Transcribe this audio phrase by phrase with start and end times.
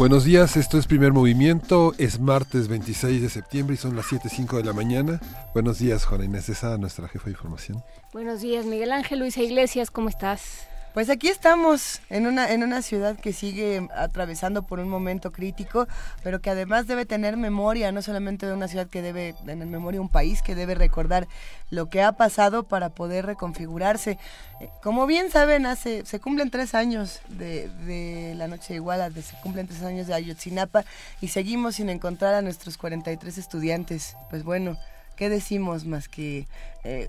[0.00, 4.56] Buenos días, esto es Primer Movimiento, es martes 26 de septiembre y son las 7.05
[4.56, 5.20] de la mañana.
[5.52, 7.84] Buenos días, Juana Inés César, nuestra jefa de información.
[8.14, 10.66] Buenos días, Miguel Ángel, Luisa Iglesias, ¿cómo estás?
[10.92, 15.86] Pues aquí estamos en una, en una ciudad que sigue atravesando por un momento crítico,
[16.24, 20.00] pero que además debe tener memoria, no solamente de una ciudad que debe tener memoria,
[20.00, 21.28] un país que debe recordar
[21.70, 24.18] lo que ha pasado para poder reconfigurarse.
[24.60, 29.10] Eh, como bien saben, hace, se cumplen tres años de, de la noche de Iguala,
[29.10, 30.84] se cumplen tres años de Ayotzinapa
[31.20, 34.16] y seguimos sin encontrar a nuestros 43 estudiantes.
[34.28, 34.76] Pues bueno,
[35.14, 36.48] ¿qué decimos más que...
[36.82, 37.08] Eh,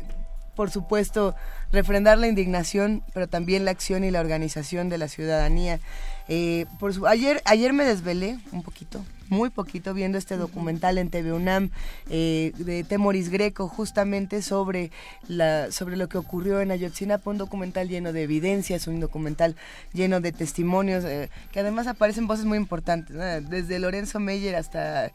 [0.55, 1.35] por supuesto,
[1.71, 5.79] refrendar la indignación, pero también la acción y la organización de la ciudadanía.
[6.27, 11.09] Eh, por su, ayer, ayer me desvelé un poquito, muy poquito, viendo este documental en
[11.09, 11.71] TV UNAM
[12.09, 14.91] eh, de Temoris Greco, justamente sobre,
[15.27, 19.55] la, sobre lo que ocurrió en Ayotzinapa, un documental lleno de evidencias, un documental
[19.93, 23.17] lleno de testimonios, eh, que además aparecen voces muy importantes,
[23.49, 25.11] desde Lorenzo Meyer hasta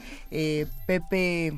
[0.86, 1.52] Pepe...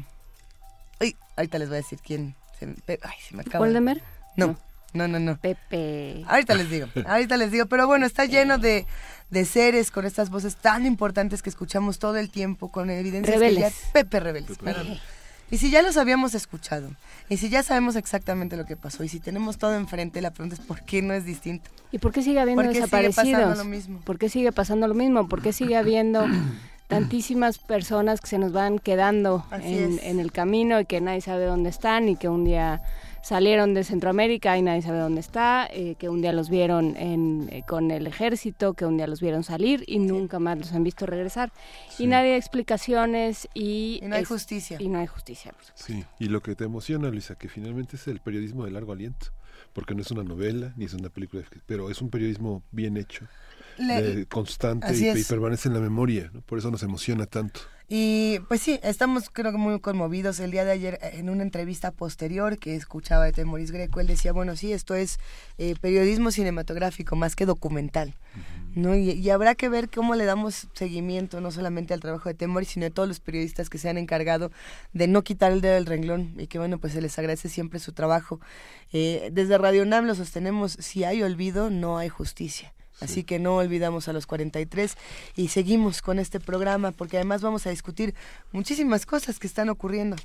[1.00, 2.34] Uy, ahorita les voy a decir quién,
[2.66, 3.64] ay, se me acaba.
[3.64, 4.02] ¿Voldemer?
[4.36, 4.58] No.
[4.94, 5.36] No, no, no.
[5.36, 6.24] Pepe.
[6.26, 7.66] Ahorita les digo, ahorita les digo.
[7.66, 8.86] Pero bueno, está lleno de,
[9.28, 13.74] de seres con estas voces tan importantes que escuchamos todo el tiempo, con evidencia Rebeldes.
[13.92, 14.98] Pepe Rebeldes, perdón.
[15.50, 16.90] Y si ya los habíamos escuchado,
[17.30, 20.56] y si ya sabemos exactamente lo que pasó, y si tenemos todo enfrente, la pregunta
[20.56, 21.70] es ¿por qué no es distinto?
[21.90, 23.24] ¿Y por qué sigue habiendo ¿Por qué desaparecidos?
[23.24, 24.00] sigue pasando lo mismo?
[24.00, 25.28] ¿Por qué sigue pasando lo mismo?
[25.28, 26.26] ¿Por qué sigue habiendo
[26.88, 31.69] tantísimas personas que se nos van quedando en, el camino y que nadie sabe dónde
[31.71, 32.82] están y que un día
[33.22, 37.48] salieron de Centroamérica y nadie sabe dónde está, eh, que un día los vieron en,
[37.53, 40.82] eh, con el ejército, que un día los vieron salir y nunca más los han
[40.82, 41.53] visto regresar.
[41.98, 44.78] Y nadie da explicaciones y, Y no hay es- justicia.
[44.81, 45.53] Y no hay justicia.
[45.53, 45.93] por supuesto.
[45.93, 49.27] Sí, y lo que te emociona, Luisa, que finalmente es el periodismo de largo aliento,
[49.75, 53.27] porque no es una novela ni es una película, pero es un periodismo bien hecho,
[53.78, 56.41] Le- constante y, permanece en la memoria, ¿no?
[56.43, 57.61] por eso nos emociona tanto.
[57.91, 60.41] Y pues sí, estamos creo que muy conmovidos.
[60.41, 64.06] El día de ayer, eh, en una entrevista posterior que escuchaba de Temoris Greco, él
[64.06, 65.19] decía, bueno, sí, esto es
[65.56, 68.15] eh, periodismo cinematográfico más que documental.
[68.75, 68.94] ¿no?
[68.94, 72.69] Y, y habrá que ver cómo le damos seguimiento, no solamente al trabajo de Temoris,
[72.69, 74.53] sino de todos los periodistas que se han encargado
[74.93, 77.81] de no quitar el dedo del renglón y que bueno, pues se les agradece siempre
[77.81, 78.39] su trabajo.
[78.93, 82.75] Eh, desde Radio Nam lo sostenemos, si hay olvido, no hay justicia.
[83.00, 84.97] Así que no olvidamos a los 43
[85.36, 88.14] y seguimos con este programa porque además vamos a discutir
[88.53, 90.16] muchísimas cosas que están ocurriendo.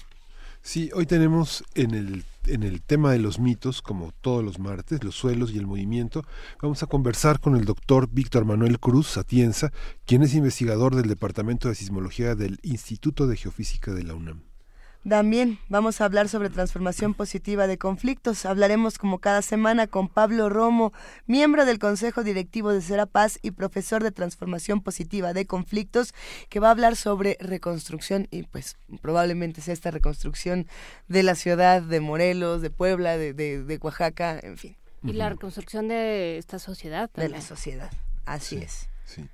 [0.65, 5.03] Sí, hoy tenemos en el, en el tema de los mitos, como todos los martes,
[5.03, 6.23] los suelos y el movimiento,
[6.61, 9.73] vamos a conversar con el doctor Víctor Manuel Cruz Satienza,
[10.05, 14.52] quien es investigador del Departamento de Sismología del Instituto de Geofísica de la UNAM.
[15.07, 18.45] También vamos a hablar sobre transformación positiva de conflictos.
[18.45, 20.93] Hablaremos como cada semana con Pablo Romo,
[21.27, 26.13] miembro del Consejo Directivo de Serapaz y profesor de transformación positiva de conflictos,
[26.47, 30.67] que va a hablar sobre reconstrucción y pues probablemente sea esta reconstrucción
[31.09, 35.27] de la ciudad de Morelos, de Puebla, de, de- de Oaxaca, en fin, Y la
[35.29, 37.09] reconstrucción de esta sociedad.
[37.09, 37.31] de también.
[37.33, 37.91] la sociedad.
[38.25, 38.87] Así es.
[39.05, 39.27] Sí.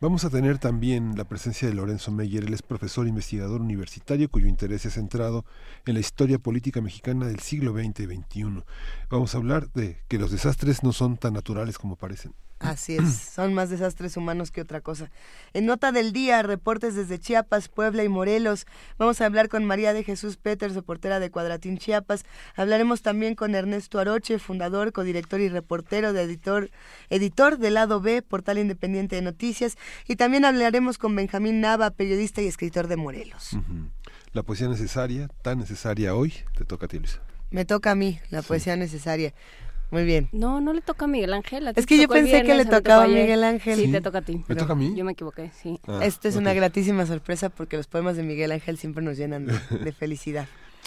[0.00, 2.44] Vamos a tener también la presencia de Lorenzo Meyer.
[2.44, 5.44] Él es profesor investigador universitario cuyo interés es centrado
[5.84, 8.64] en la historia política mexicana del siglo XX y XXI.
[9.10, 12.34] Vamos a hablar de que los desastres no son tan naturales como parecen.
[12.58, 15.10] Así es, son más desastres humanos que otra cosa.
[15.52, 18.66] En nota del día, reportes desde Chiapas, Puebla y Morelos.
[18.98, 22.24] Vamos a hablar con María de Jesús Peters, reportera de Cuadratín Chiapas.
[22.54, 26.70] Hablaremos también con Ernesto Aroche, fundador, codirector y reportero de editor,
[27.10, 29.76] editor del lado B, portal independiente de noticias.
[30.08, 33.50] Y también hablaremos con Benjamín Nava, periodista y escritor de Morelos.
[34.32, 37.20] La poesía necesaria, tan necesaria hoy, te toca a ti, Luisa.
[37.50, 39.32] Me toca a mí la poesía necesaria.
[39.90, 40.28] Muy bien.
[40.32, 41.68] No, no le toca a Miguel Ángel.
[41.68, 43.08] a ti Es que yo pensé que le tocaba a.
[43.08, 43.76] Miguel Ángel.
[43.76, 43.92] Sí, Sí.
[43.92, 44.44] te toca a ti.
[44.48, 44.94] ¿Me toca a mí?
[44.96, 45.78] Yo me equivoqué, sí.
[45.86, 49.46] Ah, Esta es una gratísima sorpresa porque los poemas de Miguel Ángel siempre nos llenan
[49.46, 49.52] de,
[49.84, 50.46] de felicidad.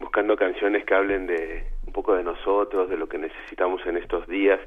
[0.00, 4.26] buscando canciones que hablen de un poco de nosotros, de lo que necesitamos en estos
[4.28, 4.60] días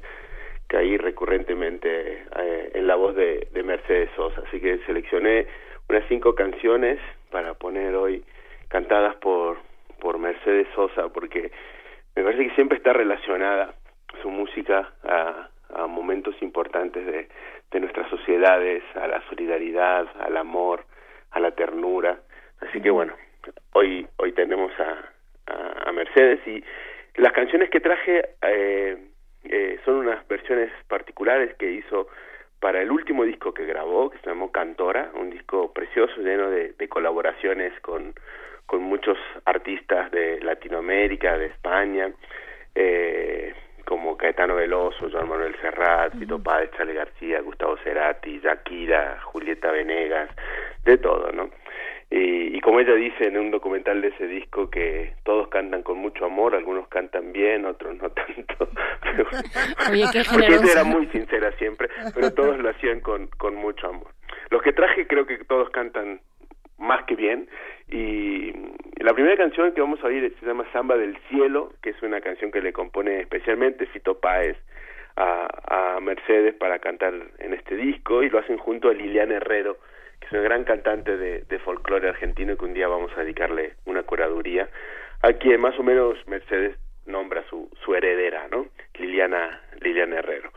[0.68, 5.46] caí recurrentemente eh, en la voz de, Mercedes Sosa, así que seleccioné
[5.90, 6.98] unas cinco canciones
[7.30, 8.24] para poner hoy
[8.68, 9.58] cantadas por,
[10.00, 11.50] por Mercedes Sosa, porque
[12.16, 13.74] me parece que siempre está relacionada
[14.22, 17.28] su música a, a momentos importantes de,
[17.70, 20.84] de nuestras sociedades, a la solidaridad, al amor,
[21.30, 22.20] a la ternura.
[22.60, 23.12] Así que bueno,
[23.72, 26.64] hoy, hoy tenemos a, a, a Mercedes y
[27.20, 28.96] las canciones que traje eh,
[29.44, 32.08] eh, son unas versiones particulares que hizo
[32.60, 36.74] para el último disco que grabó, que se llamó Cantora, un disco precioso lleno de,
[36.88, 38.14] colaboraciones con,
[38.66, 42.10] con muchos artistas de Latinoamérica, de España,
[42.74, 43.54] eh,
[43.84, 50.28] como Caetano Veloso, Joan Manuel Serrat, Vito Páez, Charlie García, Gustavo Cerati, Shakira, Julieta Venegas,
[50.84, 51.50] de todo, ¿no?
[52.10, 56.24] Y, como ella dice en un documental de ese disco que todos cantan con mucho
[56.24, 58.68] amor, algunos cantan bien, otros no tanto.
[59.90, 63.88] Oye, qué Porque ella era muy sincera siempre, pero todos lo hacían con, con mucho
[63.88, 64.08] amor.
[64.50, 66.20] Los que traje creo que todos cantan
[66.78, 67.48] más que bien
[67.90, 68.52] y
[69.00, 72.20] la primera canción que vamos a oír se llama Samba del Cielo, que es una
[72.20, 74.56] canción que le compone especialmente Fito Páez
[75.16, 79.78] a, a Mercedes para cantar en este disco y lo hacen junto a Liliana Herrero,
[80.20, 83.20] que es una gran cantante de, de folclore argentino y que un día vamos a
[83.20, 84.68] dedicarle una curaduría,
[85.22, 86.76] a quien más o menos Mercedes
[87.06, 88.66] nombra su, su heredera, ¿no?
[88.94, 90.52] Liliana, Liliana Herrero.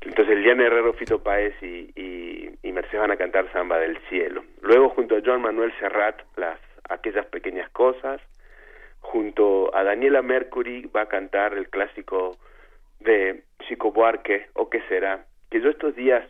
[0.00, 4.42] Entonces Liliana Herrero, Fito Paez y, y, Mercedes van a cantar Samba del Cielo.
[4.62, 6.58] Luego junto a Joan Manuel Serrat, las
[6.88, 8.20] aquellas pequeñas cosas.
[9.00, 12.38] Junto a Daniela Mercury va a cantar el clásico
[13.00, 16.24] de Chico Buarque, O qué será, que yo estos días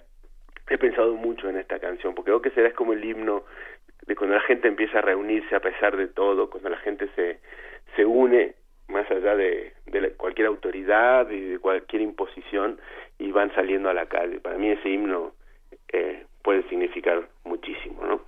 [0.75, 3.45] he pensado mucho en esta canción, porque O que será es como el himno
[4.07, 7.39] de cuando la gente empieza a reunirse a pesar de todo, cuando la gente se,
[7.95, 8.55] se une
[8.89, 9.73] más allá de,
[10.17, 12.79] cualquier autoridad y de cualquier imposición
[13.19, 14.41] y van saliendo a la calle.
[14.41, 15.33] Para mí ese himno
[15.93, 18.21] eh, puede significar muchísimo, ¿no?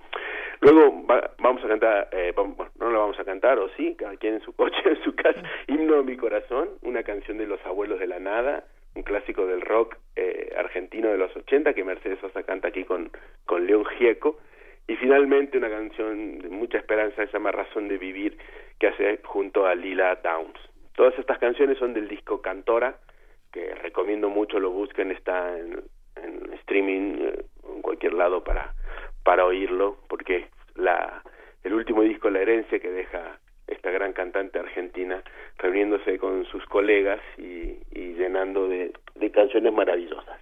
[0.61, 1.03] Luego
[1.37, 2.33] vamos a cantar, eh,
[2.79, 5.41] no lo vamos a cantar, o sí, cada quien en su coche, en su casa,
[5.67, 8.63] Himno de mi corazón, una canción de los abuelos de la nada,
[8.95, 13.11] un clásico del rock eh, argentino de los 80 que Mercedes Sosa canta aquí con,
[13.45, 14.39] con León Gieco.
[14.87, 18.37] Y finalmente una canción de mucha esperanza se llama Razón de Vivir
[18.79, 20.59] que hace junto a Lila Downs.
[20.95, 22.97] Todas estas canciones son del disco Cantora,
[23.51, 25.83] que recomiendo mucho, lo busquen, está en,
[26.61, 28.73] streaming eh, en cualquier lado para,
[29.23, 31.21] para oírlo, porque la,
[31.63, 35.23] el último disco, La Herencia, que deja esta gran cantante argentina
[35.57, 38.93] reuniéndose con sus colegas y, llenando de,
[39.33, 40.39] canciones maravillosas.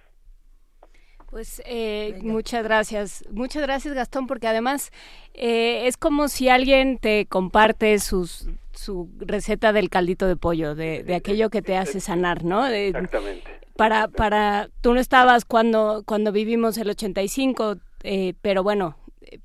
[1.30, 4.92] Pues eh, muchas gracias, muchas gracias Gastón, porque además
[5.34, 11.02] eh, es como si alguien te comparte sus, su receta del caldito de pollo, de,
[11.02, 12.64] de aquello que te hace sanar, ¿no?
[12.66, 13.50] Exactamente.
[13.76, 18.96] Para, para, tú no estabas cuando, cuando vivimos el 85, eh, pero bueno,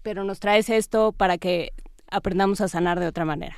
[0.04, 1.72] pero nos traes esto para que
[2.12, 3.56] aprendamos a sanar de otra manera.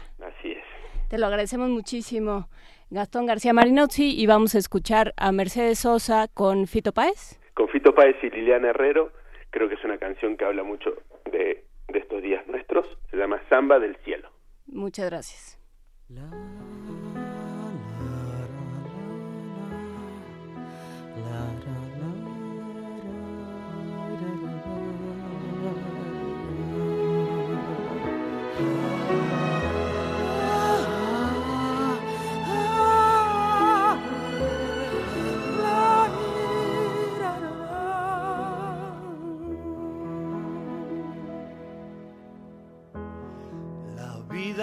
[1.11, 2.47] Te lo agradecemos muchísimo,
[2.89, 7.37] Gastón García Marinozzi, y vamos a escuchar a Mercedes Sosa con Fito Páez.
[7.53, 9.11] Con Fito Páez y Liliana Herrero,
[9.49, 10.91] creo que es una canción que habla mucho
[11.29, 14.29] de, de estos días nuestros, se llama Samba del Cielo.
[14.67, 15.59] Muchas gracias.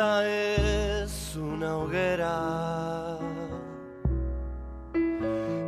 [0.00, 3.18] Es una hoguera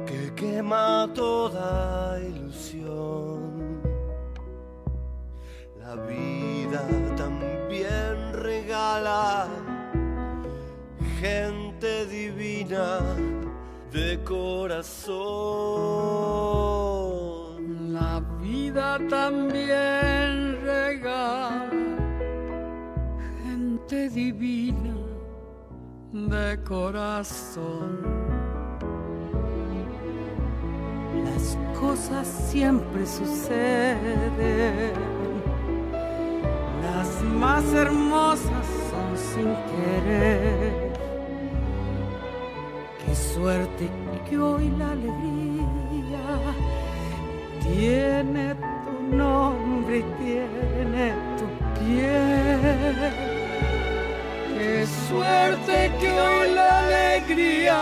[0.06, 3.80] que quema toda ilusión.
[5.80, 9.48] La vida también regala
[11.20, 13.00] gente divina
[13.90, 15.18] de corazón.
[17.92, 21.79] La vida también regala
[23.90, 24.94] divina
[26.12, 27.98] de corazón.
[31.24, 34.92] Las cosas siempre suceden,
[36.82, 40.92] las más hermosas son sin querer
[43.04, 43.90] Qué suerte
[44.28, 46.54] que hoy la alegría
[47.60, 51.29] tiene tu nombre y tiene
[55.10, 57.80] suerte que hoy la alegría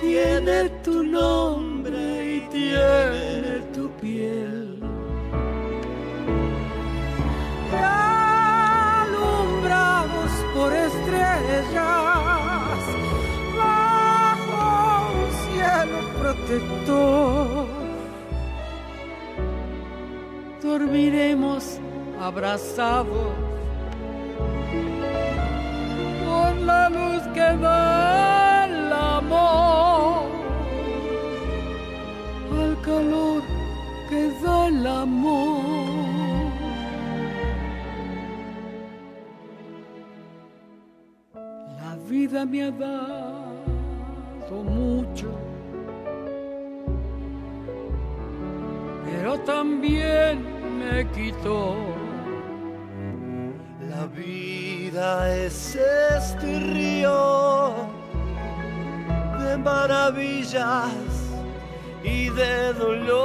[0.00, 4.78] tiene tu nombre y tiene tu piel.
[9.02, 12.00] Alumbrados por estrellas
[16.20, 17.66] protector.
[20.62, 21.78] Dormiremos
[22.20, 23.39] abrazados
[26.66, 30.30] la luz que da el amor,
[32.62, 33.42] al calor
[34.08, 35.60] que da el amor.
[41.82, 45.50] La vida me ha dado mucho
[49.20, 50.42] pero también
[50.78, 51.99] me quitó.
[55.00, 57.72] Vida es este río
[59.40, 60.92] de maravillas
[62.04, 63.22] y de dolor.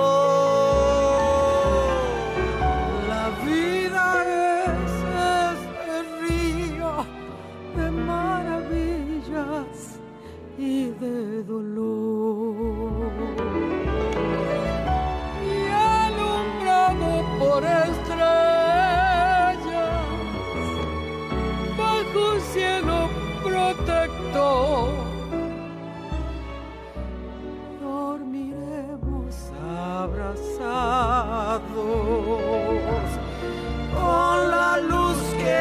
[3.10, 4.06] La vida
[4.72, 4.94] es
[5.52, 6.92] este río
[7.76, 9.76] de maravillas
[10.58, 12.25] y de dolor.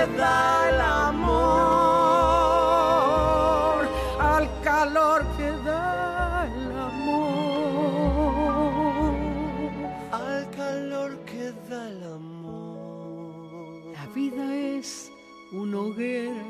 [0.06, 1.34] Da el amor
[4.20, 7.64] al calor que da el amor
[10.12, 12.34] al calor que da el amor.
[13.92, 15.10] La vida es
[15.52, 16.44] una hoguera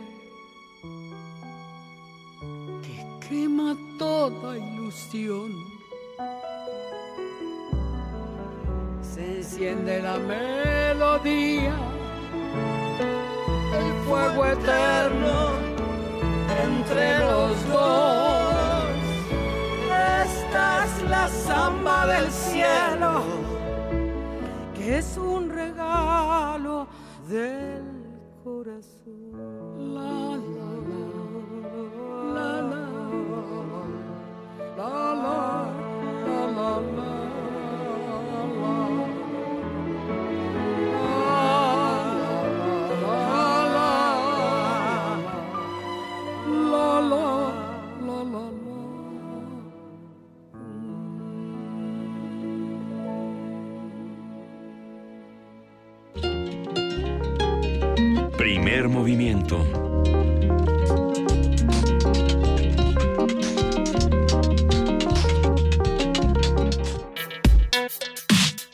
[2.82, 2.96] que
[3.28, 5.50] quema toda ilusión.
[9.02, 11.93] Se enciende la melodía, el
[14.04, 15.52] fuego eterno
[16.62, 18.84] entre los dos.
[20.24, 23.22] Esta es la samba del cielo,
[24.74, 26.86] que es un regalo
[27.28, 27.82] del
[28.42, 29.03] corazón.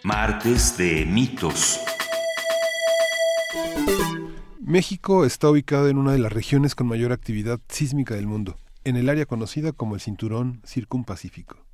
[0.02, 1.80] Martes de mitos.
[4.60, 8.96] México está ubicado en una de las regiones con mayor actividad sísmica del mundo, en
[8.96, 11.69] el área conocida como el Cinturón Circumpacífico.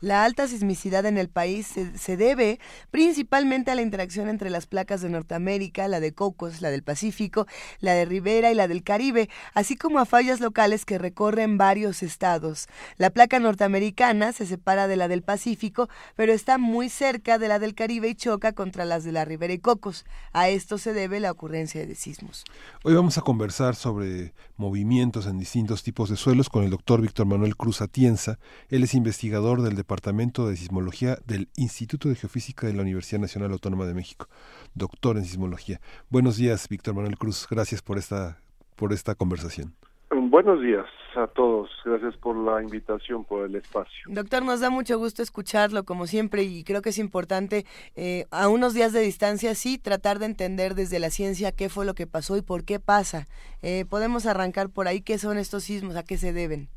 [0.00, 2.60] La alta sismicidad en el país se, se, debe
[2.92, 7.46] principalmente a la interacción entre las placas de Norteamérica, la de Cocos, la del Pacífico,
[7.80, 12.04] la de Ribera y la del Caribe, así como a fallas locales que recorren varios
[12.04, 12.68] estados.
[12.96, 17.58] La placa norteamericana se separa de la del Pacífico, pero está muy cerca de la
[17.58, 20.04] del Caribe y choca contra las de la Ribera y Cocos.
[20.32, 22.44] A esto se debe la ocurrencia de sismos.
[22.84, 27.26] Hoy vamos a conversar sobre movimientos en distintos tipos de suelos con el doctor Víctor
[27.26, 28.38] Manuel Cruz Atienza.
[28.68, 33.52] Él es investigador del Departamento de Sismología del Instituto de Geofísica de la Universidad Nacional
[33.52, 34.28] Autónoma de México,
[34.74, 35.80] doctor en sismología.
[36.10, 37.46] Buenos días, Víctor Manuel Cruz.
[37.48, 38.40] Gracias por esta,
[38.76, 39.74] por esta conversación.
[40.10, 40.86] Buenos días
[41.16, 41.70] a todos.
[41.84, 44.04] Gracias por la invitación, por el espacio.
[44.08, 48.48] Doctor, nos da mucho gusto escucharlo, como siempre, y creo que es importante, eh, a
[48.48, 52.06] unos días de distancia, sí, tratar de entender desde la ciencia qué fue lo que
[52.06, 53.26] pasó y por qué pasa.
[53.62, 56.68] Eh, podemos arrancar por ahí qué son estos sismos, a qué se deben.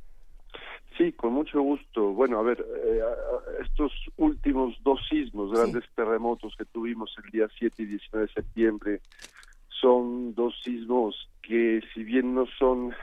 [0.98, 2.12] Sí, con mucho gusto.
[2.12, 3.02] Bueno, a ver, eh,
[3.62, 9.02] estos últimos dos sismos, grandes terremotos que tuvimos el día 7 y 19 de septiembre,
[9.70, 12.94] son dos sismos que si bien no son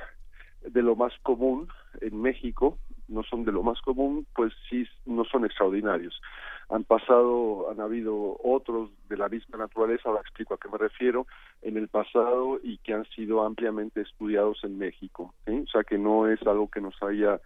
[0.70, 1.68] de lo más común
[2.00, 6.20] en México, no son de lo más común, pues sí no son extraordinarios.
[6.68, 11.26] Han pasado, han habido otros de la misma naturaleza, ahora explico a qué me refiero,
[11.62, 15.34] en el pasado y que han sido ampliamente estudiados en México.
[15.46, 17.40] O sea que no es algo que nos haya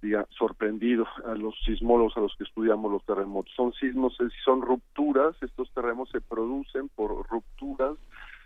[0.00, 3.52] diga, sorprendido a los sismólogos a los que estudiamos los terremotos.
[3.54, 7.96] Son sismos, son rupturas, estos terremotos se producen por rupturas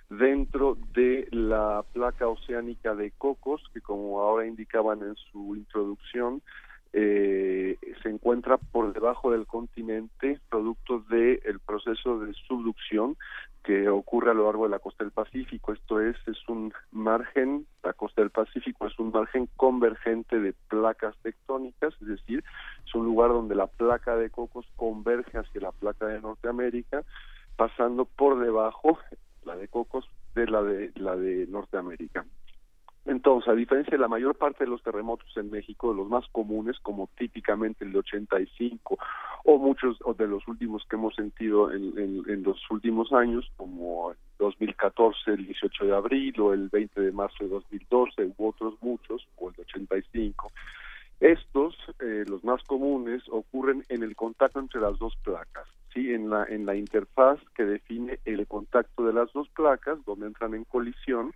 [0.08, 6.42] dentro de la placa oceánica de Cocos, que como ahora indicaban en su introducción,
[6.94, 13.16] eh, se encuentra por debajo del continente, producto del el proceso de subducción
[13.64, 15.72] que ocurre a lo largo de la costa del Pacífico.
[15.72, 21.16] Esto es, es un margen, la costa del Pacífico es un margen convergente de placas
[21.22, 22.44] tectónicas, es decir,
[22.84, 27.04] es un lugar donde la placa de Cocos converge hacia la placa de Norteamérica,
[27.56, 29.16] pasando por debajo de
[29.72, 32.24] Cocos, de la de la de Norteamérica.
[33.04, 36.24] Entonces, a diferencia de la mayor parte de los terremotos en México, de los más
[36.30, 38.96] comunes, como típicamente el de 85,
[39.44, 44.16] o muchos de los últimos que hemos sentido en, en, los últimos años, como el
[44.38, 49.26] 2014, el 18 de abril, o el 20 de marzo de 2012, u otros muchos,
[49.36, 50.52] o el de 85,
[51.18, 56.30] estos, eh, los más comunes, ocurren en el contacto entre las dos placas, sí, en
[56.30, 60.64] la en la interfaz que define el contacto de las dos placas, donde entran en
[60.64, 61.32] colisión,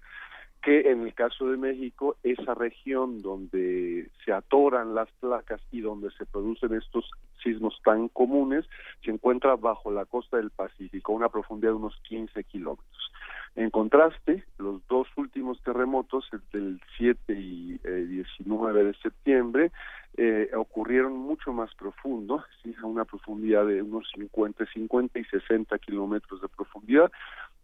[0.63, 6.11] que en el caso de México, esa región donde se atoran las placas y donde
[6.13, 7.09] se producen estos
[7.43, 8.65] sismos tan comunes,
[9.05, 13.13] se encuentra bajo la costa del Pacífico, a una profundidad de unos 15 kilómetros.
[13.55, 19.73] En contraste, los dos últimos terremotos, el del 7 y 19 eh, de septiembre,
[20.17, 22.75] eh, ocurrieron mucho más profundo, ¿sí?
[22.83, 27.11] a una profundidad de unos 50, 50 y 60 kilómetros de profundidad,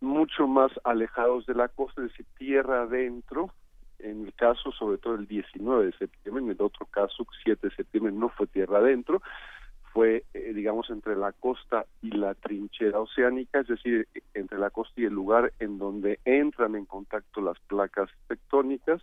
[0.00, 3.50] mucho más alejados de la costa, es decir, tierra adentro,
[4.00, 7.74] en el caso sobre todo el 19 de septiembre, en el otro caso 7 de
[7.74, 9.22] septiembre no fue tierra adentro,
[9.92, 15.00] fue, eh, digamos, entre la costa y la trinchera oceánica, es decir, entre la costa
[15.00, 19.02] y el lugar en donde entran en contacto las placas tectónicas,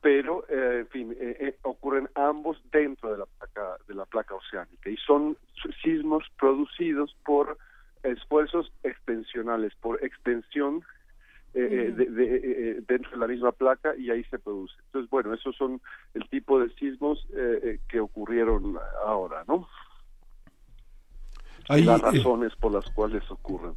[0.00, 4.88] pero, eh, en fin, eh, ocurren ambos dentro de la placa de la placa oceánica
[4.88, 5.36] y son
[5.82, 7.58] sismos producidos por
[8.02, 10.82] esfuerzos extensionales, por extensión
[11.52, 14.74] de, dentro de la misma placa y ahí se produce.
[14.86, 15.80] Entonces, bueno, esos son
[16.14, 17.26] el tipo de sismos
[17.88, 19.68] que ocurrieron ahora, ¿no?
[21.78, 23.74] Las eh, razones por las cuales ocurren.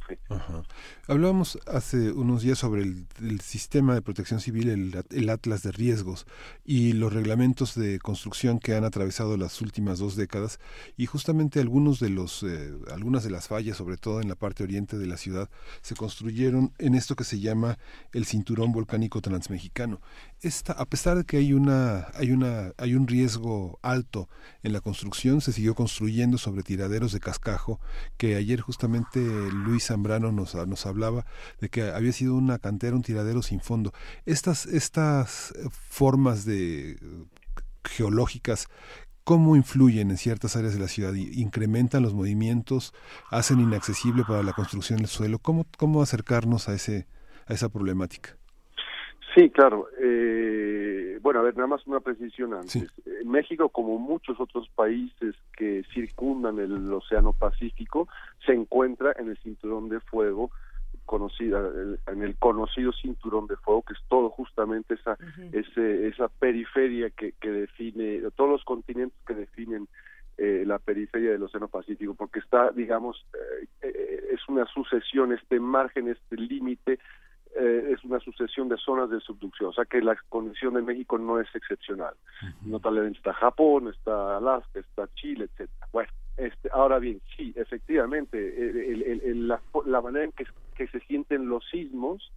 [1.06, 4.68] Hablábamos hace unos días sobre el, sistema de protección civil,
[5.10, 6.26] el, Atlas de Riesgos
[6.64, 10.60] y los reglamentos de construcción que han atravesado las últimas dos décadas
[10.96, 14.62] y justamente algunos de los, eh, algunas de las fallas, sobre todo en la parte
[14.62, 15.48] oriente de la ciudad,
[15.82, 17.78] se construyeron en esto que se llama
[18.12, 20.00] el cinturón volcánico transmexicano.
[20.40, 24.28] Esta, a pesar de que hay una, hay una, hay un riesgo alto
[24.62, 27.80] en la construcción, se siguió construyendo sobre tiraderos de cascajo
[28.16, 31.26] que ayer justamente Luis Zambrano nos, nos hablaba
[31.60, 33.92] de que había sido una cantera, un tiradero sin fondo.
[34.26, 36.98] Estas, estas formas de
[37.84, 38.68] geológicas
[39.24, 42.92] cómo influyen en ciertas áreas de la ciudad, incrementan los movimientos,
[43.30, 47.06] hacen inaccesible para la construcción del suelo, cómo, cómo acercarnos a ese
[47.46, 48.36] a esa problemática.
[49.34, 49.88] Sí, claro.
[50.00, 52.92] Eh, bueno, a ver, nada más una precisión antes.
[53.06, 58.08] En México, como muchos otros países que circundan el Océano Pacífico,
[58.46, 60.50] se encuentra en el cinturón de fuego
[61.06, 61.60] conocida
[62.06, 65.18] en el conocido cinturón de fuego que es todo justamente esa
[65.52, 69.86] ese, esa periferia que, que define todos los continentes que definen
[70.38, 73.26] eh, la periferia del Océano Pacífico porque está digamos
[73.82, 76.98] eh, es una sucesión este margen este límite
[77.56, 81.18] eh, es una sucesión de zonas de subducción, o sea que la condición de México
[81.18, 82.14] no es excepcional.
[82.62, 85.88] No tal vez está Japón, está Alaska, está Chile, etcétera.
[85.92, 88.36] Bueno, este, ahora bien, sí, efectivamente,
[89.34, 92.32] la, la, manera en que, se sienten los sismos,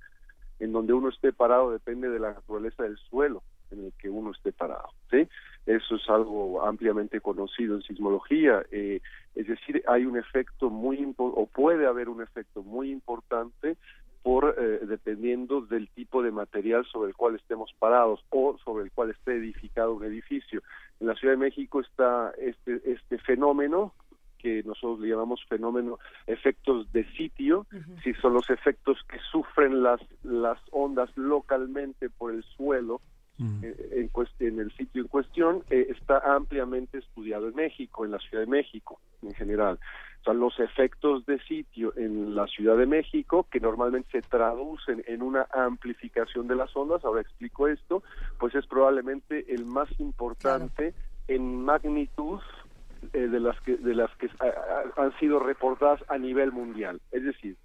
[0.59, 3.41] en donde uno esté parado, depende de la naturaleza del suelo.
[3.71, 4.89] en el que uno esté parado.
[5.09, 5.27] ¿sí?
[5.65, 8.63] Eso es algo ampliamente conocido en sismología.
[8.71, 9.01] Eh,
[9.35, 13.77] es decir, hay un efecto muy o puede haber un efecto muy importante
[14.27, 18.91] por eh, dependiendo del tipo de material sobre el cual estemos parados o sobre el
[18.91, 20.61] cual esté edificado un edificio.
[20.99, 23.93] En la Ciudad de México está este este fenómeno
[24.37, 27.67] que nosotros le llamamos fenómeno efectos de sitio,
[28.03, 32.99] si son los efectos que sufren las las ondas localmente por el suelo
[33.39, 38.11] eh, en, cuest- en el sitio en cuestión eh, está ampliamente estudiado en México, en
[38.11, 39.79] la Ciudad de México en general.
[40.21, 45.03] O sea, los efectos de sitio en la Ciudad de México, que normalmente se traducen
[45.07, 48.03] en una amplificación de las ondas, ahora explico esto,
[48.39, 50.93] pues es probablemente el más importante
[51.27, 52.39] en magnitud
[53.13, 56.99] eh, de las que de las que ah, ah, han sido reportadas a nivel mundial.
[57.11, 57.55] Es decir,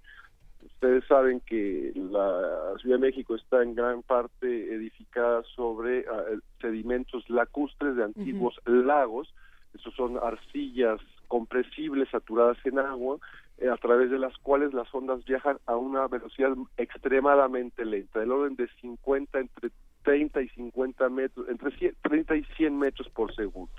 [0.83, 6.23] ustedes saben que la Ciudad de México está en gran parte edificada sobre ah,
[6.59, 9.33] sedimentos lacustres de antiguos lagos.
[9.73, 13.17] Estos son arcillas compresibles saturadas en agua,
[13.59, 18.33] eh, a través de las cuales las ondas viajan a una velocidad extremadamente lenta, del
[18.33, 19.71] orden de 50 entre
[20.03, 23.71] 30 y 50 metros, entre 100 30 y 100 metros por segundo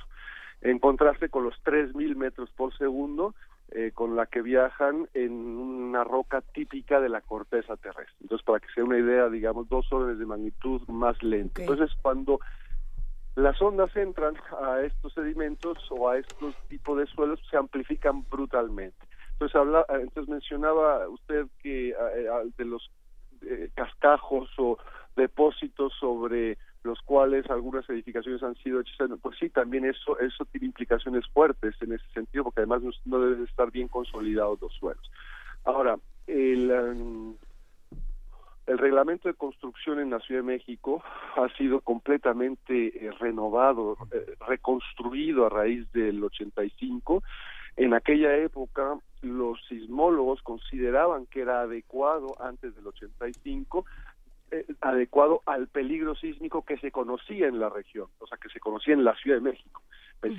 [0.63, 3.35] en contraste con los 3.000 metros por segundo
[3.73, 8.17] eh, con la que viajan en una roca típica de la corteza terrestre.
[8.21, 11.61] Entonces, para que sea una idea, digamos, dos órdenes de magnitud más lenta.
[11.63, 12.41] Entonces, cuando
[13.37, 18.97] las ondas entran a estos sedimentos o a estos tipos de suelos, se amplifican brutalmente.
[19.33, 22.91] Entonces, habla, eh, entonces mencionaba usted que eh, eh, de los
[23.43, 24.79] eh, cascajos o
[25.17, 30.67] depósitos sobre los cuales algunas edificaciones han sido hechas, pues sí, también eso eso tiene
[30.67, 35.11] implicaciones fuertes en ese sentido, porque además no, no deben estar bien consolidados los suelos.
[35.65, 36.71] Ahora, el,
[38.67, 41.03] el reglamento de construcción en la Ciudad de México
[41.37, 47.23] ha sido completamente eh, renovado, eh, reconstruido a raíz del 85.
[47.77, 53.85] En aquella época los sismólogos consideraban que era adecuado antes del 85
[54.51, 58.61] eh, adecuado al peligro sísmico que se conocía en la región, o sea, que se
[58.61, 59.83] conocía en la Ciudad de México.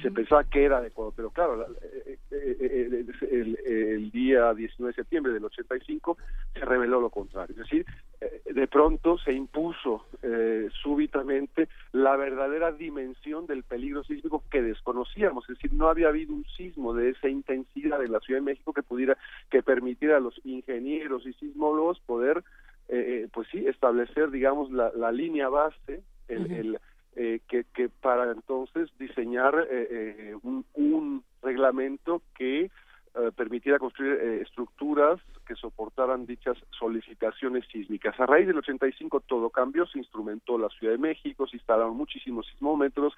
[0.02, 4.92] Se pensaba que era adecuado, pero claro, la- eh, eh, eh, el, el día 19
[4.92, 6.18] de septiembre del 85
[6.54, 7.52] se reveló lo contrario.
[7.52, 7.86] Es decir,
[8.20, 15.48] eh, de pronto se impuso eh, súbitamente la verdadera dimensión del peligro sísmico que desconocíamos.
[15.50, 18.74] Es decir, no había habido un sismo de esa intensidad en la Ciudad de México
[18.74, 19.16] que pudiera,
[19.52, 22.44] que permitiera a los ingenieros y sismólogos poder
[22.90, 26.80] eh, pues sí, establecer, digamos, la, la línea base, el, el,
[27.16, 32.70] eh, que, que para entonces diseñar eh, eh, un, un reglamento que
[33.18, 38.20] eh, permitiera construir eh, estructuras que soportaran dichas solicitaciones sísmicas.
[38.20, 42.46] A raíz del 85 todo cambió, se instrumentó la Ciudad de México, se instalaron muchísimos
[42.48, 43.14] sismómetros,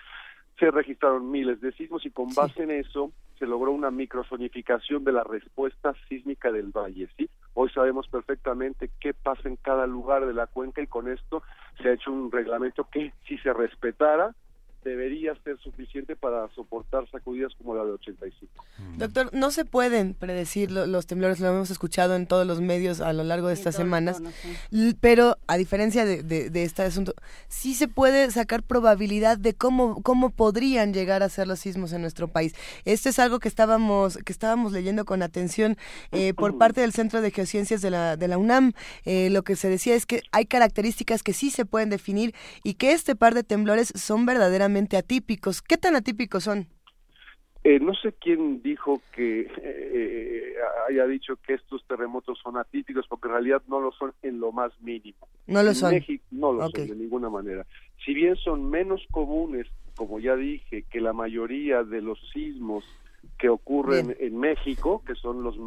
[0.60, 5.12] se registraron miles de sismos y con base en eso se logró una microsonificación de
[5.12, 7.08] la respuesta sísmica del valle.
[7.18, 7.30] ¿sí?
[7.54, 11.44] Hoy sabemos perfectamente qué pasa en cada lugar de la cuenca y con esto
[11.82, 14.34] se ha hecho un reglamento que si se respetara
[14.88, 18.64] debería ser suficiente para soportar sacudidas como la de 85.
[18.98, 23.02] Doctor, no se pueden predecir lo- los temblores, lo hemos escuchado en todos los medios
[23.02, 24.22] a lo largo de estas semanas,
[25.00, 27.14] pero a diferencia de, de- de este asunto,
[27.48, 32.02] sí se puede sacar probabilidad de cómo, cómo podrían llegar a ser los sismos en
[32.02, 32.54] nuestro país.
[32.86, 35.78] Esto es algo que estábamos, que estábamos leyendo con atención
[36.12, 38.74] eh, por parte del Centro de Geociencias de la, de la UNAM.
[39.06, 42.76] Eh, lo que se decía es que hay características que sí se pueden definir y
[42.76, 45.62] que este par de temblores son verdaderamente atípicos.
[45.62, 46.68] ¿Qué tan atípicos son?
[47.64, 50.54] Eh, no sé quién dijo que eh,
[50.90, 54.52] haya dicho que estos terremotos son atípicos, porque en realidad no lo son en lo
[54.52, 55.28] más mínimo.
[55.48, 55.92] No lo En son.
[55.94, 56.78] México no lo Ok.
[56.78, 57.66] son de ninguna manera.
[58.06, 62.86] Si bien son menos comunes, como ya dije, que la mayoría de los sismos
[63.38, 65.58] que ocurren en México, que son los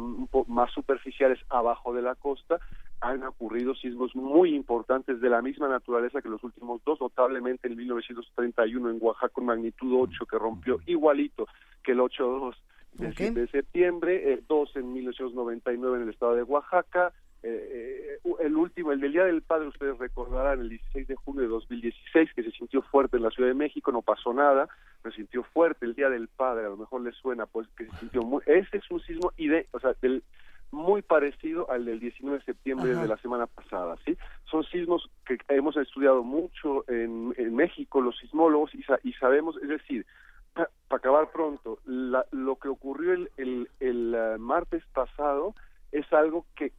[0.47, 2.59] más superficiales abajo de la costa,
[3.01, 7.75] han ocurrido sismos muy importantes de la misma naturaleza que los últimos dos, notablemente en
[7.75, 11.47] 1931 en Oaxaca con magnitud 8 que rompió igualito
[11.83, 12.55] que el 8-2
[12.93, 13.17] del Ok.
[13.17, 17.11] 7 de septiembre, eh, dos en 1999 en el estado de Oaxaca,
[17.43, 21.41] eh, eh, el último, el del Día del Padre, ustedes recordarán, el 16 de junio
[21.41, 24.67] de 2016, que se sintió fuerte en la Ciudad de México, no pasó nada,
[25.01, 27.85] pero se sintió fuerte el Día del Padre, a lo mejor les suena, pues que
[27.85, 28.43] se sintió muy...
[28.45, 30.23] Ese es un sismo ide- o sea, del,
[30.71, 33.01] muy parecido al del 19 de septiembre Ajá.
[33.01, 34.17] de la semana pasada, ¿sí?
[34.45, 39.57] Son sismos que hemos estudiado mucho en, en México, los sismólogos, y, sa- y sabemos,
[39.63, 40.05] es decir,
[40.53, 45.55] para acabar pronto, la- lo que ocurrió el, el, el, eh, martes pasado
[45.91, 46.71] es algo que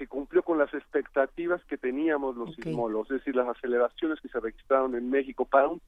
[0.00, 2.54] que cumplió con las expectativas que teníamos los Ok.
[2.64, 5.82] sismólogos, es decir, las aceleraciones que se registraron en México para un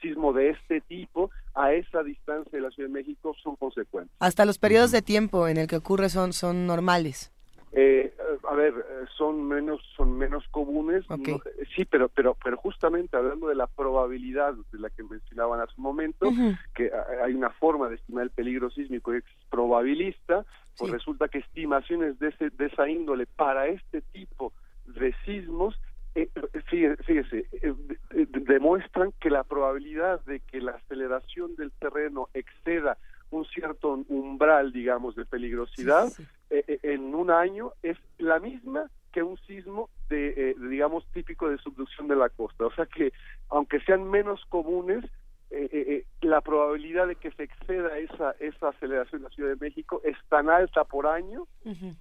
[0.00, 4.14] sismo de este tipo a esa distancia de la Ciudad de México son consecuentes.
[4.20, 7.32] Hasta los periodos de tiempo en el que ocurre son, son normales.
[7.72, 11.26] Eh, eh, a ver, eh, son menos son menos comunes, Ok.
[11.28, 15.60] no- eh, sí, pero pero pero justamente hablando de la probabilidad de la que mencionaban
[15.60, 16.52] hace un momento, Ujú.
[16.74, 20.46] que a- hay una forma de estimar el peligro sísmico que es probabilista,
[20.76, 20.96] pues Sí.
[20.96, 24.52] resulta que estimaciones de, ese, de esa índole para este tipo
[24.84, 25.80] de sismos,
[26.14, 26.28] eh,
[26.68, 27.74] fíjese, fíjese, eh,
[28.10, 32.96] de- de- demuestran que la probabilidad de que la aceleración del terreno exceda
[33.30, 36.28] un cierto umbral, digamos, de peligrosidad, Sí, sí, sí.
[36.50, 41.04] eh, eh, en un año es la misma que un sismo de, eh, de, digamos
[41.12, 43.12] típico de subducción de la costa o sea que
[43.48, 45.04] aunque sean menos comunes
[45.50, 49.50] eh, eh, eh, la probabilidad de que se exceda esa esa aceleración en la Ciudad
[49.50, 51.46] de México es tan alta por año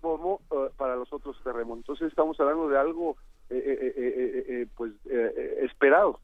[0.02, 3.18] como eh, para los otros terremotos entonces estamos hablando de algo
[3.50, 6.20] eh, eh, eh, eh, eh, pues eh, eh, esperado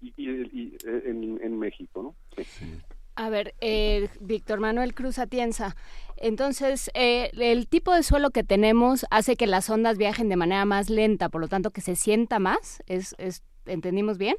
[0.00, 2.80] y, y- y, eh, en, en México no Sí.
[3.16, 5.76] A ver, eh, Víctor Manuel Cruz Atienza,
[6.16, 10.64] entonces eh, el tipo de suelo que tenemos hace que las ondas viajen de manera
[10.64, 14.34] más lenta, por lo tanto que se sienta más, ¿es, es ¿entendimos bien?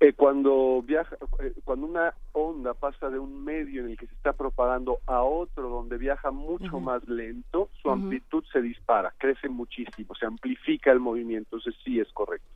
[0.00, 4.14] Eh, cuando viaja, eh, cuando una onda pasa de un medio en el que se
[4.14, 10.14] está propagando a otro donde viaja mucho más lento, su amplitud se dispara, crece muchísimo,
[10.16, 12.46] se amplifica el movimiento, entonces sí es correcto.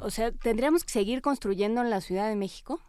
[0.00, 2.80] O sea, ¿tendríamos que seguir construyendo en la Ciudad de México?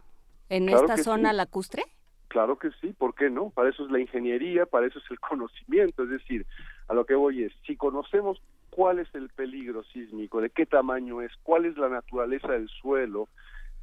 [0.48, 1.38] ¿En Claro esta zona sí.
[1.38, 1.84] lacustre?
[2.28, 3.50] Claro que sí, ¿por qué no?
[3.50, 6.46] Para eso es la ingeniería, para eso es el conocimiento, es decir,
[6.88, 11.22] a lo que voy es, si conocemos cuál es el peligro sísmico, de qué tamaño
[11.22, 13.28] es, cuál es la naturaleza del suelo,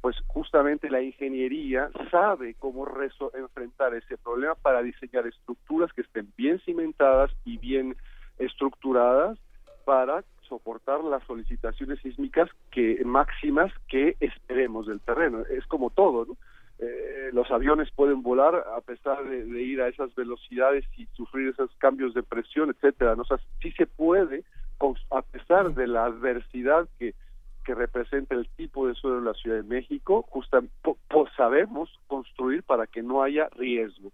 [0.01, 6.31] pues justamente la ingeniería sabe cómo reso- enfrentar ese problema para diseñar estructuras que estén
[6.37, 7.95] bien cimentadas y bien
[8.37, 9.37] estructuradas
[9.85, 15.43] para soportar las solicitaciones sísmicas que máximas que esperemos del terreno.
[15.49, 16.37] Es como todo, ¿no?
[16.81, 21.49] Eh, los aviones pueden volar a pesar de, de ir a esas velocidades y sufrir
[21.49, 23.15] esos cambios de presión, etcétera.
[23.15, 23.23] ¿no?
[23.23, 24.45] O sea, sí se puede,
[25.11, 27.13] a pesar de la adversidad que,
[27.65, 30.73] que representa el tipo de suelo de la Ciudad de México, justamente
[31.35, 34.11] sabemos construir para que no haya riesgo.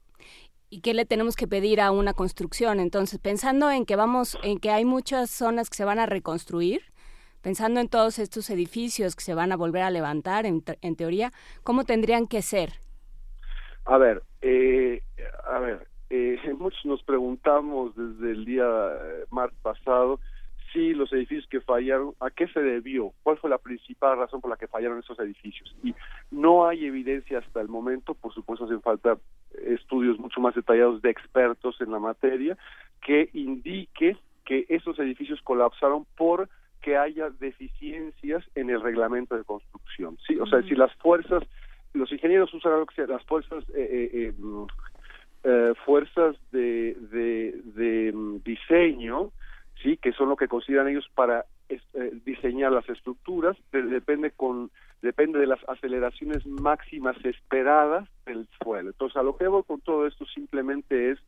[0.69, 2.79] ¿Y qué le tenemos que pedir a una construcción?
[2.79, 6.81] Entonces, pensando en que vamos, en que hay muchas zonas que se van a reconstruir,
[7.41, 11.31] pensando en todos estos edificios que se van a volver a levantar, en, en teoría,
[11.63, 12.73] ¿cómo tendrían que ser?
[13.85, 15.01] A ver, eh,
[15.47, 20.19] a ver, eh, muchos nos preguntamos desde el día eh, martes pasado
[20.75, 23.13] si los edificios que fallaron, ¿a qué se debió?
[23.23, 25.73] ¿Cuál fue la principal razón por la que fallaron esos edificios?
[25.81, 25.95] Y
[26.31, 29.17] no hay evidencia hasta el momento, por supuesto hacen falta
[29.65, 32.57] estudios mucho más detallados de expertos en la materia,
[33.01, 36.49] que indique que esos edificios colapsaron por
[36.81, 40.17] que haya deficiencias en el reglamento de construcción.
[40.27, 41.41] Sí, o sea, si las fuerzas,
[41.93, 44.65] los ingenieros usan algo que se las fuerzas, eh, eh, eh, mm,
[45.45, 49.31] eh, fuerzas de, de, de mm, diseño,
[49.85, 51.79] sí, que son lo que consideran ellos para eh,
[52.25, 54.71] diseñar las estructuras, de- depende con
[55.01, 58.89] depende de las aceleraciones máximas esperadas del suelo.
[58.89, 61.19] Entonces, a lo que voy con todo esto simplemente es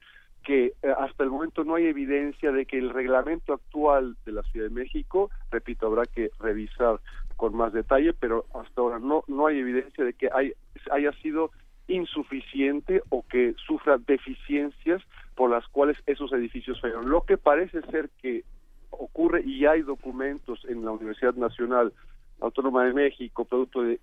[0.43, 4.41] que eh, hasta el momento no hay evidencia de que el reglamento actual de la
[4.43, 6.99] Ciudad de México, repito, habrá que revisar
[7.35, 10.53] con más detalle, pero hasta ahora no no hay evidencia de que hay,
[10.89, 11.51] haya sido
[11.87, 15.01] insuficiente o que sufra deficiencias
[15.35, 17.09] por las cuales esos edificios fallaron.
[17.09, 18.43] Lo que parece ser que
[18.89, 21.93] ocurre y hay documentos en la Universidad Nacional
[22.39, 23.99] Autónoma de México, producto de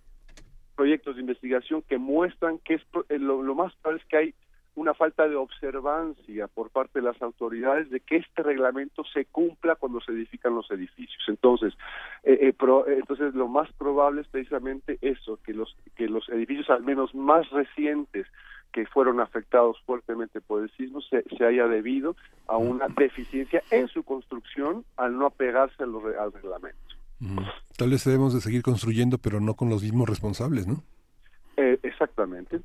[0.77, 4.35] proyectos de investigación que muestran que es eh, lo, lo más probable es que hay
[4.77, 9.77] una falta de observancia por parte de las autoridades de que este reglamento se cumpla
[9.77, 11.23] cuando se edifican los edificios.
[11.29, 11.75] Entonces,
[12.25, 16.29] eh, eh, pro- eh, entonces lo más probable es precisamente eso, que los que los
[16.29, 18.27] edificios al menos más recientes
[18.73, 22.17] que fueron afectados fuertemente por el sismo se, se haya debido
[22.49, 26.79] a una deficiencia en su construcción al no apegarse a los re- al reglamento.
[27.21, 27.39] Mm.
[27.79, 30.83] Tal vez debemos de seguir construyendo, pero no con los mismos responsables, ¿no?
[31.57, 32.61] Eh, exactamente.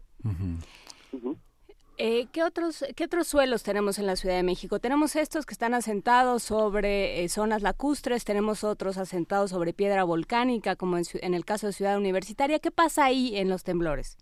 [2.02, 4.80] Eh, ¿qué, otros, ¿Qué otros suelos tenemos en la Ciudad de México?
[4.80, 10.78] Tenemos estos que están asentados sobre eh, zonas lacustres, tenemos otros asentados sobre piedra volcánica,
[10.78, 12.60] como en, el caso de Ciudad Universitaria.
[12.60, 14.18] ¿Qué pasa ahí en los temblores?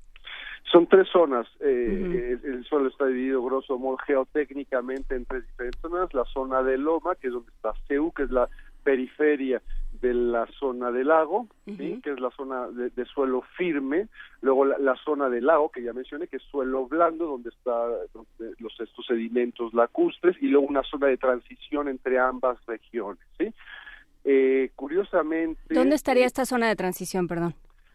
[0.71, 1.45] Son tres zonas.
[1.59, 6.11] eh, eh, el suelo está dividido grosso modo geotécnicamente en tres diferentes zonas.
[6.15, 8.49] La zona de Loma, que es donde está CEU, que es la
[8.83, 9.61] periferia
[10.01, 11.99] de la zona del lago, ¿sí?
[12.03, 14.07] que es la zona de, de suelo firme,
[14.41, 17.91] luego la, la, zona del lago, que ya mencioné, que es suelo blando, donde están
[18.59, 23.23] los, estos sedimentos lacustres, y luego una zona de transición entre ambas regiones.
[23.37, 23.53] ¿sí?
[24.23, 25.73] Eh, curiosamente...
[25.73, 27.53] ¿Dónde estaría esta zona de transición, perdón?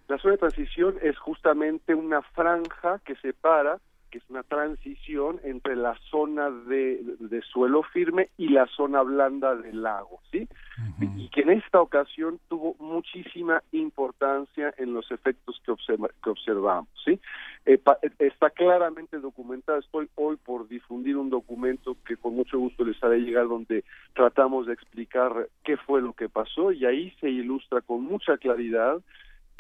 [0.08, 3.80] La zona de transición es justamente una franja que separa
[4.12, 9.56] que es una transición entre la zona de, de, suelo firme y la zona blanda
[9.56, 10.46] del lago, ¿sí?
[11.16, 16.90] Y que en esta ocasión tuvo muchísima importancia en los efectos que, observa, que observamos,
[17.02, 17.18] ¿sí?
[17.64, 22.84] Eh, pa, está claramente documentado, estoy hoy por difundir un documento que con mucho gusto
[22.84, 27.30] les haré llegar donde tratamos de explicar qué fue lo que pasó y ahí se
[27.30, 29.00] ilustra con mucha claridad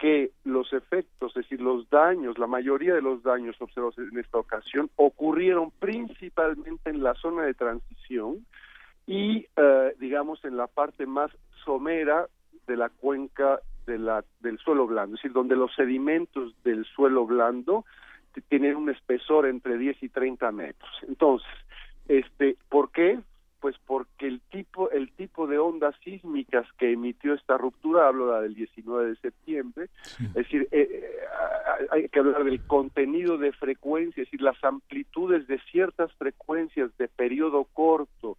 [0.02, 4.36] que los efectos, es decir, los daños, la mayoría de los daños observados en esta
[4.36, 8.44] ocasión ocurrieron principalmente en la zona de transición
[9.06, 11.30] y, eh, digamos, en la parte más
[11.64, 12.26] somera
[12.66, 17.84] de la cuenca del suelo blando, es decir, donde los sedimentos del suelo blando
[18.48, 20.90] tienen un espesor entre 10 y 30 metros.
[21.06, 21.48] Entonces,
[22.08, 23.20] este, ¿por qué?
[23.62, 28.56] Pues porque el tipo, el tipo de ondas sísmicas que emitió esta ruptura, hablo del
[28.56, 30.24] 19 de septiembre, sí.
[30.24, 35.46] es decir, eh, eh, hay que hablar del contenido de frecuencia, es decir, las amplitudes
[35.46, 38.36] de ciertas frecuencias de periodo corto,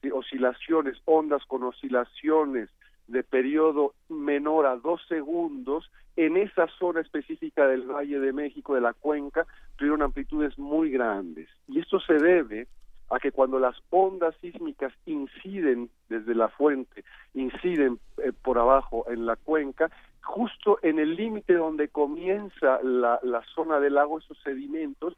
[0.00, 2.70] de oscilaciones, ondas con oscilaciones
[3.06, 8.80] de periodo menor a dos segundos, en esa zona específica del Valle de México, de
[8.80, 9.46] la cuenca,
[9.76, 11.50] tuvieron amplitudes muy grandes.
[11.68, 12.66] Y esto se debe
[13.10, 19.26] a que cuando las ondas sísmicas inciden desde la fuente, inciden eh, por abajo en
[19.26, 19.90] la cuenca,
[20.22, 25.16] justo en el límite donde comienza la, la, zona del lago, esos sedimentos,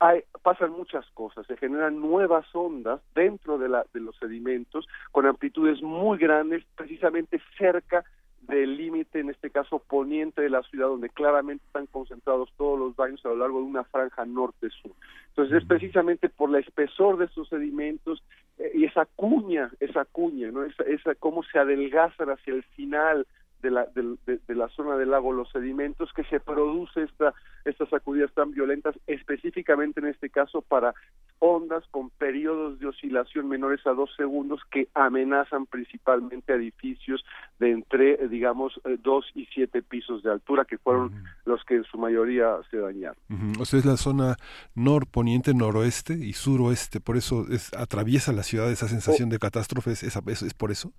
[0.00, 5.26] hay, pasan muchas cosas, se generan nuevas ondas dentro de, la, de los sedimentos con
[5.26, 8.04] amplitudes muy grandes, precisamente cerca
[8.54, 12.96] del límite, en este caso poniente de la ciudad, donde claramente están concentrados todos los
[12.96, 14.92] daños a lo largo de una franja norte-sur.
[15.28, 18.22] Entonces es precisamente por el espesor de esos sedimentos
[18.58, 20.64] eh, y esa cuña, esa cuña, ¿no?
[20.64, 23.26] Esa, esa cómo se adelgazan hacia el final
[23.62, 27.34] de la, de, de, de, la zona del lago los sedimentos que se produce esta,
[27.64, 30.94] estas sacudidas tan violentas específicamente en este caso para
[31.40, 37.24] ondas con periodos de oscilación menores a dos segundos que amenazan principalmente edificios
[37.58, 41.24] de entre digamos dos y siete pisos de altura que fueron uh -huh.
[41.44, 43.16] los que en su mayoría se dañaron.
[43.30, 43.60] Uh -huh.
[43.60, 44.36] O sea es la zona
[44.74, 49.32] norponiente, noroeste y suroeste, por eso es, atraviesa la ciudad esa sensación oh.
[49.32, 50.92] de catástrofes, ¿es, es, es por eso?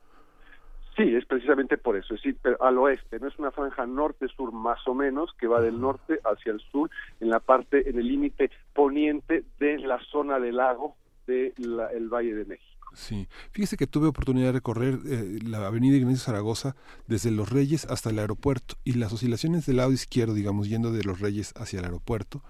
[0.99, 4.51] Sí, es precisamente por eso, es decir, pero al oeste, no es una franja norte-sur
[4.51, 6.89] más o menos que va del norte hacia el sur,
[7.21, 12.35] en la parte, en el límite poniente de la zona del lago del de Valle
[12.35, 12.78] de México.
[12.93, 16.75] Sí, fíjese que tuve oportunidad de recorrer eh, la avenida Ignacio Zaragoza
[17.07, 21.03] desde Los Reyes hasta el aeropuerto y las oscilaciones del lado izquierdo, digamos, yendo de
[21.03, 22.43] Los Reyes hacia el aeropuerto,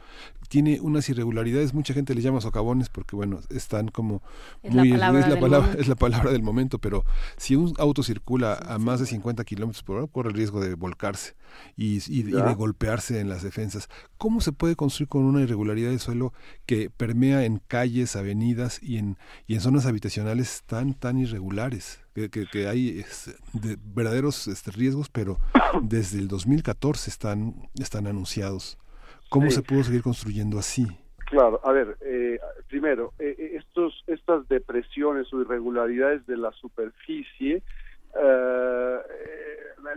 [0.48, 4.22] tiene unas irregularidades, mucha gente les llama socavones porque, bueno, están como
[4.64, 4.90] es muy...
[4.90, 7.06] La es, la palabra, es la palabra del momento, pero
[7.38, 10.74] si un auto circula a más de 50 kilómetros por hora, corre el riesgo de
[10.76, 11.36] volcarse
[11.76, 13.90] y, y, y, de golpearse en las defensas.
[14.18, 16.34] ¿Cómo se puede construir con una irregularidad de suelo
[16.66, 20.29] que permea en calles, avenidas y en, y en zonas habitacionales
[20.66, 25.38] tan tan irregulares que, que, que hay es, de, verdaderos este, riesgos pero
[25.82, 28.78] desde el 2014 están están anunciados
[29.30, 29.58] cómo sí.
[29.58, 30.88] se pudo seguir construyendo así
[31.26, 37.62] claro a ver eh, primero eh, estos estas depresiones o irregularidades de la superficie
[38.22, 38.98] eh,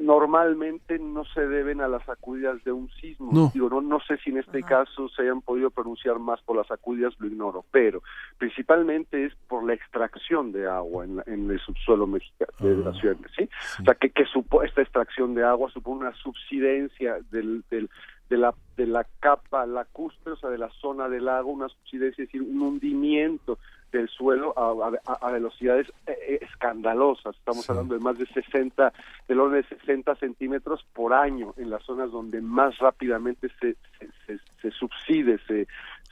[0.00, 3.30] normalmente no se deben a las sacudidas de un sismo.
[3.32, 3.50] No.
[3.52, 4.84] Digo, no, no sé si en este Ajá.
[4.84, 8.02] caso se hayan podido pronunciar más por las sacudidas, lo ignoro, pero
[8.38, 12.92] principalmente es por la extracción de agua en, la, en el subsuelo mexicano de la
[12.94, 13.44] ciudad, ¿sí?
[13.44, 13.82] sí.
[13.82, 17.88] O sea, que, que supo, esta extracción de agua supone una subsidencia del, del
[18.30, 22.22] de la de la capa lacustre, o sea, de la zona del lago, una subsidencia,
[22.22, 23.58] es decir, un hundimiento
[23.92, 27.36] del suelo a, a, a velocidades eh, escandalosas.
[27.36, 27.70] Estamos sí.
[27.70, 28.92] hablando de más de 60,
[29.28, 34.08] del orden de 60 centímetros por año en las zonas donde más rápidamente se, se,
[34.26, 35.66] se, se subside, se,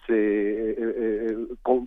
[0.07, 1.37] se, eh, eh,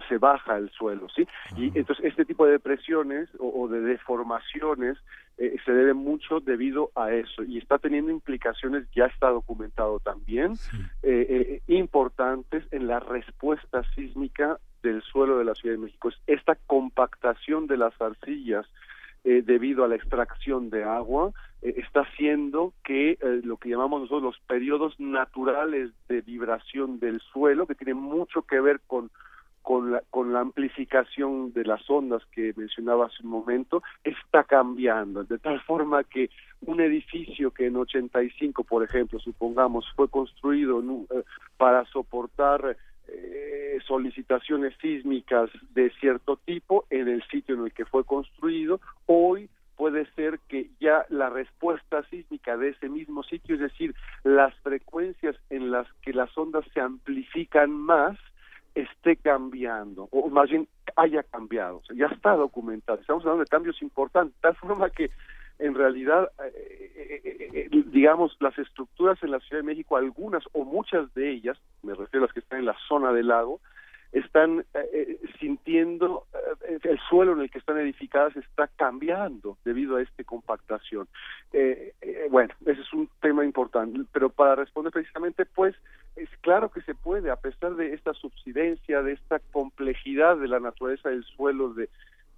[0.10, 1.28] se baja el suelo, ¿sí?
[1.58, 4.98] Y entonces este tipo de depresiones o, o de deformaciones
[5.38, 10.56] eh, se debe mucho debido a eso y está teniendo implicaciones, ya está documentado también,
[10.56, 10.78] sí.
[11.04, 16.10] eh, importantes en la respuesta sísmica del suelo de la Ciudad de México.
[16.10, 18.68] Es esta compactación de las arcillas
[19.24, 21.32] eh, debido a la extracción de agua
[21.62, 27.22] eh, está haciendo que eh, lo que llamamos nosotros los periodos naturales de vibración del
[27.22, 29.10] suelo, que tiene mucho que ver con
[29.64, 29.94] con
[30.34, 36.04] la, amplificación de las ondas que mencionaba hace un momento, está cambiando, de tal forma
[36.04, 36.30] que
[36.66, 41.24] un edificio que en 85, por ejemplo, supongamos, fue construido eh,
[41.56, 42.76] para soportar
[43.08, 49.50] eh, solicitaciones sísmicas de cierto tipo en el sitio en el que fue construido, hoy
[49.76, 55.36] puede ser que ya la respuesta sísmica de ese mismo sitio, es decir, las frecuencias
[55.50, 58.18] en las que las ondas se amplifican más,
[58.76, 64.40] esté cambiando, o más bien haya cambiado, ya está documentado, estamos hablando de cambios importantes,
[64.42, 65.12] tal forma que
[65.60, 70.64] en realidad, eh, eh, eh, digamos, las estructuras en la Ciudad de México, algunas o
[70.66, 73.60] muchas de ellas, me refiero a las que están en la zona del lago,
[74.12, 74.64] están
[75.40, 76.28] sintiendo
[76.84, 81.08] el suelo en el que están edificadas está cambiando debido a esta compactación.
[82.30, 85.74] bueno, ese es un tema importante, pero para responder precisamente, pues
[86.16, 90.60] es claro que se puede, a pesar de esta subsidencia, de esta complejidad de la
[90.60, 91.90] naturaleza del suelo, de,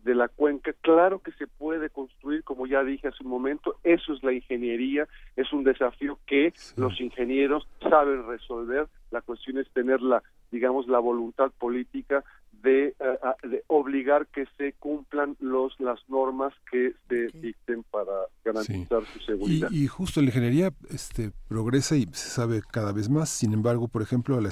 [0.06, 4.14] de la cuenca, claro que se puede construir, como ya dije hace un momento, eso
[4.14, 10.01] es la ingeniería, es un desafío que los ingenieros saben resolver, la cuestión es tener
[10.01, 12.24] la digamos, la voluntad política
[12.66, 18.11] de, eh, de, obligar que se cumplan los las normas que se dicten para
[18.43, 19.70] garantizar su seguridad.
[19.72, 23.30] Y, justo la ingeniería este, progresa y se sabe cada vez más.
[23.30, 24.49] Sin embargo, por ejemplo, la,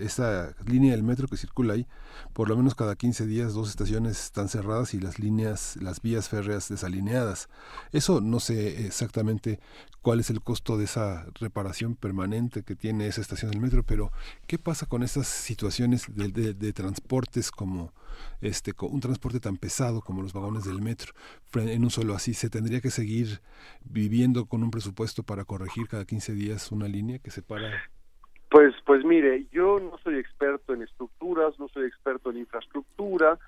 [0.00, 1.86] esa línea del metro que circula ahí,
[2.32, 6.28] por lo menos cada 15 días dos estaciones están cerradas y las líneas, las vías
[6.28, 7.48] férreas desalineadas.
[7.92, 9.58] Eso no sé exactamente
[10.04, 14.12] cuál es el costo de esa reparación permanente que tiene esa estación del metro, pero
[14.46, 16.72] ¿qué pasa con esas situaciones de,
[17.24, 17.92] transportes como
[18.40, 21.12] este un transporte tan pesado como los vagones del metro?
[21.54, 23.40] En un solo así, ¿se tendría que seguir
[23.84, 27.70] viviendo con un presupuesto para corregir cada 15 días una línea que separa?
[28.50, 33.38] Pues, pues mire, yo no soy experto en estructuras, no soy experto en infraestructura,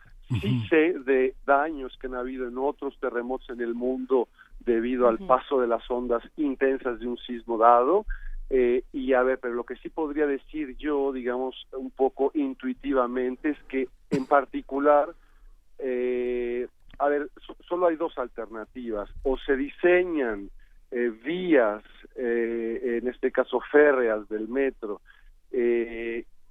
[0.40, 5.18] sí sé de daños que han habido en otros terremotos en el mundo debido al
[5.18, 8.04] paso de las ondas intensas de un sismo dado.
[8.48, 13.50] Eh, y a ver, pero lo que sí podría decir yo, digamos, un poco intuitivamente,
[13.50, 15.08] es que en particular,
[15.78, 16.68] eh,
[16.98, 17.28] a ver,
[17.68, 19.10] solo hay dos alternativas.
[19.22, 20.50] O se diseñan
[20.90, 21.82] eh, vías,
[22.14, 25.00] en este caso férreas del metro,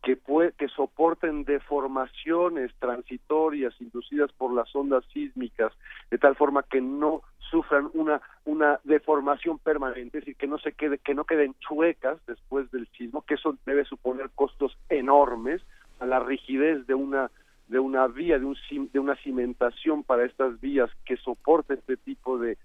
[0.05, 0.19] que,
[0.55, 5.73] que soporten deformaciones transitorias inducidas por las ondas sísmicas,
[6.11, 10.73] de tal forma que no sufran una una deformación permanente, es decir, que no se
[10.73, 15.63] quede, que no queden chuecas después del sismo, que eso debe suponer costos enormes
[15.99, 17.31] a la rigidez de una
[17.67, 18.55] de una vía, de un
[18.93, 22.59] de una cimentación para estas vías que soporte este tipo de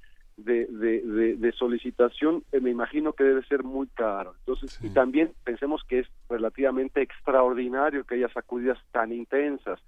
[0.44, 4.34] de, de, solicitación, eh, me imagino que debe ser muy caro.
[4.40, 9.80] Entonces, y también pensemos que es relativamente extraordinario que haya sacudidas tan intensas.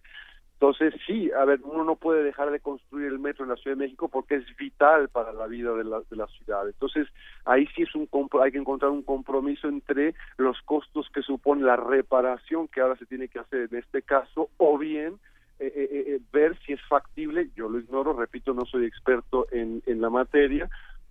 [0.63, 3.77] Entonces, sí, a ver, uno no puede dejar de construir el metro en la Ciudad
[3.77, 6.69] de México porque es vital para la vida de la, de la ciudad.
[6.69, 7.09] Entonces,
[7.45, 8.09] ahí sí es un
[8.41, 13.07] hay que encontrar un compromiso entre los costos que supone la reparación que ahora se
[13.07, 15.19] tiene que hacer en este caso, o bien
[15.67, 19.83] eh, eh, eh, ver si es factible, yo lo ignoro, repito, no soy experto en,
[19.87, 20.69] en la materia,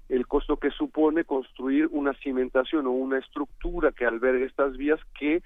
[0.09, 5.41] el costo que supone construir una cimentación o una estructura que albergue estas vías que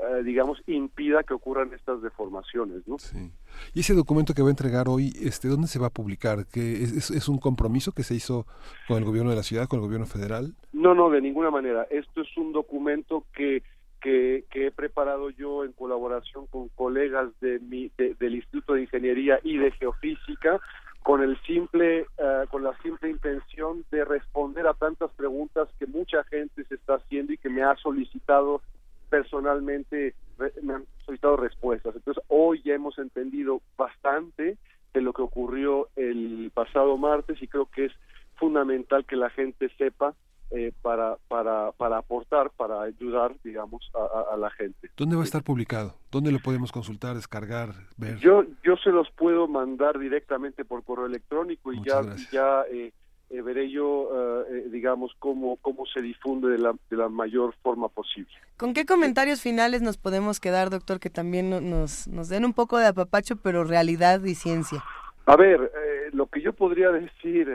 [0.00, 2.98] eh, digamos, impida que ocurran estas deformaciones, ¿no?
[2.98, 3.30] Sí.
[3.74, 6.46] Y ese documento que va a entregar hoy, este, ¿dónde se va a publicar?
[6.46, 8.46] ¿Que es, es, un compromiso que se hizo
[8.88, 10.54] con el gobierno de la ciudad, con el gobierno federal?
[10.72, 11.86] No, no, de ninguna manera.
[11.90, 13.62] Esto es un documento que
[14.00, 19.38] que, que, he preparado yo en colaboración con colegas de mi, del Instituto de Ingeniería
[19.42, 20.60] y de Geofísica
[21.02, 26.24] con el simple eh, con la simple intención de responder a tantas preguntas que mucha
[26.24, 28.60] gente se está haciendo y que me ha solicitado
[29.08, 30.14] personalmente
[30.62, 31.94] me han solicitado respuestas.
[31.94, 34.56] Entonces, hoy ya hemos entendido bastante
[34.94, 37.92] de lo que ocurrió el pasado martes y creo que es
[38.36, 40.14] fundamental que la gente sepa
[40.50, 44.90] eh, para, para, para aportar, para ayudar, digamos, a, la gente.
[44.96, 45.94] ¿Dónde va a estar publicado?
[46.10, 48.18] ¿Dónde lo podemos consultar, descargar, ver?
[48.18, 52.92] Yo, yo se los puedo mandar directamente por correo electrónico y ya, ya eh,
[53.30, 57.54] eh, veré yo, eh, eh, digamos, cómo, cómo se difunde de la, de la mayor
[57.62, 58.32] forma posible.
[58.56, 62.78] ¿Con qué comentarios finales nos podemos quedar, doctor, que también nos, nos den un poco
[62.78, 64.82] de apapacho, pero realidad y ciencia?
[65.30, 65.70] A ver,
[66.12, 67.48] lo que yo podría decir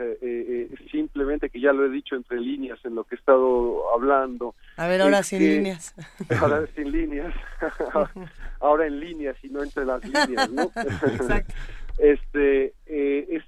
[0.90, 4.54] simplemente, que ya lo he dicho entre líneas en lo que he estado hablando.
[4.76, 5.94] A ver, ahora sin líneas.
[6.40, 7.34] Ahora sin líneas.
[8.60, 10.62] ahora en líneas y no entre las líneas, ¿no?
[10.76, 11.54] Exacto.
[11.98, 13.44] este, es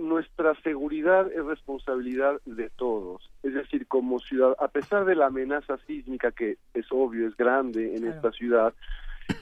[0.00, 3.30] nuestra seguridad es responsabilidad de todos.
[3.42, 7.96] Es decir, como ciudad, a pesar de la amenaza sísmica que es obvio, es grande
[7.96, 8.74] en esta ciudad,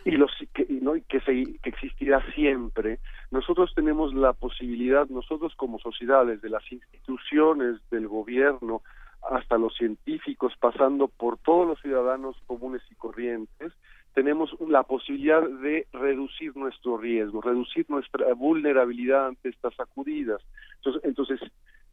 [0.05, 0.97] y, los, que, ¿no?
[0.97, 2.99] y que, se, que existirá siempre,
[3.31, 8.83] nosotros tenemos la posibilidad, nosotros como sociedades, de las instituciones, del gobierno,
[9.31, 13.73] hasta los científicos, pasando por todos los ciudadanos comunes y corrientes,
[14.15, 20.43] tenemos la posibilidad de reducir nuestro riesgo, reducir nuestra vulnerabilidad ante estas sacudidas.
[20.77, 21.41] Entonces, entonces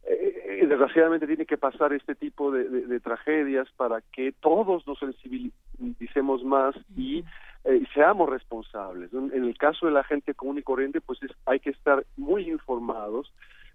[0.06, 6.74] eh, desgraciadamente tiene que pasar este tipo de, tragedias para que todos nos sensibilicemos más
[6.96, 7.24] y
[7.64, 9.12] eh, seamos responsables.
[9.12, 13.32] En el caso de la gente común y corriente, pues hay que estar muy informados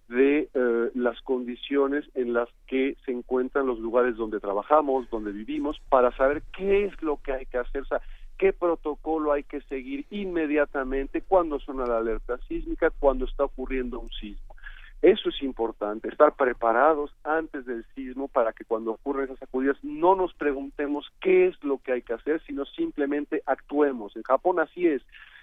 [0.10, 5.80] de eh, las condiciones en las que se encuentran los lugares donde trabajamos, donde vivimos,
[5.90, 8.02] para saber qué es lo que hay que hacer, o sea,
[8.38, 14.10] qué protocolo hay que seguir inmediatamente cuando suena la alerta sísmica, cuando está ocurriendo un
[14.10, 14.56] sismo.
[15.04, 20.16] Eso es importante, estar preparados antes del sismo para que cuando ocurren esas sacudidas no
[20.16, 24.16] nos preguntemos qué es lo que hay que hacer, sino simplemente actuemos.
[24.16, 25.02] En Japón así es,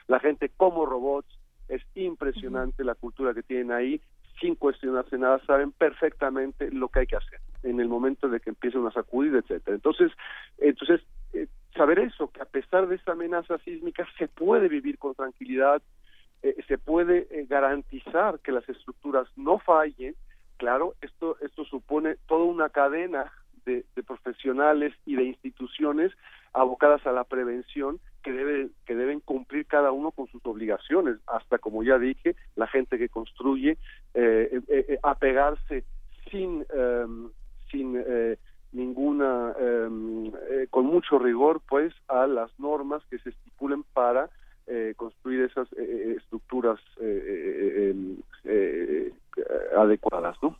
[0.09, 1.29] la gente como robots,
[1.69, 4.01] es impresionante la cultura que tienen ahí,
[4.41, 8.49] sin cuestionarse nada, saben perfectamente lo que hay que hacer en el momento de que
[8.49, 9.75] empiece una sacudida, etcétera.
[9.75, 10.11] Entonces,
[10.57, 11.03] entonces
[11.35, 15.83] eh, saber eso, que a pesar de esta amenaza sísmica se puede vivir con tranquilidad,
[16.43, 20.15] eh, se puede eh, garantizar que las estructuras no fallen.
[20.57, 23.33] Claro, esto, esto supone toda una cadena
[23.67, 26.13] de, profesionales y de instituciones
[26.53, 31.59] abocadas a la prevención que, debe, que deben cumplir cada uno con sus obligaciones, hasta
[31.59, 33.77] como ya dije, la gente que construye,
[34.15, 35.85] eh, apegarse
[36.31, 37.31] sin, em,
[37.71, 38.03] sin
[38.73, 40.33] ninguna, em,
[40.71, 44.31] con mucho rigor, pues, a las normas que se estipulen para
[44.73, 46.79] eh, construir esas eh, eh, estructuras
[49.77, 50.57] adecuadas, ¿no?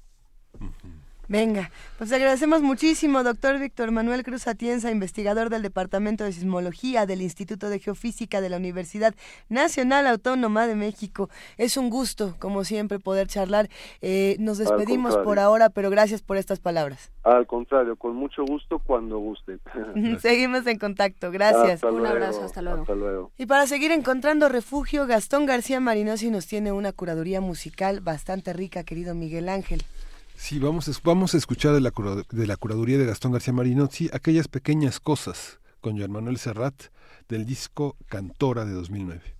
[1.31, 7.23] Venga, pues agradecemos muchísimo, doctor Víctor Manuel Cruz Atienza, investigador del Departamento de Sismología del
[7.23, 9.15] Instituto de Geofísica de la Universidad
[9.49, 11.31] Nacional Autónoma de México.
[11.57, 13.69] Es un gusto, como siempre, poder charlar.
[14.03, 17.13] Eh, nos despedimos por ahora, pero gracias por estas palabras.
[17.23, 19.61] Al contrario, con mucho gusto cuando guste.
[20.19, 21.85] Seguimos en contacto, gracias.
[21.85, 22.81] un abrazo, hasta luego.
[22.81, 23.31] hasta luego.
[23.39, 28.83] Y para seguir encontrando refugio, Gastón García Marinosi nos tiene una curaduría musical bastante rica,
[28.83, 29.85] querido Miguel Ángel.
[30.41, 31.93] Sí, vamos, vamos a escuchar de la,
[32.31, 36.75] de la curaduría de Gastón García Marinozzi aquellas pequeñas cosas con Joan Manuel Serrat
[37.29, 39.40] del disco Cantora de 2009.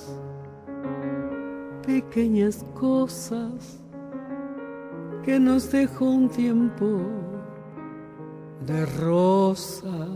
[1.85, 3.79] pequeñas cosas
[5.23, 7.01] que nos dejó un tiempo
[8.65, 10.09] de rosas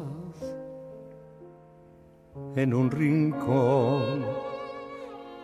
[2.55, 4.25] en un rincón,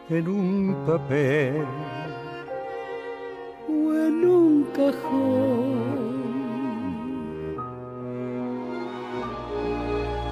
[0.10, 1.66] en un papel
[3.68, 6.02] o en un cajón.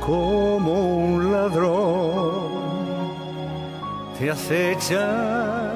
[0.05, 2.49] Como un ladrón
[4.17, 5.68] te acechan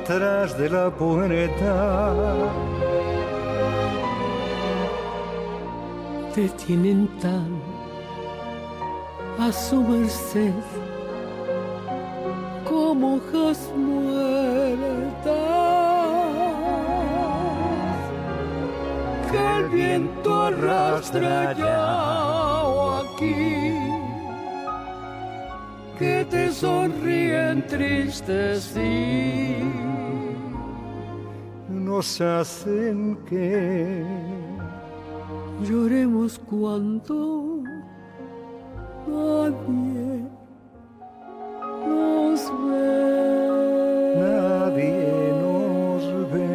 [0.00, 2.14] detrás de la puerta.
[6.34, 7.60] Te tienen tan
[9.38, 10.52] a su merced
[12.68, 15.34] como hojas muertas.
[19.30, 23.76] Que el viento arrastra ya aquí.
[25.98, 29.89] Que te sonríen tristes sí
[31.90, 34.04] nos hacen que
[35.68, 37.64] lloremos cuanto
[39.08, 40.22] nadie
[41.88, 42.94] nos ve.
[44.22, 46.52] Nadie nos ve.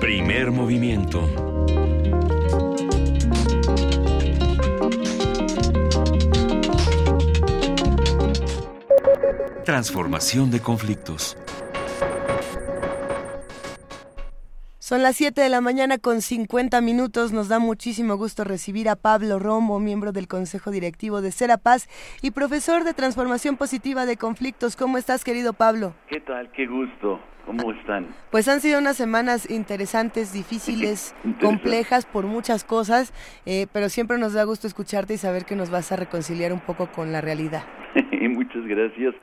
[0.00, 1.18] Primer movimiento
[9.68, 11.36] Transformación de conflictos.
[14.78, 17.34] Son las 7 de la mañana con 50 minutos.
[17.34, 21.86] Nos da muchísimo gusto recibir a Pablo Romo, miembro del Consejo Directivo de Serapaz
[22.22, 24.74] y profesor de Transformación Positiva de Conflictos.
[24.74, 25.92] ¿Cómo estás, querido Pablo?
[26.08, 26.50] ¿Qué tal?
[26.52, 27.20] Qué gusto.
[27.44, 28.06] ¿Cómo están?
[28.30, 33.12] Pues han sido unas semanas interesantes, difíciles, complejas por muchas cosas,
[33.44, 36.60] eh, pero siempre nos da gusto escucharte y saber que nos vas a reconciliar un
[36.60, 37.64] poco con la realidad.
[38.30, 39.14] Muchas gracias.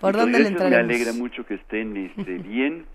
[0.00, 2.86] ¿Por dónde le Me alegra mucho que estén este, bien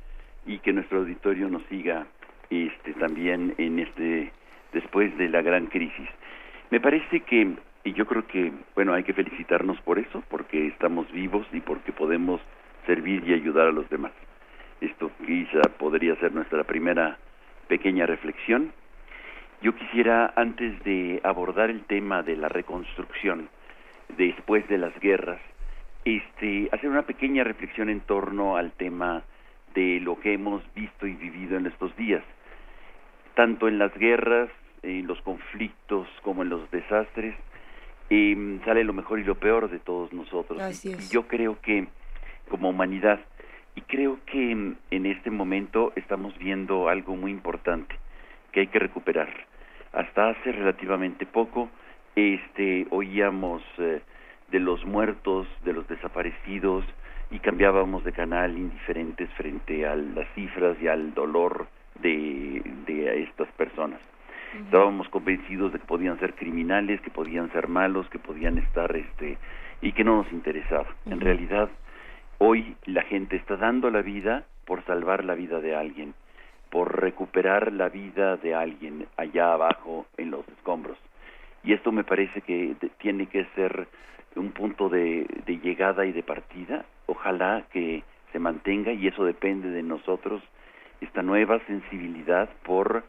[0.46, 2.08] y que nuestro auditorio nos siga
[2.50, 4.32] este también en este
[4.74, 6.10] después de la gran crisis.
[6.70, 11.12] Me parece que y yo creo que bueno, hay que felicitarnos por eso, porque estamos
[11.12, 12.42] vivos y porque podemos
[12.86, 14.12] servir y ayudar a los demás.
[14.82, 17.18] Esto quizá podría ser nuestra primera
[17.68, 18.72] pequeña reflexión.
[19.62, 23.50] Yo quisiera antes de abordar el tema de la reconstrucción
[24.18, 25.42] después de las guerras,
[26.06, 29.24] este hacer una pequeña reflexión en torno al tema
[29.74, 32.24] de lo que hemos visto y vivido en estos días,
[33.36, 34.50] tanto en las guerras,
[34.84, 37.36] en los conflictos como en los desastres,
[38.10, 40.60] eh, sale lo mejor y lo peor de todos nosotros.
[40.62, 41.88] Así Y yo creo que
[42.50, 43.20] como humanidad,
[43.76, 47.96] y creo que en, en este momento estamos viendo algo muy importante
[48.52, 49.30] que hay que recuperar.
[49.94, 51.70] Hasta hace relativamente poco,
[52.16, 54.02] este, oíamos eh,
[54.52, 56.86] de los muertos, de los desaparecidos,
[57.32, 61.68] y cambiábamos de canal indiferentes frente a las cifras y al dolor
[62.02, 64.00] de, de estas personas.
[64.66, 69.38] Estábamos convencidos de que podían ser criminales, que podían ser malos, que podían estar este
[69.82, 70.88] y que no nos interesaba.
[71.06, 71.70] En realidad,
[72.40, 76.16] hoy la gente está dando la vida por salvar la vida de alguien,
[76.72, 80.98] por recuperar la vida de alguien allá abajo en los escombros.
[81.64, 83.88] Y esto me parece que tiene que ser
[84.36, 86.86] un punto de, de llegada y de partida.
[87.08, 90.42] Ojalá que se mantenga y eso depende de nosotros,
[91.02, 93.04] esta nueva sensibilidad por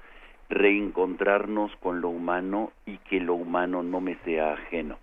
[0.49, 4.99] reencontrarnos con lo humano y que lo humano no me sea ajeno.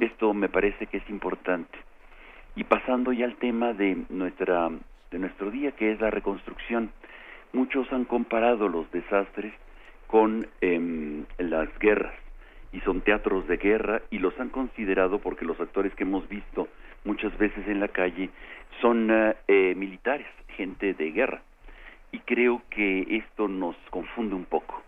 [0.00, 1.78] Esto me parece que es importante.
[2.56, 4.70] Y pasando ya al tema de nuestra
[5.10, 6.90] de nuestro día que es la reconstrucción,
[7.52, 9.52] muchos han comparado los desastres
[10.06, 12.14] con em, las guerras
[12.72, 16.68] y son teatros de guerra y los han considerado porque los actores que hemos visto
[17.04, 18.30] muchas veces en la calle
[18.80, 21.42] son eh, eh, militares, gente de guerra.
[22.10, 24.82] Y creo que esto nos confunde un poco.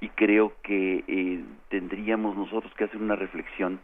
[0.00, 3.80] Y creo que eh, tendríamos nosotros que hacer una reflexión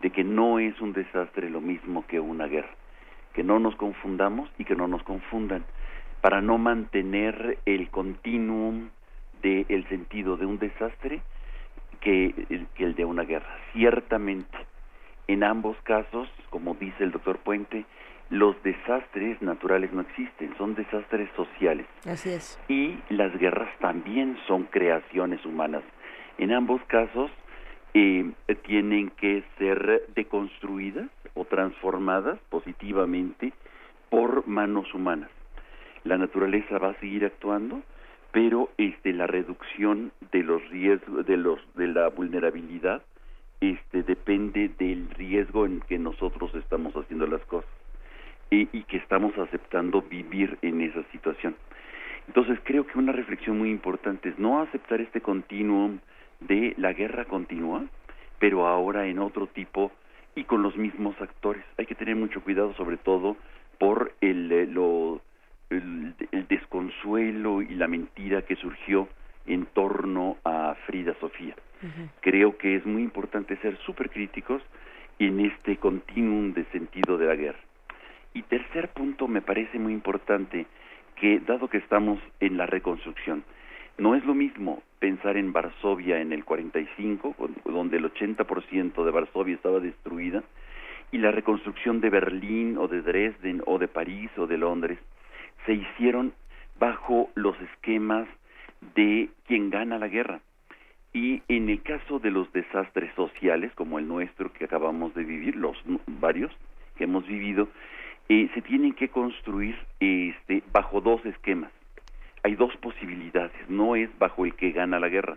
[0.00, 2.74] de que no es un desastre lo mismo que una guerra.
[3.34, 5.64] Que no nos confundamos y que no nos confundan
[6.20, 8.90] para no mantener el continuum
[9.42, 11.22] del sentido de un desastre
[12.00, 13.54] que el, que el de una guerra.
[13.72, 14.58] Ciertamente,
[15.28, 17.84] en ambos casos, como dice el doctor Puente,
[18.30, 21.86] los desastres naturales no existen, son desastres sociales.
[22.06, 22.58] Así es.
[22.68, 25.82] Y las guerras también son creaciones humanas.
[26.38, 27.30] En ambos casos
[27.92, 28.30] eh,
[28.62, 33.52] tienen que ser deconstruidas o transformadas positivamente
[34.10, 35.30] por manos humanas.
[36.04, 37.82] La naturaleza va a seguir actuando,
[38.32, 43.02] pero este la reducción de los riesgos de los de la vulnerabilidad
[43.60, 47.70] este depende del riesgo en que nosotros estamos haciendo las cosas
[48.50, 51.54] y, y que estamos aceptando vivir en esa situación.
[52.26, 55.98] Entonces creo que una reflexión muy importante es no aceptar este continuum
[56.40, 57.84] de la guerra continua,
[58.38, 59.92] pero ahora en otro tipo
[60.34, 61.64] y con los mismos actores.
[61.76, 63.36] Hay que tener mucho cuidado sobre todo
[63.78, 65.20] por el, eh, lo,
[65.70, 69.08] el, el desconsuelo y la mentira que surgió
[69.46, 71.54] en torno a Frida Sofía.
[72.20, 74.62] Creo que es muy importante ser súper críticos
[75.18, 77.58] en este continuum de sentido de la guerra.
[78.34, 80.66] Y tercer punto, me parece muy importante
[81.16, 83.42] que, dado que estamos en la reconstrucción,
[83.98, 89.10] no es lo mismo pensar en Varsovia en el 45, con- donde el 80% de
[89.10, 90.42] Varsovia estaba destruida,
[91.12, 94.98] y la reconstrucción de Berlín o de Dresden o de París o de Londres,
[95.66, 96.32] se hicieron
[96.78, 98.28] bajo los esquemas
[98.94, 100.40] de quien gana la guerra.
[101.12, 105.56] Y en el caso de los desastres sociales, como el nuestro que acabamos de vivir,
[105.56, 106.52] los varios
[106.96, 107.68] que hemos vivido,
[108.28, 111.72] eh, se tienen que construir este, bajo dos esquemas.
[112.42, 115.36] Hay dos posibilidades, no es bajo el que gana la guerra.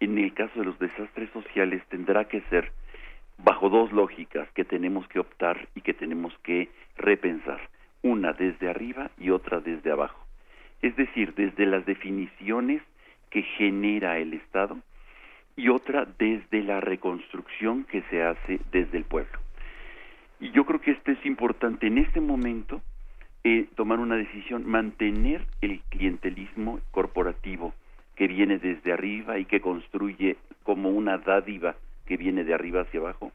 [0.00, 2.72] En el caso de los desastres sociales tendrá que ser
[3.38, 7.60] bajo dos lógicas que tenemos que optar y que tenemos que repensar.
[8.02, 10.24] Una desde arriba y otra desde abajo.
[10.82, 12.82] Es decir, desde las definiciones
[13.30, 14.78] que genera el Estado
[15.56, 19.38] y otra desde la reconstrucción que se hace desde el pueblo.
[20.40, 22.80] Y yo creo que esto es importante en este momento
[23.44, 27.74] eh, tomar una decisión, mantener el clientelismo corporativo
[28.16, 31.76] que viene desde arriba y que construye como una dádiva
[32.06, 33.32] que viene de arriba hacia abajo,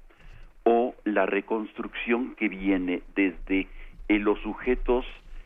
[0.63, 3.68] o la reconstrucción que viene desde
[4.08, 5.06] eh, los sujetos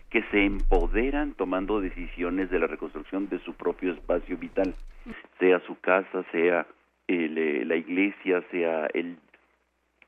[0.09, 4.73] que se empoderan tomando decisiones de la reconstrucción de su propio espacio vital,
[5.39, 6.65] sea su casa, sea
[7.07, 9.17] eh, la iglesia, sea el,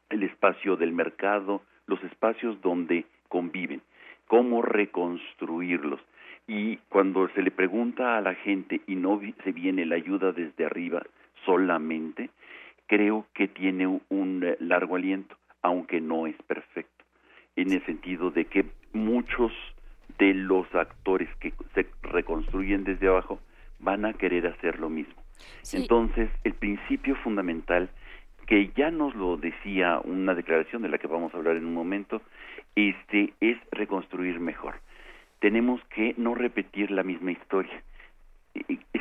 [0.09, 3.81] el espacio del mercado, los espacios donde conviven,
[4.27, 5.99] cómo reconstruirlos.
[6.47, 10.65] Y cuando se le pregunta a la gente y no se viene la ayuda desde
[10.65, 11.03] arriba
[11.45, 12.29] solamente,
[12.87, 17.00] creo que tiene un eh, largo aliento, aunque no es perfecto,
[17.55, 19.51] en el sentido de que muchos
[20.17, 23.39] de los actores que se reconstruyen desde abajo
[23.79, 25.15] van a querer hacer lo mismo.
[25.73, 27.89] Entonces, el principio fundamental,
[28.45, 31.73] que ya nos lo decía una declaración de la que vamos a hablar en un
[31.73, 32.21] momento,
[32.75, 34.75] este es reconstruir mejor.
[35.39, 37.81] Tenemos que no repetir la misma historia.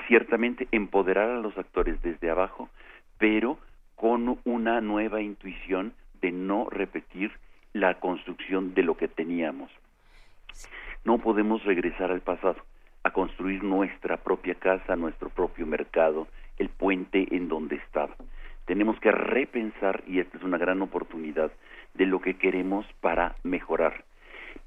[0.09, 2.69] ciertamente empoderar a los actores desde abajo,
[3.19, 3.59] pero
[3.95, 7.31] con una nueva intuición de no repetir
[7.73, 9.71] la construcción de lo que teníamos.
[11.05, 12.57] No podemos regresar al pasado,
[13.03, 18.15] a construir nuestra propia casa, nuestro propio mercado, el puente en donde estaba.
[18.67, 21.51] Tenemos que repensar, y esta es una gran oportunidad,
[21.95, 24.05] de lo que queremos para mejorar.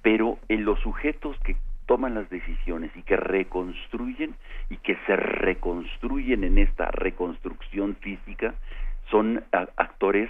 [0.02, 4.36] Pero en los sujetos que toman las decisiones y que reconstruyen
[4.70, 8.56] y que se reconstruyen en esta reconstrucción física
[9.10, 10.30] son actores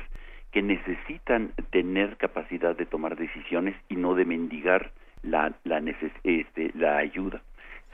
[0.54, 4.92] que necesitan tener capacidad de tomar decisiones y no de mendigar
[5.24, 5.82] la, la,
[6.24, 7.42] este, la ayuda,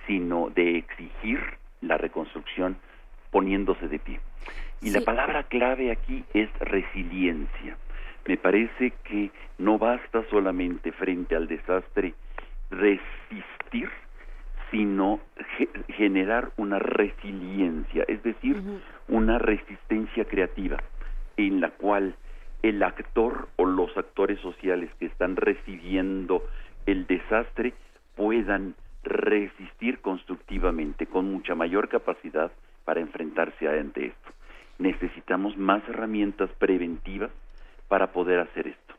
[0.05, 1.39] sino de exigir
[1.82, 2.78] la reconstrucción
[3.32, 4.20] poniéndose de pie.
[4.82, 7.78] Y la palabra clave aquí es resiliencia.
[8.28, 12.14] Me parece que no basta solamente frente al desastre
[12.70, 13.89] resistir,
[14.70, 15.22] sino
[15.88, 18.62] generar una resiliencia, es decir,
[19.07, 20.78] una resistencia creativa
[21.38, 22.16] en la cual
[22.64, 26.43] el actor o los actores sociales que están recibiendo
[26.86, 27.74] el desastre
[28.16, 32.51] puedan resistir constructivamente con mucha mayor capacidad
[32.86, 34.30] para enfrentarse ante esto.
[34.78, 37.32] Necesitamos más herramientas preventivas
[37.88, 38.93] para poder hacer esto.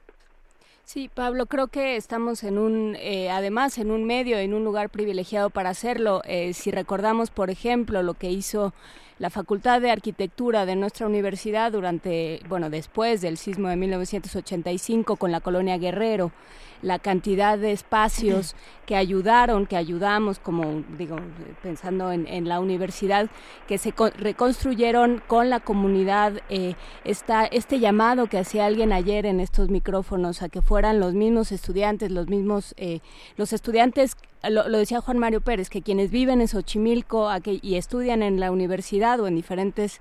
[0.84, 4.90] Sí, Pablo, creo que estamos en un, eh, además, en un medio, en un lugar
[4.90, 6.20] privilegiado para hacerlo.
[6.24, 8.72] Eh, si recordamos, por ejemplo, lo que hizo
[9.20, 15.30] la Facultad de Arquitectura de nuestra universidad durante, bueno, después del sismo de 1985 con
[15.30, 16.32] la colonia Guerrero,
[16.80, 18.56] la cantidad de espacios
[18.86, 21.16] que ayudaron, que ayudamos, como digo,
[21.62, 23.28] pensando en, la universidad,
[23.68, 29.68] que se reconstruyeron con la comunidad, eh, este llamado que hacía alguien ayer en estos
[29.68, 33.00] micrófonos a que fueran los mismos estudiantes, los mismos, eh,
[33.36, 34.16] los estudiantes
[34.48, 39.20] lo, decía Juan Mario Pérez, que quienes viven en Xochimilco y estudian en la universidad
[39.20, 39.98] o en diferentes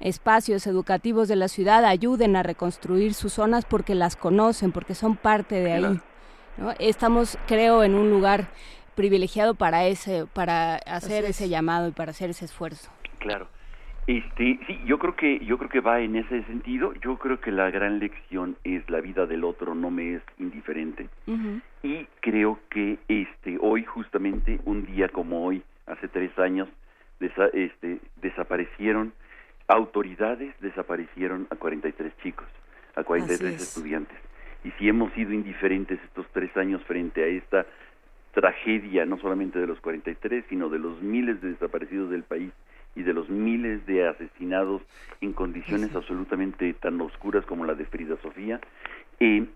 [0.00, 5.16] espacios educativos de la ciudad ayuden a reconstruir sus zonas porque las conocen, porque son
[5.16, 6.00] parte de ahí.
[6.78, 8.48] Estamos, creo, en un lugar
[8.94, 12.90] privilegiado para ese, para hacer ese llamado y para hacer ese esfuerzo.
[13.18, 13.48] Claro.
[14.06, 16.92] Este, sí, yo creo que yo creo que va en ese sentido.
[17.02, 21.08] Yo creo que la gran lección es la vida del otro no me es indiferente.
[21.82, 26.68] Y creo que este hoy justamente un día como hoy, hace tres años,
[27.20, 29.12] este, desaparecieron
[29.66, 32.46] autoridades, desaparecieron a 43 chicos,
[32.94, 34.16] a 43 estudiantes.
[34.62, 37.66] Y si hemos sido indiferentes estos tres años frente a esta
[38.32, 42.52] tragedia, no solamente de los 43, sino de los miles de desaparecidos del país
[42.96, 44.82] y de los miles de asesinados
[45.20, 48.58] en condiciones absolutamente tan oscuras como la de Frida Sofía,
[49.20, 49.46] eh,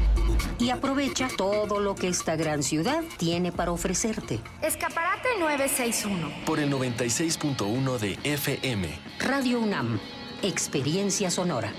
[0.59, 4.39] Y aprovecha todo lo que esta gran ciudad tiene para ofrecerte.
[4.61, 6.45] Escaparate 961.
[6.45, 8.87] Por el 96.1 de FM.
[9.19, 9.99] Radio UNAM.
[10.43, 11.73] Experiencia sonora.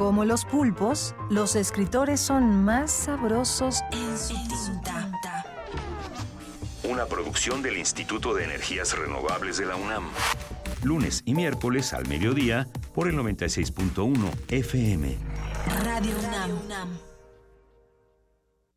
[0.00, 5.44] Como los pulpos, los escritores son más sabrosos en su tinta.
[6.84, 10.08] Una producción del Instituto de Energías Renovables de la UNAM.
[10.82, 14.16] Lunes y miércoles al mediodía por el 96.1
[14.48, 15.16] FM.
[15.84, 16.16] Radio
[16.64, 16.98] UNAM.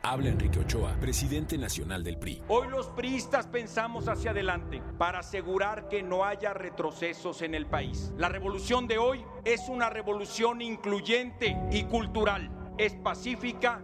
[0.01, 2.41] Habla Enrique Ochoa, presidente nacional del PRI.
[2.49, 8.11] Hoy los priistas pensamos hacia adelante para asegurar que no haya retrocesos en el país.
[8.17, 13.81] La revolución de hoy es una revolución incluyente y cultural, es pacífica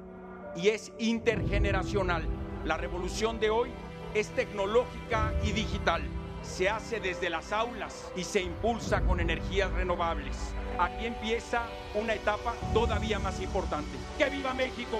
[0.57, 2.27] y es intergeneracional.
[2.65, 3.69] La revolución de hoy
[4.13, 6.01] es tecnológica y digital.
[6.49, 10.35] Se hace desde las aulas y se impulsa con energías renovables.
[10.77, 13.97] Aquí empieza una etapa todavía más importante.
[14.17, 14.99] ¡Que viva México!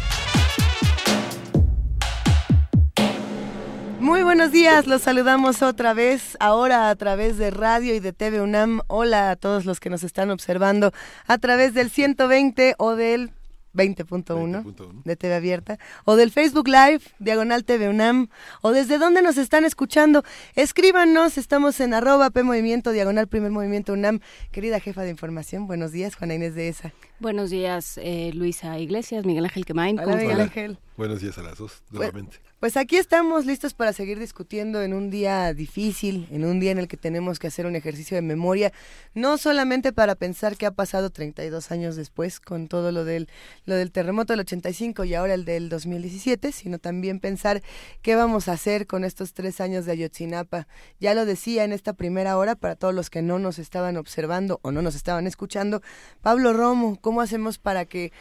[4.00, 8.42] Muy buenos días, los saludamos otra vez, ahora a través de radio y de TV
[8.42, 8.82] UNAM.
[8.86, 10.92] Hola a todos los que nos están observando
[11.26, 13.32] a través del 120 o del
[13.74, 18.30] 20.1 de TV Abierta, o del Facebook Live, Diagonal TV UNAM,
[18.62, 20.24] o desde dónde nos están escuchando.
[20.56, 24.20] Escríbanos, estamos en arroba P Movimiento, Diagonal Primer Movimiento UNAM.
[24.52, 26.94] Querida jefa de información, buenos días, Juana Inés de ESA.
[27.20, 30.00] Buenos días, eh, Luisa Iglesias, Miguel Ángel Quemain.
[30.00, 30.78] Hola, Miguel Ángel.
[30.96, 32.38] Buenos días a las dos, nuevamente.
[32.60, 36.78] Pues aquí estamos listos para seguir discutiendo en un día difícil, en un día en
[36.78, 38.74] el que tenemos que hacer un ejercicio de memoria,
[39.14, 43.30] no solamente para pensar qué ha pasado 32 años después con todo lo del,
[43.64, 47.64] lo del terremoto del 85 y ahora el del 2017, sino también pensar
[48.02, 50.68] qué vamos a hacer con estos tres años de Ayotzinapa.
[51.00, 54.60] Ya lo decía en esta primera hora para todos los que no nos estaban observando
[54.64, 55.82] o no nos estaban escuchando,
[56.22, 58.12] Pablo Romo, ¿cómo hacemos para que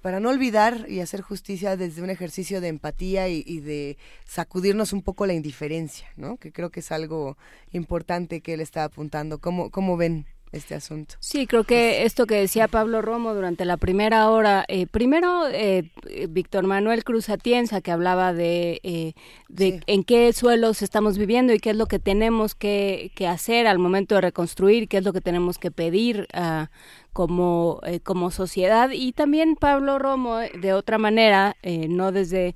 [0.00, 5.02] para no olvidar y hacer justicia desde un ejercicio de empatía y, de sacudirnos un
[5.02, 6.38] poco la indiferencia, ¿no?
[6.38, 7.36] Que creo que es algo
[7.72, 9.38] importante que él está apuntando.
[9.38, 11.14] ¿Cómo, cómo ven este asunto.
[11.20, 15.90] Sí, creo que esto que decía Pablo Romo durante la primera hora, eh, primero eh,
[16.28, 19.12] Víctor Manuel Cruz Atienza, que hablaba de, eh,
[19.48, 23.66] de en qué suelos estamos viviendo y qué es lo que tenemos que, que hacer
[23.66, 26.66] al momento de reconstruir, qué es lo que tenemos que pedir uh,
[27.12, 28.90] como, como sociedad.
[28.92, 31.56] Y también Pablo Romo, de otra manera,
[31.88, 32.54] no desde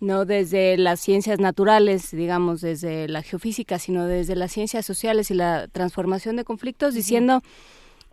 [0.00, 5.34] no desde las ciencias naturales, digamos, desde la geofísica, sino desde las ciencias sociales y
[5.34, 7.42] la transformación de conflictos, diciendo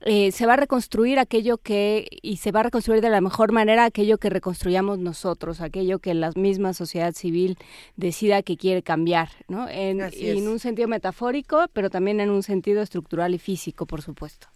[0.06, 3.54] eh, se va a reconstruir aquello que, y se va a reconstruir de la mejor
[3.54, 7.58] manera aquello que reconstruyamos nosotros, aquello que la misma sociedad civil
[7.96, 9.70] decida que quiere cambiar, ¿no?
[9.70, 14.48] En, en un sentido metafórico, pero también en un sentido estructural y físico, por supuesto.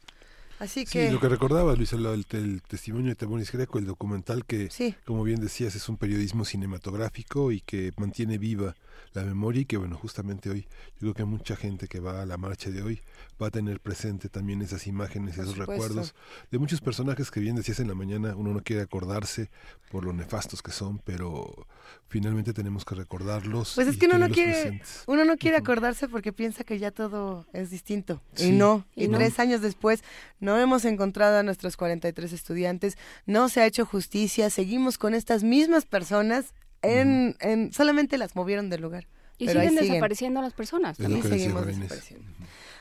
[0.60, 1.08] Así que...
[1.08, 4.70] Sí, lo que recordaba, Luis, el, el, el testimonio de Temoris Greco, el documental que,
[4.72, 4.95] sí.
[5.05, 8.76] como bien decías, es un periodismo cinematográfico y que mantiene viva
[9.14, 10.62] la memoria y que, bueno, justamente hoy,
[10.95, 13.02] yo creo que mucha gente que va a la marcha de hoy
[13.41, 15.72] va a tener presente también esas imágenes, por esos supuesto.
[15.72, 16.16] recuerdos
[16.52, 19.50] de muchos personajes que bien decías en la mañana, uno no quiere acordarse
[19.91, 21.68] por lo nefastos que son, pero
[22.10, 23.74] finalmente tenemos que recordarlos.
[23.76, 25.04] Pues es que uno no quiere, presentes.
[25.08, 28.22] uno no quiere acordarse porque piensa que ya todo es distinto.
[28.34, 28.50] Sí.
[28.50, 29.18] Y no, y, y no.
[29.18, 30.04] tres años después
[30.39, 35.43] no hemos encontrado a nuestros 43 estudiantes, no se ha hecho justicia, seguimos con estas
[35.43, 39.07] mismas personas, en, en solamente las movieron del lugar.
[39.38, 40.99] Y pero siguen, siguen desapareciendo las personas.
[40.99, 42.25] Y seguimos desapareciendo.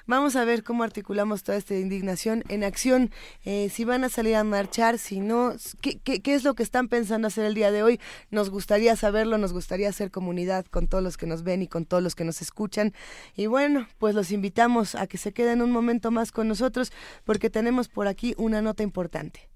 [0.09, 3.11] Vamos a ver cómo articulamos toda esta indignación en acción,
[3.45, 6.63] eh, si van a salir a marchar, si no, ¿qué, ¿qué, qué, es lo que
[6.63, 8.01] están pensando hacer el día de hoy.
[8.31, 11.87] Nos gustaría saberlo, nos gustaría hacer comunidad con todos los que nos ven y con
[11.87, 12.95] todos los que nos escuchan.
[13.35, 16.93] Y bueno, pues los invitamos a que se queden un momento más con nosotros
[17.25, 19.49] porque tenemos por aquí una nota importante.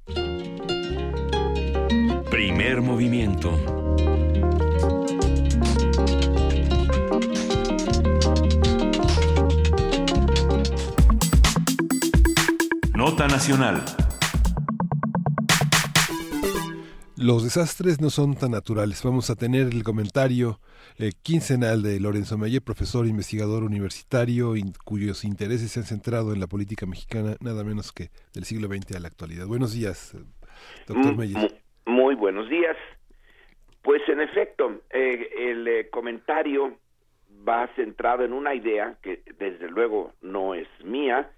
[2.28, 3.89] Primer movimiento.
[13.01, 13.77] Nota Nacional.
[17.17, 19.03] Los desastres no son tan naturales.
[19.03, 20.61] Vamos a tener el comentario
[20.99, 26.41] eh, quincenal de Lorenzo Meyer, profesor investigador universitario in, cuyos intereses se han centrado en
[26.41, 29.47] la política mexicana nada menos que del siglo XX a la actualidad.
[29.47, 30.15] Buenos días,
[30.87, 31.63] doctor Mm, Meyer.
[31.87, 32.77] Muy buenos días.
[33.81, 36.77] Pues en efecto, eh, el eh, comentario
[37.49, 41.31] va centrado en una idea que desde luego no es mía,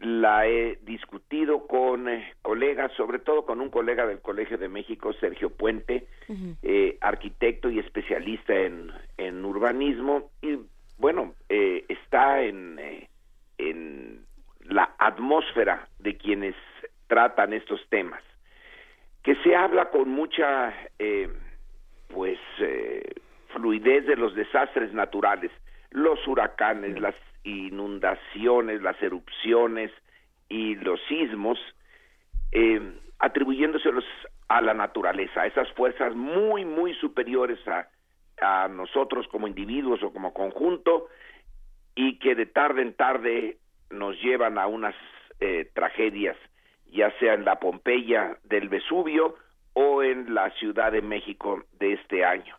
[0.00, 5.12] la he discutido con eh, colegas, sobre todo con un colega del Colegio de México,
[5.14, 6.56] Sergio Puente, uh -huh.
[6.62, 10.58] eh, arquitecto y especialista en, en urbanismo, y
[10.98, 13.08] bueno, eh, está en, eh,
[13.58, 14.24] en
[14.64, 16.54] la atmósfera de quienes
[17.08, 18.22] tratan estos temas,
[19.22, 21.28] que se habla con mucha, eh,
[22.08, 23.02] pues, eh,
[23.48, 25.50] fluidez de los desastres naturales,
[25.90, 27.00] los huracanes, uh -huh.
[27.00, 27.14] las
[27.48, 29.90] inundaciones, las erupciones
[30.48, 31.58] y los sismos,
[32.52, 32.80] eh,
[33.18, 34.04] atribuyéndoselos
[34.48, 37.88] a la naturaleza, a esas fuerzas muy, muy superiores a,
[38.40, 41.08] a nosotros como individuos o como conjunto
[41.94, 43.58] y que de tarde en tarde
[43.90, 44.94] nos llevan a unas
[45.40, 46.36] eh, tragedias,
[46.86, 49.36] ya sea en la Pompeya del Vesubio
[49.72, 52.56] o en la Ciudad de México de este año.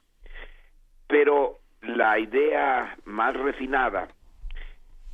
[1.08, 4.10] Pero la idea más refinada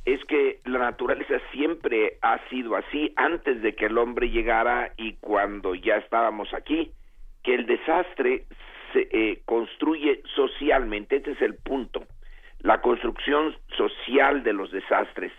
[0.06, 5.14] es que la naturaleza siempre ha sido así antes de que el hombre llegara y
[5.14, 6.92] cuando ya estábamos aquí,
[7.42, 8.44] que el desastre
[8.92, 12.06] se eh, construye socialmente, este es el punto,
[12.60, 15.32] la construcción social de los desastres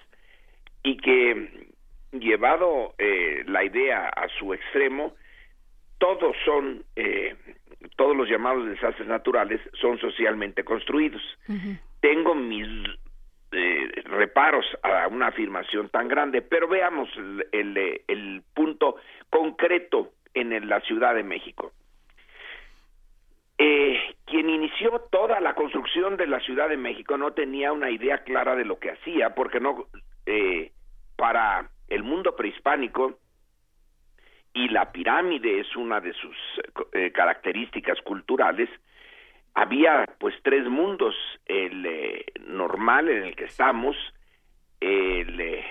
[0.84, 1.70] y que
[2.12, 5.16] llevado eh, la idea a su extremo,
[5.98, 7.36] todos son, eh,
[7.96, 11.22] todos los llamados desastres naturales son socialmente construidos.
[11.48, 11.80] Uh -huh.
[12.02, 12.68] Tengo mis
[13.50, 17.10] reparos a una afirmación tan grande, pero veamos
[17.52, 18.98] el, punto
[19.30, 21.72] concreto en la Ciudad de México.
[23.58, 28.20] Eh, quien inició toda la construcción de la Ciudad de México no tenía una idea
[28.20, 29.88] clara de lo que hacía, porque no
[30.26, 30.72] eh,
[31.16, 33.18] para el mundo prehispánico
[34.54, 36.36] y la pirámide es una de sus
[36.94, 38.70] eh, características culturales,
[39.58, 41.16] había pues tres mundos,
[41.48, 43.96] el eh, normal en el que estamos,
[44.80, 45.66] el eh,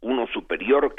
[0.00, 0.94] uno superior.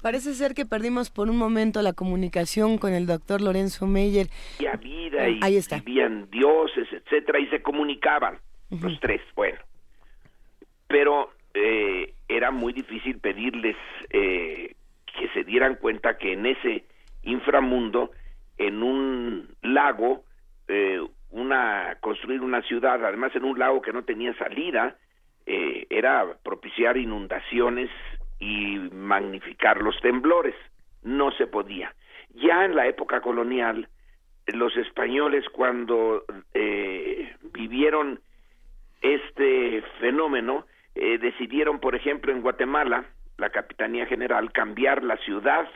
[0.00, 4.28] Parece ser que perdimos por un momento la comunicación con el doctor Lorenzo Meyer.
[4.58, 5.76] Había vida y Ahí está.
[5.80, 8.38] vivían dioses, etcétera, y se comunicaban
[8.70, 8.80] uh -huh.
[8.88, 9.58] los tres, bueno.
[10.88, 13.76] Pero eh, era muy difícil pedirles
[14.08, 14.74] eh,
[15.18, 16.84] que se dieran cuenta que en ese
[17.22, 18.12] inframundo
[18.60, 20.24] en un lago,
[20.68, 21.00] eh,
[21.30, 24.96] una construir una ciudad, además en un lago que no tenía salida,
[25.46, 27.88] eh, era propiciar inundaciones
[28.38, 30.54] y magnificar los temblores.
[31.02, 31.94] No se podía.
[32.34, 33.88] Ya en la época colonial,
[34.46, 38.20] los españoles cuando eh, vivieron
[39.00, 43.06] este fenómeno, eh, decidieron, por ejemplo, en Guatemala,
[43.38, 45.66] la Capitanía General, cambiar la ciudad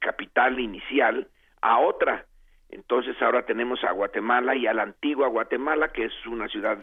[0.00, 1.28] capital inicial
[1.62, 2.26] a otra.
[2.70, 6.78] Entonces ahora tenemos a Guatemala y a la antigua Guatemala, que es una ciudad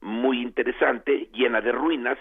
[0.00, 2.18] muy interesante, llena de ruinas,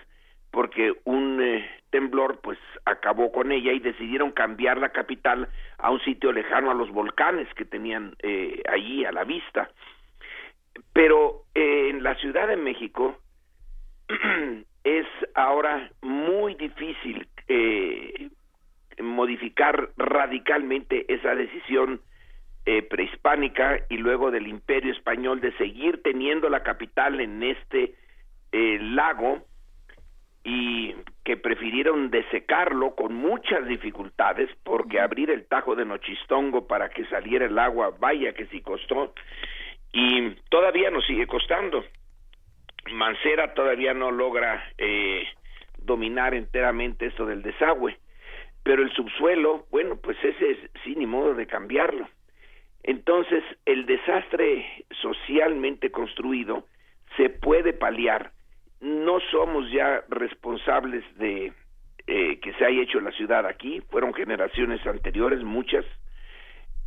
[0.52, 5.48] porque un eh, temblor pues acabó con ella y decidieron cambiar la capital
[5.78, 9.70] a un sitio lejano a los volcanes que tenían eh, allí a la vista.
[10.94, 13.18] Pero eh, en la Ciudad de México
[14.84, 15.06] es
[15.36, 18.30] ahora muy difícil eh,
[19.02, 22.02] modificar radicalmente esa decisión
[22.66, 27.96] eh, prehispánica y luego del imperio español de seguir teniendo la capital en este
[28.52, 29.46] eh, lago
[30.44, 37.06] y que prefirieron desecarlo con muchas dificultades porque abrir el tajo de Nochistongo para que
[37.06, 39.14] saliera el agua, vaya que sí costó
[39.94, 41.84] y todavía nos sigue costando.
[42.92, 45.24] Mancera todavía no logra eh,
[45.78, 47.98] dominar enteramente esto del desagüe,
[48.64, 52.08] pero el subsuelo, bueno, pues ese es sí ni modo de cambiarlo.
[52.84, 56.66] Entonces, el desastre socialmente construido
[57.18, 58.32] se puede paliar.
[58.80, 61.54] No somos ya responsables de
[62.08, 65.86] eh, que se haya hecho la ciudad aquí, fueron generaciones anteriores, muchas,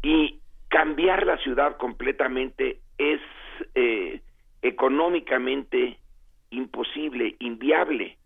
[0.02, 3.20] y cambiar la ciudad completamente es
[3.74, 4.20] eh,
[4.62, 5.98] económicamente
[6.50, 8.16] imposible, inviable.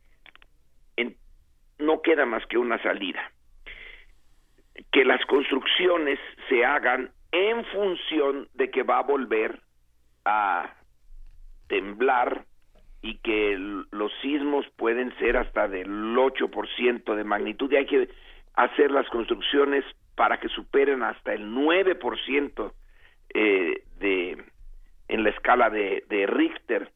[0.96, 1.16] En,
[1.78, 3.30] no queda más que una salida.
[4.92, 6.18] Que las construcciones
[6.48, 9.60] se hagan en función de que va a volver
[10.24, 10.74] a
[11.68, 12.44] temblar
[13.02, 13.56] y que
[13.90, 18.08] los sismos pueden ser hasta del 8% de magnitud y hay que
[18.54, 19.84] hacer las construcciones
[20.16, 22.72] para que superen hasta el 9%
[23.34, 24.44] eh, de
[25.08, 26.90] en la escala de, de Richter.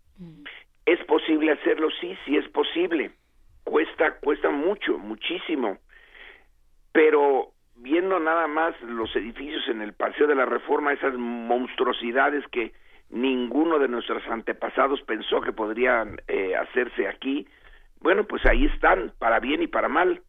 [0.84, 1.88] ¿Es posible hacerlo?
[2.00, 3.12] Sí, sí es posible.
[3.64, 5.78] Cuesta, cuesta mucho, muchísimo.
[6.92, 12.72] Pero viendo nada más los edificios en el Paseo de la Reforma, esas monstruosidades que
[13.10, 17.46] ninguno de nuestros antepasados pensó que podrían eh, hacerse aquí,
[18.00, 20.22] bueno, pues ahí están, para bien y para mal,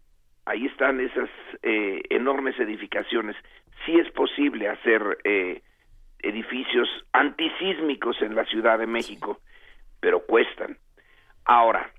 [0.46, 1.30] ahí están esas
[1.64, 3.36] eh, enormes edificaciones.
[3.86, 5.62] Sí es posible hacer eh,
[6.20, 9.40] edificios antisísmicos en la Ciudad de México,
[10.00, 10.78] pero cuestan.
[11.46, 11.92] Ahora,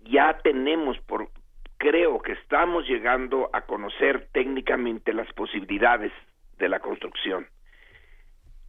[0.00, 1.30] ya tenemos por
[1.80, 6.12] creo que estamos llegando a conocer técnicamente las posibilidades
[6.58, 7.46] de la construcción.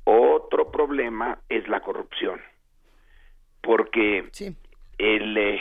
[0.05, 2.39] Otro problema es la corrupción,
[3.62, 4.30] porque
[4.97, 5.59] el, eh,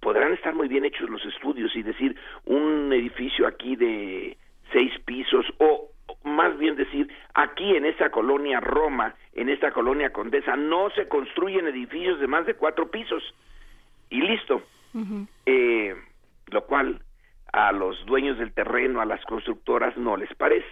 [0.00, 4.36] podrán estar muy bien hechos los estudios y decir un edificio aquí de
[4.72, 5.90] seis pisos o
[6.24, 11.68] más bien decir, aquí en esta colonia Roma, en esta colonia Condesa, no se construyen
[11.68, 13.22] edificios de más de cuatro pisos.
[14.10, 14.62] Y listo.
[15.46, 15.94] eh,
[16.50, 17.00] lo cual
[17.52, 20.66] a los dueños del terreno, a las constructoras, no les parece.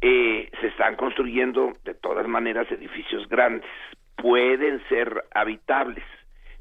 [0.00, 3.70] Eh, se están construyendo de todas maneras edificios grandes,
[4.16, 6.04] pueden ser habitables,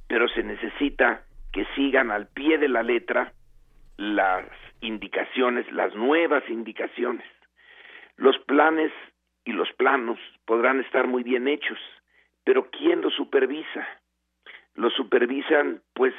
[0.07, 3.33] pero se necesita que sigan al pie de la letra
[3.97, 4.45] las
[4.81, 7.25] indicaciones, las nuevas indicaciones.
[8.17, 8.91] Los planes
[9.45, 11.79] y los planos podrán estar muy bien hechos,
[12.43, 13.87] pero ¿quién los supervisa?
[14.75, 16.13] Los supervisan, pues,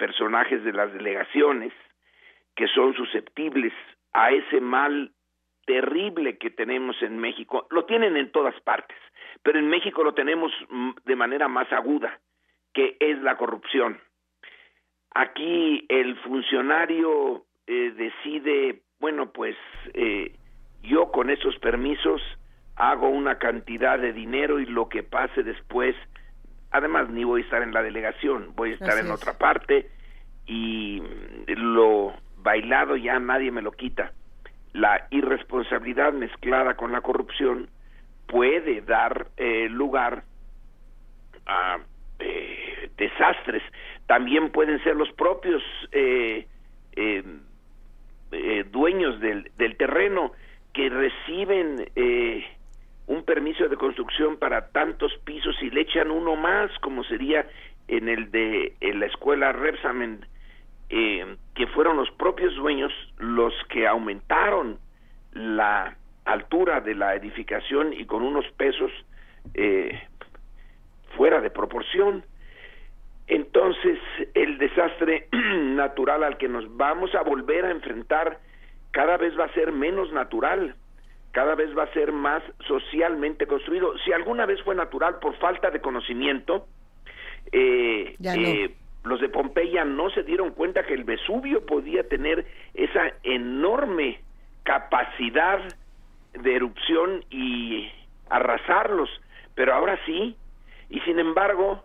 [0.00, 1.74] personajes de las delegaciones
[2.56, 3.74] que son susceptibles
[4.14, 5.12] a ese mal
[5.66, 7.66] terrible que tenemos en México.
[7.70, 8.96] Lo tienen en todas partes,
[9.42, 10.50] pero en México lo tenemos
[11.04, 12.18] de manera más aguda,
[12.72, 14.00] que es la corrupción.
[15.14, 19.56] Aquí el funcionario eh, decide, bueno, pues
[19.92, 20.32] eh,
[20.82, 22.22] yo con esos permisos
[22.76, 25.94] hago una cantidad de dinero y lo que pase después
[26.70, 29.90] además ni voy a estar en la delegación, voy a estar en otra parte
[30.46, 31.02] y
[31.46, 34.12] lo bailado ya nadie me lo quita.
[34.72, 37.68] La irresponsabilidad mezclada con la corrupción
[38.26, 40.22] puede dar eh, lugar
[41.46, 41.78] a
[42.20, 43.62] eh, desastres.
[44.06, 46.46] También pueden ser los propios eh,
[48.70, 50.32] dueños del, del, terreno
[50.72, 51.90] que reciben
[53.10, 57.44] un permiso de construcción para tantos pisos y le echan uno más, como sería
[57.88, 60.24] en el de la escuela Repsamen,
[60.90, 64.78] eh, que fueron los propios dueños los que aumentaron
[65.32, 68.92] la altura de la edificación y con unos pesos
[69.54, 70.00] eh,
[71.16, 72.24] fuera de proporción.
[73.26, 73.98] Entonces,
[74.34, 78.38] el desastre natural al que nos vamos a volver a enfrentar
[78.92, 80.76] cada vez va a ser menos natural,
[81.32, 83.96] cada vez va a ser más socialmente construido.
[83.98, 86.66] Si alguna vez fue natural por falta de conocimiento,
[87.52, 88.74] eh, eh,
[89.04, 94.20] los de Pompeya no se dieron cuenta que el Vesubio podía tener esa enorme
[94.64, 95.60] capacidad
[96.32, 97.88] de erupción y
[98.28, 99.08] arrasarlos,
[99.54, 100.36] pero ahora sí,
[100.88, 101.82] y sin embargo,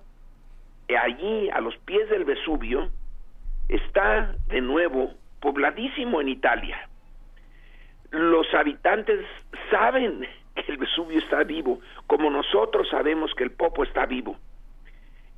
[1.04, 2.90] allí a los pies del Vesubio
[3.70, 6.90] está de nuevo pobladísimo en Italia.
[8.12, 9.26] Los habitantes
[9.70, 14.38] saben que el Vesubio está vivo, como nosotros sabemos que el Popo está vivo.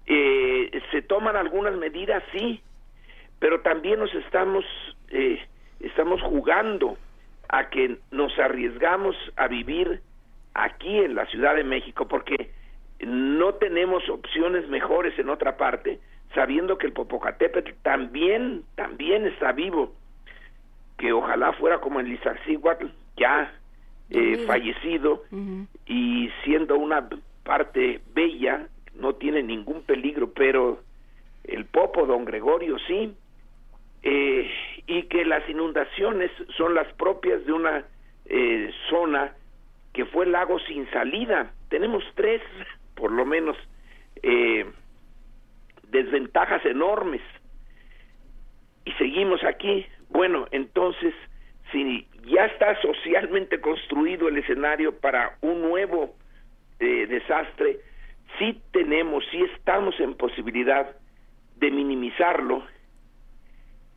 [0.05, 2.61] Eh, se toman algunas medidas, sí,
[3.39, 4.63] pero también nos estamos,
[5.09, 5.39] eh,
[5.79, 6.97] estamos jugando
[7.49, 10.01] a que nos arriesgamos a vivir
[10.53, 12.51] aquí en la Ciudad de México, porque
[12.99, 15.99] no tenemos opciones mejores en otra parte,
[16.33, 19.93] sabiendo que el Popocatépetl también, también está vivo,
[20.97, 22.87] que ojalá fuera como el Iztaccíhuatl,
[23.17, 23.53] ya
[24.09, 25.23] eh, fallecido,
[25.85, 27.07] y siendo una
[27.43, 30.81] parte bella, no tiene ningún peligro, pero
[31.43, 33.15] el Popo, don Gregorio, sí,
[34.03, 34.49] eh,
[34.85, 37.83] y que las inundaciones son las propias de una
[38.25, 39.33] eh, zona
[39.93, 41.51] que fue lago sin salida.
[41.69, 42.41] Tenemos tres,
[42.95, 43.57] por lo menos,
[44.21, 44.65] eh,
[45.89, 47.21] desventajas enormes.
[48.85, 49.85] Y seguimos aquí.
[50.17, 51.13] Bueno, entonces,
[51.71, 56.15] si ya está socialmente construido el escenario para un nuevo
[56.79, 57.81] desastre,
[58.39, 60.95] sí tenemos, sí estamos en posibilidad
[61.57, 62.65] de minimizarlo,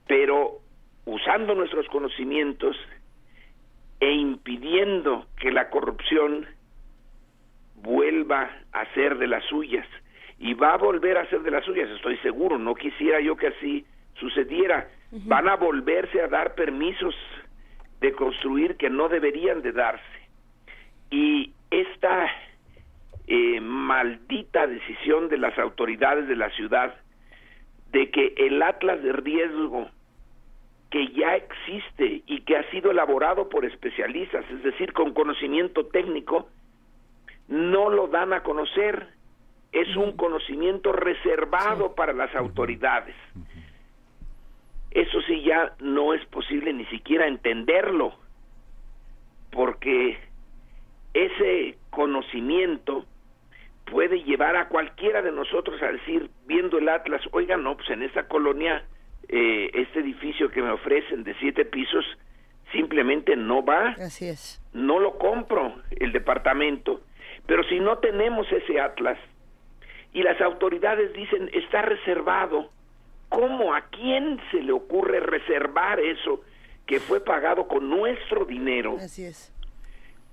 [0.07, 0.59] pero
[1.07, 2.77] usando nuestros conocimientos
[4.01, 6.47] e impidiendo que la corrupción
[7.77, 9.87] vuelva a ser de las suyas.
[10.39, 13.47] Y va a volver a ser de las suyas, estoy seguro, no quisiera yo que
[13.47, 13.87] así
[14.21, 14.89] sucediera.
[15.11, 17.15] Van a volverse a dar permisos
[18.01, 20.05] de construir que no deberían de darse.
[21.11, 22.31] Y esta
[23.27, 26.95] eh, maldita decisión de las autoridades de la ciudad
[27.91, 29.89] de que el atlas de riesgo
[30.91, 36.49] que ya existe y que ha sido elaborado por especialistas, es decir, con conocimiento técnico,
[37.49, 39.09] no lo dan a conocer.
[39.73, 43.15] Es un conocimiento reservado para las autoridades.
[44.91, 48.15] Eso sí ya no es posible ni siquiera entenderlo,
[49.51, 50.19] porque
[51.15, 53.05] ese conocimiento
[53.91, 58.03] puede llevar a cualquiera de nosotros a decir, viendo el Atlas, oiga, no, pues en
[58.03, 58.85] esta colonia,
[59.29, 62.05] eh, este edificio que me ofrecen de siete pisos,
[62.73, 63.91] simplemente no va.
[63.91, 64.63] Así es.
[64.73, 67.01] No lo compro, el departamento.
[67.47, 69.19] Pero si no tenemos ese Atlas
[70.13, 72.71] y las autoridades dicen, está reservado,
[73.31, 76.43] ¿cómo a quién se le ocurre reservar eso
[76.87, 78.97] que fue pagado con nuestro dinero?
[78.99, 79.55] Así es.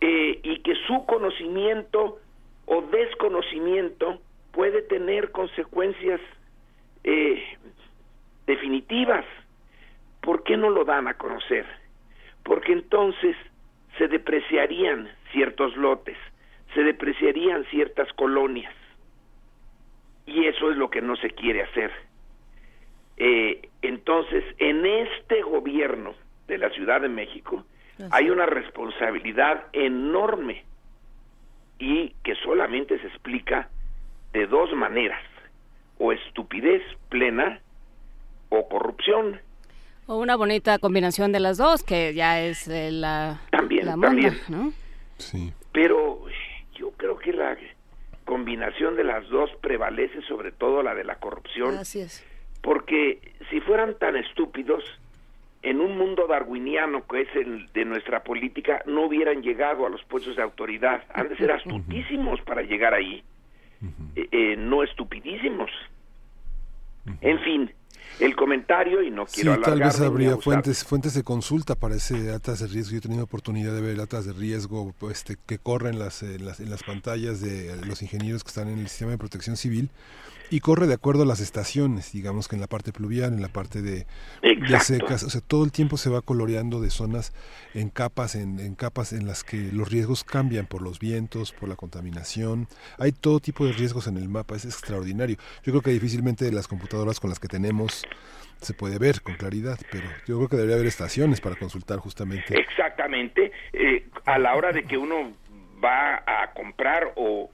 [0.01, 2.19] Eh, y que su conocimiento
[2.65, 4.19] o desconocimiento
[4.51, 6.19] puede tener consecuencias
[7.03, 7.41] eh,
[8.45, 9.25] definitivas.
[10.21, 11.65] ¿Por qué no lo dan a conocer?
[12.43, 13.35] Porque entonces
[13.97, 16.17] se depreciarían ciertos lotes,
[16.73, 18.73] se depreciarían ciertas colonias.
[20.25, 21.91] Y eso es lo que no se quiere hacer.
[23.17, 26.13] Eh, entonces, en este gobierno
[26.47, 27.65] de la Ciudad de México
[28.11, 30.63] hay una responsabilidad enorme
[31.79, 33.69] y que solamente se explica
[34.33, 35.21] de dos maneras,
[35.97, 37.59] o estupidez plena
[38.49, 39.39] o corrupción.
[40.05, 44.37] O una bonita combinación de las dos, que ya es eh, la, también, la también.
[44.47, 44.73] ¿no?
[45.17, 45.51] Sí.
[45.71, 46.23] Pero
[46.75, 47.57] yo creo que la
[48.25, 51.77] combinación de las dos prevalece sobre todo la de la corrupción.
[51.77, 52.23] Así es.
[52.61, 53.19] Porque
[53.49, 54.83] si fueran tan estúpidos,
[55.63, 60.03] en un mundo darwiniano que es el de nuestra política, no hubieran llegado a los
[60.05, 61.03] puestos de autoridad.
[61.13, 63.23] Han de ser astutísimos para llegar ahí,
[64.15, 65.71] eh, eh, no estupidísimos.
[67.21, 67.71] En fin,
[68.19, 72.31] el comentario, y no quiero sí, tal vez habría fuentes fuentes de consulta para ese
[72.31, 72.91] atas de riesgo.
[72.91, 76.45] Yo he tenido oportunidad de ver atas de riesgo pues, este, que corren las, en
[76.45, 79.89] las, en las pantallas de los ingenieros que están en el sistema de protección civil
[80.49, 83.49] y corre de acuerdo a las estaciones, digamos que en la parte pluvial, en la
[83.49, 84.05] parte de,
[84.79, 87.33] secas, o sea, todo el tiempo se va coloreando de zonas
[87.73, 91.67] en capas, en, en capas en las que los riesgos cambian por los vientos, por
[91.69, 92.67] la contaminación,
[92.97, 95.37] hay todo tipo de riesgos en el mapa, es extraordinario.
[95.63, 98.03] Yo creo que difícilmente las computadoras con las que tenemos
[98.61, 102.59] se puede ver con claridad, pero yo creo que debería haber estaciones para consultar justamente.
[102.59, 105.31] Exactamente, eh, a la hora de que uno
[105.83, 107.49] va a comprar o,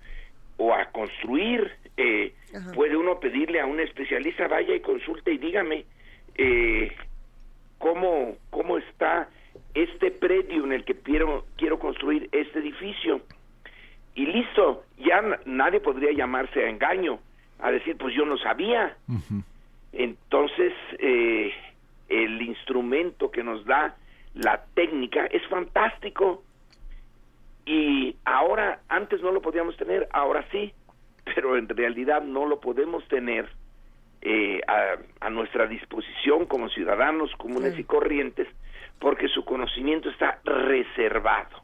[0.57, 2.33] o a construir, eh,
[2.75, 5.85] puede uno pedirle a un especialista, vaya y consulte y dígame
[6.35, 6.91] eh,
[7.77, 9.29] cómo, cómo está
[9.73, 13.21] este predio en el que quiero, quiero construir este edificio.
[14.15, 17.19] Y listo, ya nadie podría llamarse a engaño,
[17.59, 18.95] a decir, pues yo no sabía.
[19.91, 21.51] Entonces, eh,
[22.09, 23.95] el instrumento que nos da
[24.35, 26.43] la técnica es fantástico.
[27.65, 30.73] Y ahora, antes no lo podíamos tener, ahora sí,
[31.23, 33.49] pero en realidad no lo podemos tener
[34.21, 34.61] eh,
[35.19, 38.47] a, nuestra disposición como ciudadanos comunes y corrientes,
[38.99, 41.63] porque su conocimiento está reservado.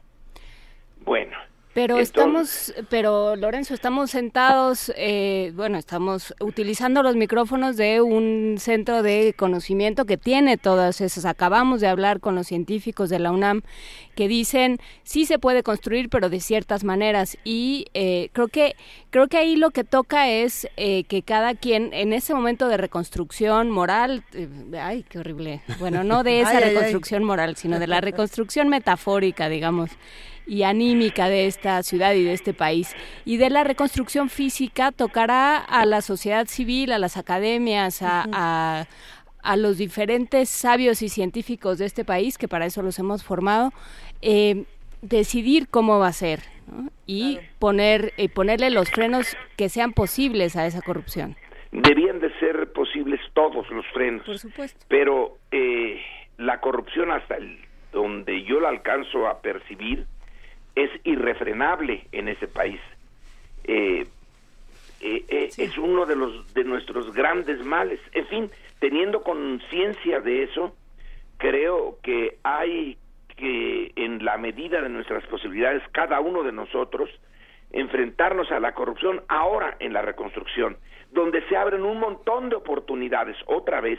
[1.02, 1.36] Bueno,
[1.72, 9.04] pero estamos, pero Lorenzo, estamos sentados, eh, bueno, estamos utilizando los micrófonos de un centro
[9.04, 11.24] de conocimiento que tiene todas esas.
[11.26, 13.62] Acabamos de hablar con los científicos de la UNAM
[14.16, 17.38] que dicen sí se puede construir, pero de ciertas maneras.
[17.44, 18.74] Y eh, creo que
[19.10, 22.78] creo que ahí lo que toca es eh, que cada quien en ese momento de
[22.78, 24.24] reconstrucción moral,
[24.80, 25.62] ay, qué horrible.
[25.78, 29.90] Bueno, no de esa reconstrucción moral, sino de la reconstrucción metafórica, digamos
[30.46, 32.94] y anímica de esta ciudad y de este país.
[33.24, 38.86] Y de la reconstrucción física tocará a la sociedad civil, a las academias, a,
[39.42, 43.72] a, los diferentes sabios y científicos de este país, que para eso los hemos formado,
[44.22, 44.64] eh,
[45.02, 46.40] decidir cómo va a ser
[47.06, 51.36] y poner, y ponerle los frenos que sean posibles a esa corrupción.
[51.72, 54.26] Debían de ser posibles todos los frenos.
[54.26, 54.84] Por supuesto.
[54.88, 56.00] Pero eh,
[56.38, 57.58] la corrupción hasta el,
[57.92, 60.06] donde yo la alcanzo a percibir,
[60.74, 62.80] es irrefrenable en ese país.
[63.64, 64.06] Eh,
[65.00, 68.00] eh, eh, es uno de los de nuestros grandes males.
[68.12, 70.74] En fin, teniendo conciencia de eso,
[71.38, 72.98] creo que hay
[73.36, 77.08] que, en la medida de nuestras posibilidades, cada uno de nosotros,
[77.72, 80.76] enfrentarnos a la corrupción ahora en la reconstrucción,
[81.12, 83.98] donde se abren un montón de oportunidades, otra vez,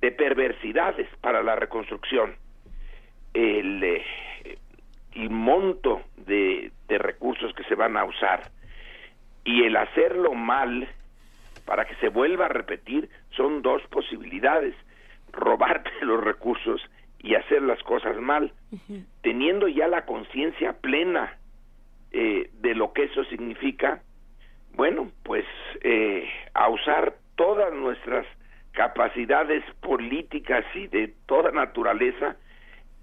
[0.00, 2.36] de perversidades para la reconstrucción.
[3.34, 4.02] El,
[5.14, 8.50] y monto de, recursos que se van a usar.
[9.44, 10.86] Y el hacerlo mal,
[11.64, 14.74] para que se vuelva a repetir, son dos posibilidades.
[15.32, 16.82] Robarte los recursos
[17.18, 18.52] y hacer las cosas mal,
[19.22, 21.38] teniendo ya la conciencia plena
[22.10, 24.02] eh, de lo que eso significa,
[24.74, 25.46] bueno, pues
[25.82, 28.26] eh, a usar todas nuestras
[28.72, 32.36] capacidades políticas y de toda naturaleza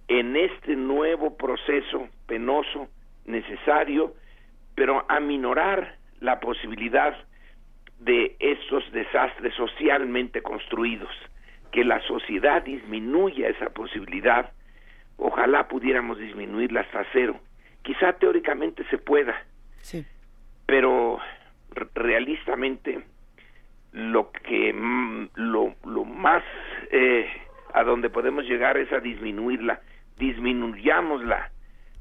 [0.09, 2.89] en este nuevo proceso penoso,
[3.25, 4.15] necesario,
[4.75, 7.15] pero aminorar la posibilidad
[7.99, 11.11] de estos desastres socialmente construidos,
[11.71, 14.51] que la sociedad disminuya esa posibilidad,
[15.17, 17.39] ojalá pudiéramos disminuirla hasta cero.
[17.83, 19.35] Quizá teóricamente se pueda,
[19.81, 20.05] sí.
[20.65, 21.19] pero
[21.93, 23.03] realistamente
[23.91, 24.73] lo que
[25.35, 26.43] lo, lo más
[26.91, 27.27] eh,
[27.73, 29.81] a donde podemos llegar es a disminuirla
[30.19, 31.51] disminuyámosla,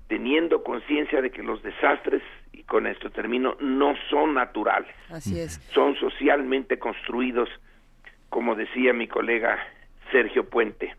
[0.09, 2.23] teniendo conciencia de que los desastres,
[2.53, 4.95] y con esto termino, no son naturales.
[5.11, 5.61] Así es.
[5.73, 7.49] Son socialmente construidos,
[8.29, 9.59] como decía mi colega
[10.11, 10.95] Sergio Puente.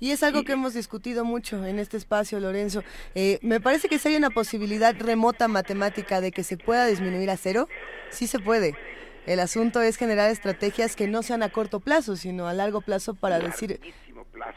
[0.00, 2.82] Y es algo que hemos discutido mucho en este espacio, Lorenzo.
[3.14, 7.30] Eh, me parece que si hay una posibilidad remota matemática de que se pueda disminuir
[7.30, 7.68] a cero,
[8.10, 8.74] sí se puede.
[9.26, 13.14] El asunto es generar estrategias que no sean a corto plazo, sino a largo plazo
[13.14, 13.80] para decir,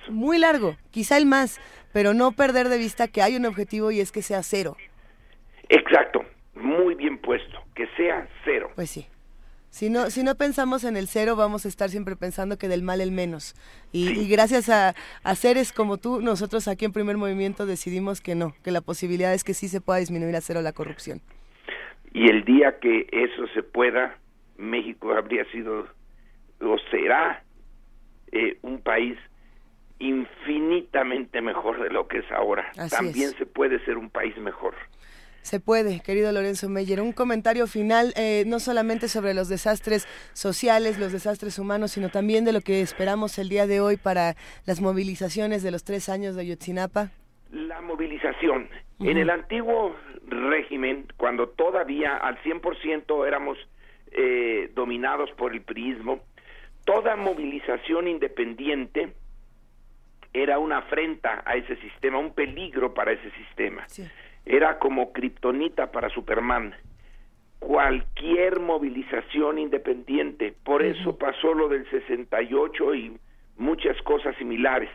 [0.09, 1.59] muy largo, quizá el más,
[1.93, 4.77] pero no perder de vista que hay un objetivo y es que sea cero.
[5.69, 6.25] Exacto,
[6.55, 8.71] muy bien puesto, que sea cero.
[8.75, 9.07] Pues sí.
[9.69, 12.81] Si no, si no pensamos en el cero, vamos a estar siempre pensando que del
[12.81, 13.53] mal el menos.
[13.91, 18.55] Y, gracias a, a, seres como tú, nosotros aquí en Primer Movimiento decidimos que no,
[18.63, 21.21] que la posibilidad es que sí se pueda disminuir a cero la corrupción.
[22.13, 24.17] Y el día que eso se pueda,
[24.57, 25.87] México habría sido
[26.59, 27.43] o será
[28.31, 29.17] eh, un país
[29.99, 32.71] infinitamente mejor de lo que es ahora.
[32.89, 34.75] También se puede ser un país mejor.
[35.41, 36.99] Se puede, querido Lorenzo Meyer.
[36.99, 42.43] Un comentario final, eh, no solamente sobre los desastres sociales, los desastres humanos, sino también
[42.43, 46.35] de lo que esperamos el día de hoy para las movilizaciones de los tres años
[46.35, 47.11] de Yotzinapa.
[47.51, 48.67] La movilización.
[48.99, 49.95] En el antiguo
[50.27, 53.57] régimen, cuando todavía al 100% éramos
[54.11, 56.19] eh, dominados por el priismo,
[56.83, 59.13] toda movilización independiente
[60.33, 63.85] era una afrenta a ese sistema, un peligro para ese sistema.
[64.45, 66.75] Era como kriptonita para Superman.
[67.59, 70.53] cualquier movilización independiente.
[70.63, 73.17] Por eso pasó lo del 68 y
[73.57, 74.91] muchas cosas similares.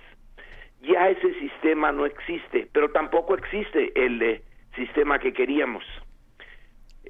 [0.81, 4.43] Ya ese sistema no existe, pero tampoco existe el eh,
[4.75, 5.85] sistema que queríamos.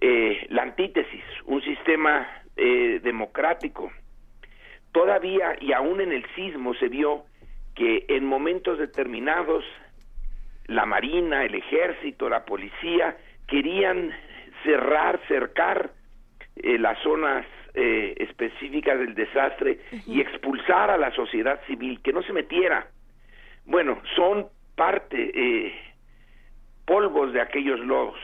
[0.01, 2.27] Eh, la antítesis, un sistema
[2.57, 3.90] eh, democrático.
[4.93, 7.24] Todavía y aún en el sismo se vio
[7.74, 9.65] que en momentos determinados
[10.66, 13.16] la Marina, el Ejército, la Policía
[13.47, 14.12] querían
[14.62, 15.90] cerrar, cercar
[16.57, 22.23] eh, las zonas eh, específicas del desastre y expulsar a la sociedad civil, que no
[22.23, 22.86] se metiera.
[23.65, 25.74] Bueno, son parte, eh,
[26.85, 28.19] polvos de aquellos lodos.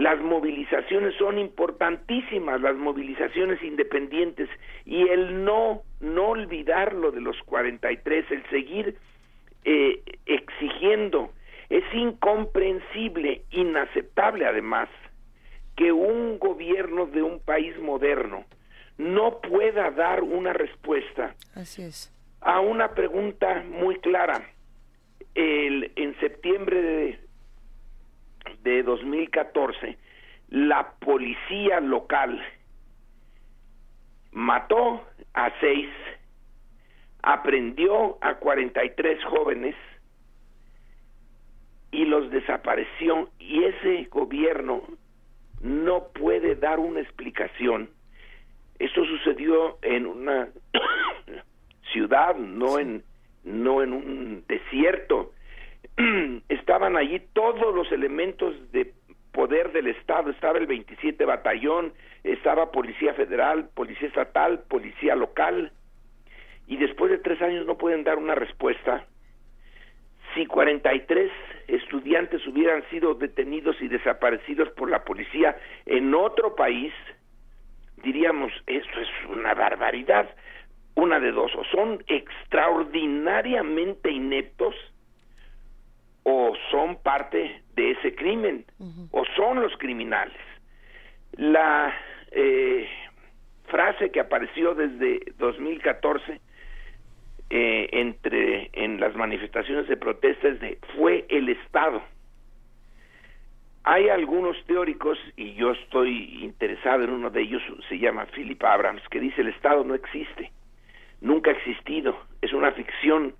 [0.00, 4.48] Las movilizaciones son importantísimas, las movilizaciones independientes,
[4.86, 8.96] y el no, no olvidar lo de los 43, el seguir
[9.66, 11.34] eh, exigiendo,
[11.68, 14.88] es incomprensible, inaceptable además,
[15.76, 18.46] que un gobierno de un país moderno
[18.96, 22.10] no pueda dar una respuesta Así es.
[22.40, 24.48] a una pregunta muy clara.
[25.34, 27.20] El, en septiembre de,
[28.62, 29.98] de 2014,
[30.48, 32.42] la policía local
[34.32, 35.04] mató
[35.34, 35.88] a seis,
[37.22, 39.74] aprendió a 43 jóvenes
[41.92, 44.82] y los desapareció y ese gobierno
[45.60, 47.90] no puede dar una explicación.
[48.78, 50.48] Esto sucedió en una
[51.92, 53.04] ciudad, no en
[53.44, 55.32] no en un desierto.
[56.48, 58.92] Estaban allí todos los elementos de
[59.32, 61.92] poder del Estado, estaba el 27 batallón,
[62.24, 65.72] estaba Policía Federal, Policía Estatal, Policía Local,
[66.66, 69.06] y después de tres años no pueden dar una respuesta.
[70.34, 71.30] Si 43
[71.66, 76.92] estudiantes hubieran sido detenidos y desaparecidos por la policía en otro país,
[78.02, 80.30] diríamos, esto es una barbaridad.
[80.94, 84.74] Una de dos, o son extraordinariamente ineptos,
[86.22, 88.64] o son parte de ese crimen,
[89.10, 90.36] o son los criminales.
[91.32, 91.94] La
[92.30, 92.88] eh,
[93.66, 96.40] frase que apareció desde 2014
[97.52, 102.02] eh, entre en las manifestaciones de protesta es de fue el Estado.
[103.82, 109.02] Hay algunos teóricos, y yo estoy interesado en uno de ellos, se llama Philip Abrams,
[109.08, 110.52] que dice el Estado no existe,
[111.20, 113.34] nunca ha existido, es una ficción.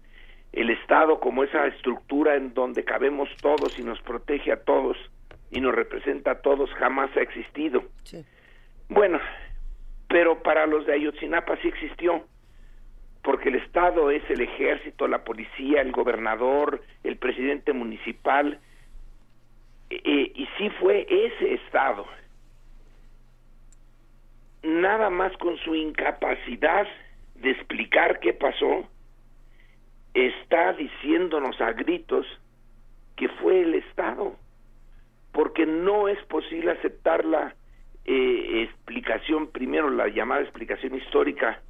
[0.53, 4.97] El Estado como esa estructura en donde cabemos todos y nos protege a todos
[5.51, 7.85] y nos representa a todos jamás ha existido.
[8.89, 9.21] Bueno,
[10.09, 12.25] pero para los de Ayotzinapa sí existió,
[13.23, 18.59] porque el Estado es el ejército, la policía, el gobernador, el presidente municipal,
[19.91, 22.07] eh, y sí fue ese Estado.
[24.63, 26.87] Nada más con su incapacidad
[27.37, 28.89] de explicar qué pasó,
[30.15, 32.27] está diciéndonos a gritos
[33.17, 34.37] que fue el Estado,
[35.33, 37.55] porque no es posible aceptar la
[38.05, 41.61] eh, explicación, primero la llamada explicación histórica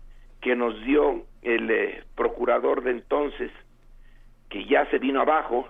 [0.41, 3.51] que nos dio el eh, procurador de entonces,
[4.49, 5.69] que ya se vino abajo,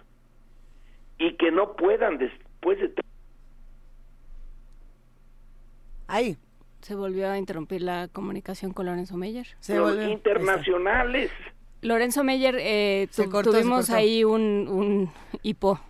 [1.19, 2.93] y que no puedan después de...
[6.09, 6.37] Ahí.
[6.81, 9.47] Se volvió a interrumpir la comunicación con Lorenzo Meyer.
[9.61, 11.31] Se los internacionales.
[11.82, 13.09] Lorenzo Meyer, eh,
[13.43, 15.12] tuvimos ahí un, un
[15.43, 15.81] hipo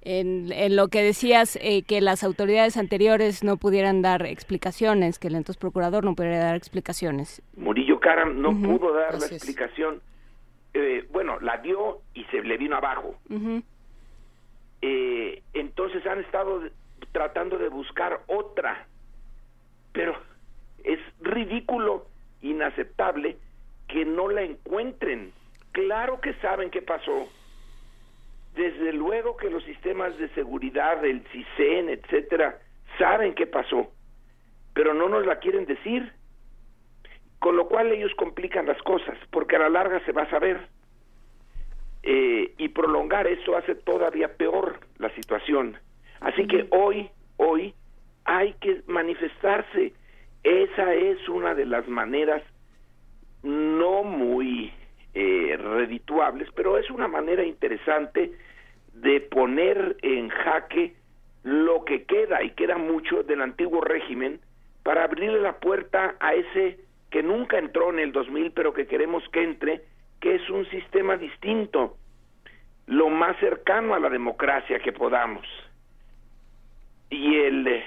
[0.00, 5.28] en, en, lo que decías eh, que las autoridades anteriores no pudieran dar explicaciones, que
[5.28, 7.42] el entonces procurador no pudiera dar explicaciones.
[7.56, 10.00] Murillo Karam no pudo dar la explicación.
[10.74, 13.16] Eh, bueno, la dio y se le vino abajo.
[14.82, 16.62] eh, entonces han estado
[17.12, 18.86] tratando de buscar otra,
[19.92, 20.14] pero
[20.84, 22.06] es ridículo,
[22.42, 23.38] inaceptable
[23.88, 25.32] que no la encuentren.
[25.72, 27.28] Claro que saben qué pasó.
[28.54, 32.58] Desde luego que los sistemas de seguridad, el CISEN, etcétera,
[32.98, 33.92] saben qué pasó,
[34.72, 36.12] pero no nos la quieren decir.
[37.38, 40.68] Con lo cual ellos complican las cosas, porque a la larga se va a saber.
[42.02, 45.76] Eh, y prolongar eso hace todavía peor la situación.
[46.20, 47.74] Así que hoy, hoy,
[48.24, 49.92] hay que manifestarse.
[50.42, 52.42] Esa es una de las maneras
[53.42, 54.72] no muy
[55.14, 58.32] eh, redituables, pero es una manera interesante
[58.92, 60.94] de poner en jaque
[61.42, 64.40] lo que queda, y queda mucho, del antiguo régimen,
[64.82, 66.78] para abrirle la puerta a ese
[67.10, 69.82] que nunca entró en el 2000, pero que queremos que entre,
[70.20, 71.96] que es un sistema distinto,
[72.86, 75.46] lo más cercano a la democracia que podamos.
[77.10, 77.82] Y el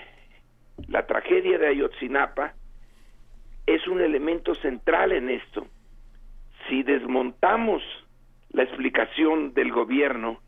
[0.87, 2.53] La tragedia de Ayotzinapa
[3.69, 5.67] es un elemento central en esto.
[6.67, 7.83] Si desmontamos
[8.51, 10.39] la explicación del gobierno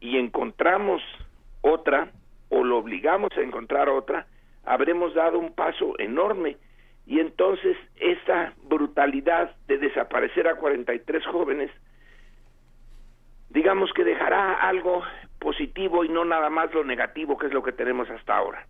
[0.00, 1.00] y encontramos
[1.60, 2.10] otra,
[2.48, 4.26] o lo obligamos a encontrar otra,
[4.64, 6.56] habremos dado un paso enorme
[7.06, 11.70] y entonces esta brutalidad de desaparecer a 43 jóvenes,
[13.50, 15.02] digamos que dejará algo
[15.38, 18.66] positivo y no nada más lo negativo que es lo que tenemos hasta ahora.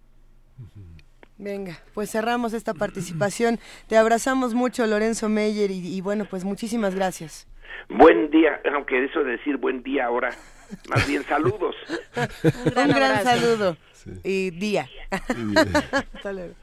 [1.39, 3.60] Venga, pues cerramos esta participación.
[3.86, 7.47] Te abrazamos mucho, Lorenzo Meyer, y, y bueno, pues muchísimas gracias.
[7.89, 10.31] Buen día, aunque eso de decir buen día ahora,
[10.90, 11.74] más bien saludos.
[12.44, 13.77] Un gran, saludo
[14.24, 14.89] y día.
[16.15, 16.55] Hasta luego.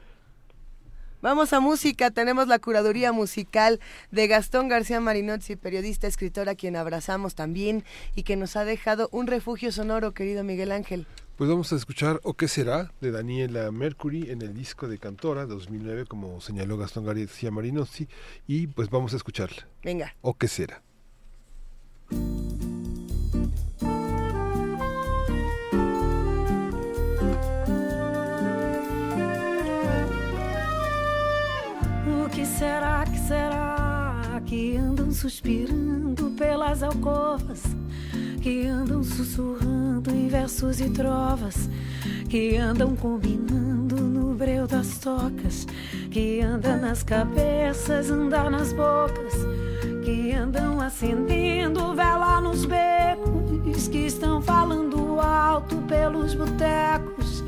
[1.22, 3.80] Vamos a música, tenemos la curaduría musical
[4.12, 7.84] de Gastón García Marinozzi, periodista, escritor a quien abrazamos también
[8.14, 11.06] y que nos ha dejado un refugio sonoro, querido Miguel Ángel.
[11.36, 15.44] Pues vamos a escuchar O qué será de Daniela Mercury en el disco de Cantora
[15.44, 18.08] 2009, como señaló Gastón García Marinozzi,
[18.46, 19.68] y pues vamos a escucharla.
[19.84, 20.16] Venga.
[20.22, 20.82] O qué será.
[32.08, 33.85] O que será, que será
[34.46, 37.62] que andam suspirando pelas alcovas?
[38.40, 41.68] Que andam sussurrando em versos e trovas?
[42.28, 45.66] Que andam combinando no breu das tocas?
[46.10, 49.34] Que anda nas cabeças, anda nas bocas?
[50.04, 53.88] Que andam acendendo vela nos becos?
[53.88, 57.42] Que estão falando alto pelos botecos?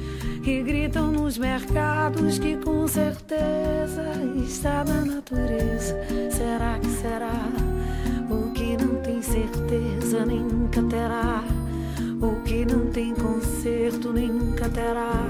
[0.48, 4.02] Que gritam nos mercados que com certeza
[4.42, 5.94] está na natureza.
[6.30, 7.50] Será que será?
[8.30, 11.44] O que não tem certeza nem nunca terá.
[12.22, 15.22] O que não tem conserto nem nunca terá.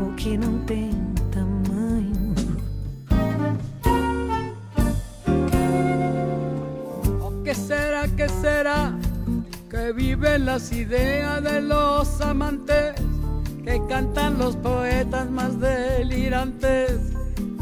[0.00, 0.92] O que não tem
[1.32, 2.32] tamanho.
[7.20, 8.92] ¿O qué será, qué será?
[9.68, 13.09] Que viven las ideas de los amantes
[13.64, 16.92] que cantan los poetas más delirantes,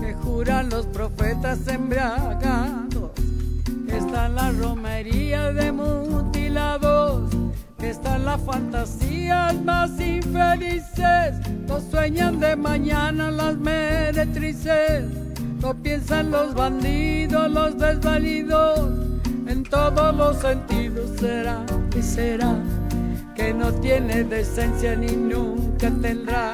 [0.00, 3.10] que juran los profetas embriagados,
[3.86, 7.30] que están las romerías de mutilados,
[7.80, 11.34] están las fantasías más infelices,
[11.66, 15.04] no sueñan de mañana las meretrices,
[15.60, 18.90] no piensan los bandidos, los desvalidos,
[19.46, 21.64] en todos los sentidos será
[21.96, 22.56] y será
[23.38, 26.52] que no tiene decencia ni nunca tendrá,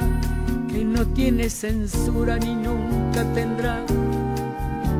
[0.68, 3.82] que no tiene censura ni nunca tendrá,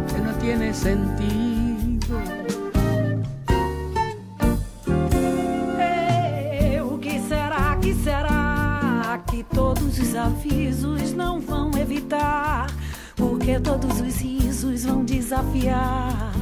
[0.09, 2.17] que no tiene sentido.
[5.79, 12.69] É, o que será, que será que todos os avisos não vão evitar?
[13.15, 16.33] Porque todos os risos vão desafiar.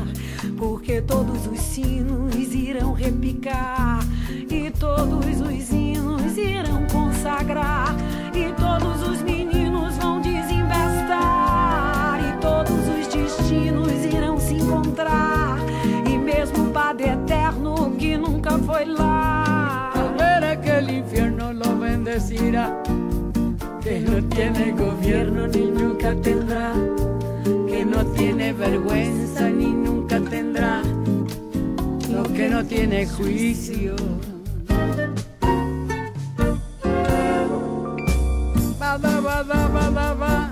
[0.56, 4.00] Porque todos os sinos irão repicar.
[4.50, 7.94] E todos os hinos irão consagrar.
[8.34, 12.20] E todos os meninos vão desinvestar.
[12.20, 15.58] E todos os destinos irão se encontrar.
[16.10, 19.90] E mesmo o Padre Eterno que nunca foi lá.
[19.94, 22.82] Al ver aquel infierno lo bendecirá,
[23.80, 26.72] que no tiene gobierno ni nunca tendrá,
[27.68, 30.01] que no tiene vergüenza ni nunca
[32.12, 33.96] lo que no tiene juicio.
[38.78, 40.51] Bada, bada, bada, ba.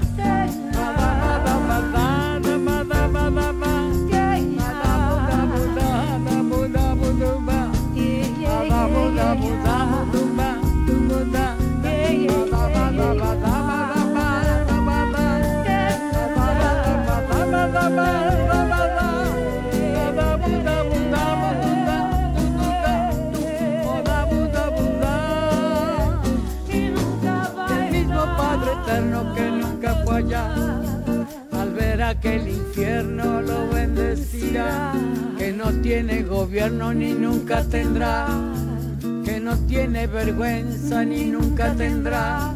[32.23, 34.93] Ver aquel infierno lo bendecirá,
[35.39, 38.27] que no tiene gobierno ni nunca tendrá,
[39.25, 42.55] que no tiene vergüenza ni nunca tendrá,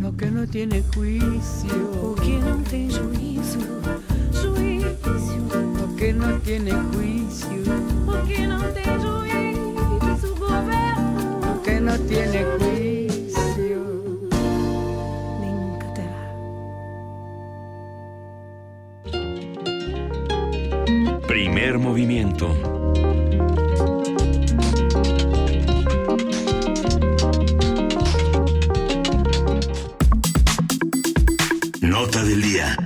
[0.00, 3.58] lo que no tiene juicio, que não tem juízo,
[4.32, 5.00] juízo.
[5.80, 7.62] lo que no tiene juicio,
[8.06, 11.40] O que não tem juízo, governo.
[11.42, 12.89] lo que no tiene juicio.
[31.82, 32.76] Nota del día.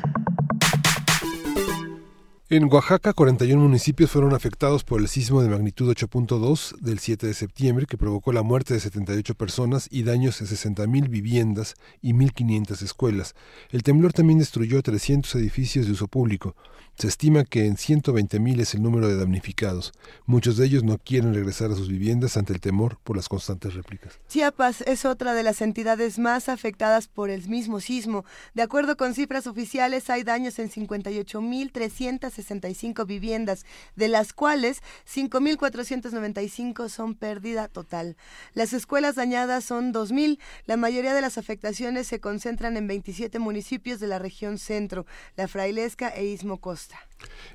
[2.50, 7.34] En Oaxaca, 41 municipios fueron afectados por el sismo de magnitud 8.2 del 7 de
[7.34, 12.82] septiembre, que provocó la muerte de 78 personas y daños en 60.000 viviendas y 1.500
[12.82, 13.34] escuelas.
[13.70, 16.54] El temblor también destruyó 300 edificios de uso público.
[16.96, 19.92] Se estima que en 120.000 es el número de damnificados.
[20.26, 23.74] Muchos de ellos no quieren regresar a sus viviendas ante el temor por las constantes
[23.74, 24.20] réplicas.
[24.28, 28.24] Chiapas es otra de las entidades más afectadas por el mismo sismo.
[28.54, 33.66] De acuerdo con cifras oficiales, hay daños en 58.365 viviendas,
[33.96, 34.80] de las cuales
[35.12, 38.16] 5.495 son pérdida total.
[38.54, 40.38] Las escuelas dañadas son 2.000.
[40.66, 45.06] La mayoría de las afectaciones se concentran en 27 municipios de la región centro,
[45.36, 46.83] La Frailesca e Istmo Costa.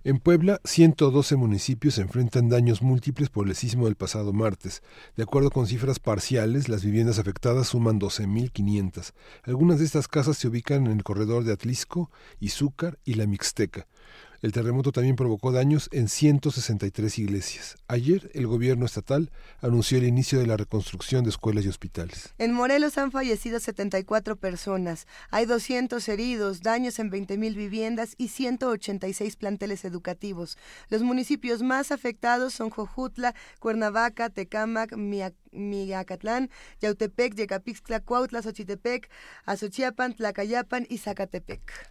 [0.03, 4.81] En Puebla, 112 municipios enfrentan daños múltiples por el sismo del pasado martes.
[5.18, 9.14] De acuerdo con cifras parciales, las viviendas afectadas suman 12.500.
[9.43, 13.88] Algunas de estas casas se ubican en el corredor de Atlisco, Izúcar y la Mixteca.
[14.41, 17.76] El terremoto también provocó daños en 163 iglesias.
[17.90, 22.34] Ayer el gobierno estatal anunció el inicio de la reconstrucción de escuelas y hospitales.
[22.38, 25.07] En Morelos han fallecido 74 personas.
[25.30, 30.57] Hay 200 heridos, daños en 20.000 viviendas y 186 planteles educativos.
[30.90, 34.95] Los municipios más afectados son Jojutla, Cuernavaca, Tecámac,
[35.51, 36.49] Miacatlán,
[36.81, 39.09] Yautepec, Yecapixtla, Cuautla, Xochitepec,
[39.45, 41.89] Azochiapan, Tlacayapan y Zacatepec.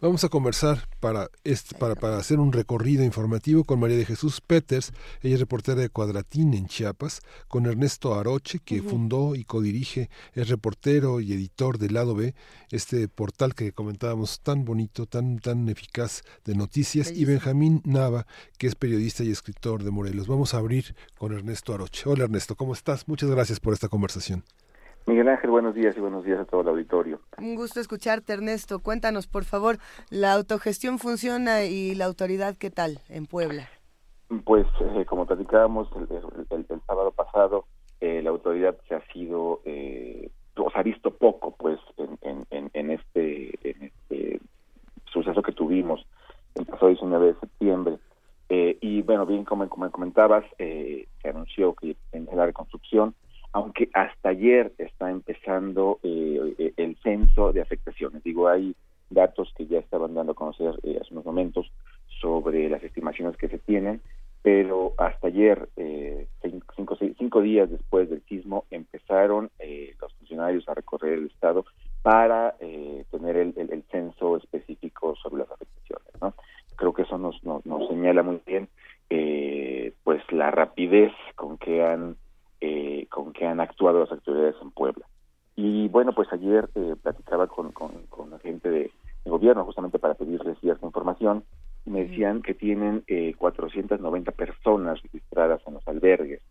[0.00, 4.40] Vamos a conversar para, este, para, para hacer un recorrido informativo con María de Jesús
[4.40, 10.10] Peters, ella es reportera de Cuadratín en Chiapas, con Ernesto Aroche, que fundó y codirige,
[10.32, 12.34] es reportero y editor del Lado B,
[12.70, 18.26] este portal que comentábamos tan bonito, tan, tan eficaz de noticias, y Benjamín Nava,
[18.58, 20.26] que es periodista y escritor de Morelos.
[20.26, 22.02] Vamos a abrir con Ernesto Aroche.
[22.06, 22.89] Hola Ernesto, ¿cómo estás?
[23.06, 24.42] Muchas gracias por esta conversación.
[25.06, 27.20] Miguel Ángel, buenos días y buenos días a todo el auditorio.
[27.38, 28.80] Un gusto escucharte, Ernesto.
[28.80, 29.78] Cuéntanos, por favor,
[30.10, 33.68] ¿la autogestión funciona y la autoridad qué tal en Puebla?
[34.44, 37.64] Pues, eh, como platicábamos el, sábado pasado,
[38.00, 41.80] eh, la autoridad se ha sido, eh, o se ha visto poco, pues,
[42.22, 44.40] en, en, este, en este
[45.12, 46.06] suceso que tuvimos
[46.54, 47.98] el pasado 19 de septiembre.
[48.50, 53.14] Y bueno, bien como, como comentabas, se anunció que en la reconstrucción
[53.52, 58.22] aunque hasta ayer está empezando eh, el censo de afectaciones.
[58.22, 58.76] Digo, hay
[59.08, 61.70] datos que ya estaban dando a conocer eh, hace unos momentos
[62.20, 64.00] sobre las estimaciones que se tienen,
[64.42, 66.28] pero hasta ayer, eh,
[66.76, 69.50] cinco, cinco, días después del sismo, empezaron
[70.00, 71.64] los funcionarios a recorrer el estado
[72.02, 72.56] para
[73.10, 76.08] tener el, censo específico sobre las afectaciones.
[76.22, 76.34] ¿no?
[76.80, 78.68] Creo que eso nos, nos, nos señala muy bien
[80.10, 82.16] pues la rapidez con que han
[82.60, 85.06] eh, con que han actuado las autoridades en Puebla.
[85.56, 88.90] Y bueno, pues ayer eh, platicaba con, con, la gente de,
[89.24, 91.44] gobierno justamente para pedirles cierta información
[91.86, 96.42] y me decían que tienen eh, 490 personas registradas en los albergues,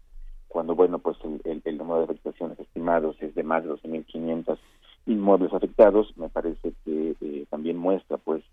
[0.47, 4.57] cuando bueno, pues el, el, número de afectaciones estimados es de más de 12.500
[5.05, 8.43] inmuebles afectados, me parece que eh, también muestra pues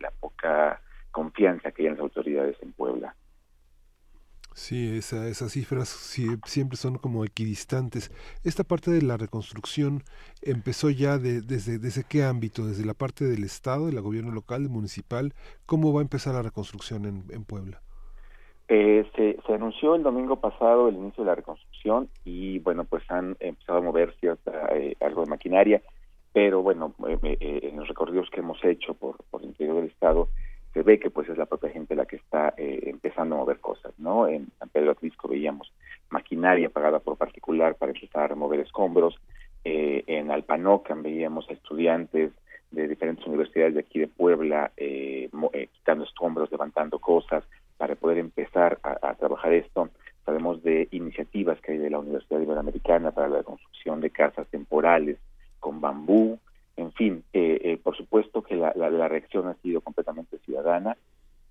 [0.00, 0.80] la poca
[1.16, 3.16] confianza que hay en las autoridades en Puebla.
[4.52, 5.88] Sí, esa, esas cifras
[6.44, 8.10] siempre son como equidistantes.
[8.44, 10.02] Esta parte de la reconstrucción
[10.42, 14.68] empezó ya de, desde, desde qué ámbito, desde la parte del Estado, del gobierno local,
[14.68, 15.32] municipal.
[15.64, 17.80] ¿Cómo va a empezar la reconstrucción en, en Puebla?
[18.68, 23.02] Eh, se, se, anunció el domingo pasado el inicio de la reconstrucción y bueno, pues
[23.10, 25.82] han empezado a mover cierta, eh, algo de maquinaria,
[26.32, 30.28] pero bueno, eh, en los recorridos que hemos hecho por, por el interior del Estado,
[30.76, 33.60] se ve que pues es la propia gente la que está eh, empezando a mover
[33.60, 34.28] cosas, ¿no?
[34.28, 35.72] En San Pedro Atlisco veíamos
[36.10, 39.18] maquinaria pagada por particular para empezar a remover escombros,
[39.64, 42.30] eh, en Alpanocan veíamos a estudiantes
[42.72, 45.30] de diferentes universidades de aquí de Puebla eh,
[45.72, 47.42] quitando escombros, levantando cosas
[47.78, 49.88] para poder empezar a, trabajar esto.
[50.26, 55.16] Sabemos de iniciativas que hay de la Universidad Iberoamericana para la construcción de casas temporales
[55.58, 56.38] con bambú,
[56.76, 60.96] en fin, eh, eh, por supuesto que la, la, reacción ha sido completamente ciudadana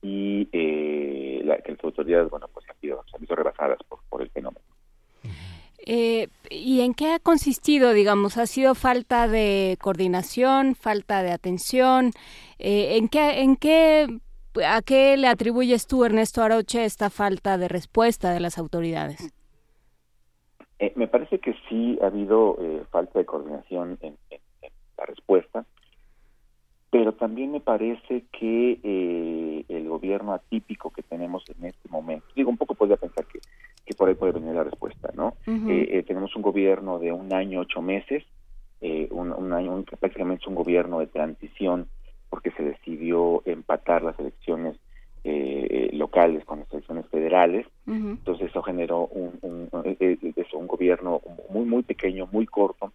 [0.01, 3.99] y eh, la, que las autoridades, bueno, pues han sido, se han visto rebasadas por,
[4.09, 4.65] por el fenómeno.
[5.85, 8.37] Eh, ¿Y en qué ha consistido, digamos?
[8.37, 12.11] ¿Ha sido falta de coordinación, falta de atención?
[12.57, 14.07] Eh, ¿En qué, en qué,
[14.67, 19.31] a qué le atribuyes tú, Ernesto Aroche, esta falta de respuesta de las autoridades?
[20.79, 22.57] Eh, me parece que sí ha habido
[22.89, 24.17] falta de coordinación en,
[25.05, 25.65] la respuesta,
[26.89, 32.49] pero también me parece que eh, el gobierno atípico que tenemos en este momento, digo,
[32.49, 33.39] un poco podría pensar que,
[33.85, 35.33] que por ahí puede venir la respuesta, ¿no?
[35.45, 38.23] Eh, eh, tenemos un gobierno de un año, ocho meses,
[39.09, 41.87] un, un, año, prácticamente es un gobierno de transición
[42.29, 44.77] porque se decidió empatar las elecciones
[45.93, 47.65] locales con las elecciones federales.
[47.87, 49.97] Entonces eso generó un, un,
[50.35, 51.19] eso, un gobierno
[51.49, 52.93] muy, muy pequeño, muy corto,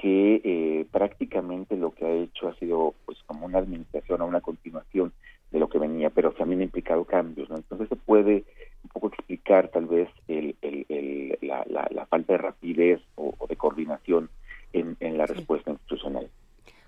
[0.00, 4.40] que eh, prácticamente lo que ha hecho ha sido pues como una administración o una
[4.40, 5.12] continuación
[5.50, 7.48] de lo que venía, pero también ha implicado cambios.
[7.50, 7.56] ¿no?
[7.56, 8.44] Entonces se puede
[8.84, 13.34] un poco explicar tal vez el, el, el- la, la, la falta de rapidez o,
[13.38, 14.28] o de coordinación
[14.72, 16.28] en, en la respuesta institucional.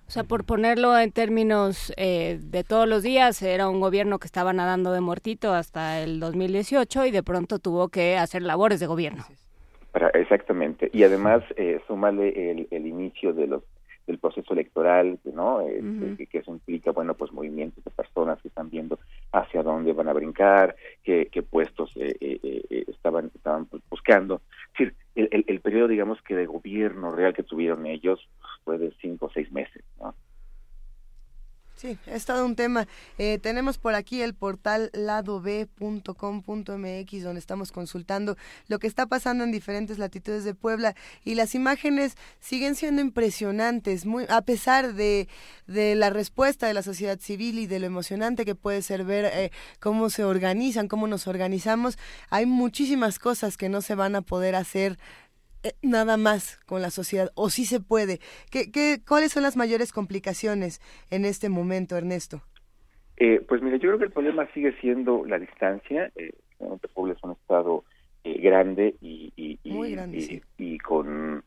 [0.07, 4.27] O sea, por ponerlo en términos eh, de todos los días, era un gobierno que
[4.27, 8.87] estaba nadando de muertito hasta el 2018 y de pronto tuvo que hacer labores de
[8.89, 9.25] gobierno.
[9.93, 10.91] Para, exactamente.
[10.93, 13.63] Y además, eh, súmale el, el inicio de los
[14.11, 15.61] del proceso electoral, ¿no?
[15.61, 18.99] Este, que eso implica, bueno, pues movimientos de personas que están viendo
[19.31, 24.43] hacia dónde van a brincar, qué, qué puestos eh, eh, eh, estaban estaban pues, buscando.
[24.73, 28.29] Es decir, el, el, el periodo, digamos, que de gobierno real que tuvieron ellos
[28.65, 30.15] fue de cinco o seis meses, ¿no?
[31.81, 32.87] Sí, es todo un tema.
[33.17, 38.37] Eh, tenemos por aquí el portal ladob.com.mx donde estamos consultando
[38.69, 40.95] lo que está pasando en diferentes latitudes de Puebla
[41.25, 45.27] y las imágenes siguen siendo impresionantes, muy a pesar de,
[45.67, 49.31] de la respuesta de la sociedad civil y de lo emocionante que puede ser ver
[49.33, 51.97] eh, cómo se organizan, cómo nos organizamos.
[52.29, 54.99] Hay muchísimas cosas que no se van a poder hacer
[55.83, 58.21] nada más con la sociedad, o sí se puede.
[58.51, 60.81] ¿Qué, qué, ¿Cuáles son las mayores complicaciones
[61.11, 62.43] en este momento, Ernesto?
[63.17, 66.11] Eh, pues mira, yo creo que el problema sigue siendo la distancia.
[66.17, 66.33] Eh,
[66.95, 67.85] Puebla es un estado
[68.25, 70.43] eh, grande y, y, y- Muy grande, y- sí.
[70.59, 71.43] y con,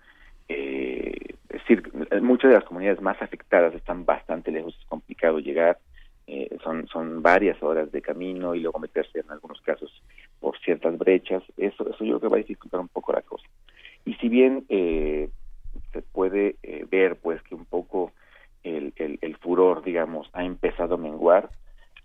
[0.48, 1.14] eh,
[1.50, 1.84] es decir,
[2.22, 5.80] muchas de las comunidades más afectadas están bastante lejos, es complicado llegar.
[6.26, 9.92] Eh, son son varias horas de camino y luego meterse en algunos casos
[10.40, 11.44] por ciertas brechas.
[11.58, 13.46] Eso eso yo creo que va a dificultar un poco la cosa.
[14.06, 15.30] Y si bien eh,
[15.92, 18.12] se puede eh, ver pues que un poco
[18.64, 21.50] el, el, el furor, digamos, ha empezado a menguar,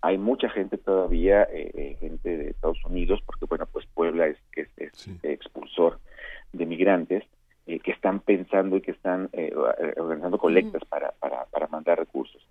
[0.01, 4.37] hay mucha gente todavía, eh, eh, gente de Estados Unidos, porque bueno, pues Puebla es,
[4.55, 5.99] es, es expulsor
[6.53, 7.23] de migrantes,
[7.67, 9.53] eh, que están pensando y que están eh,
[9.97, 12.41] organizando colectas para, para, para mandar recursos.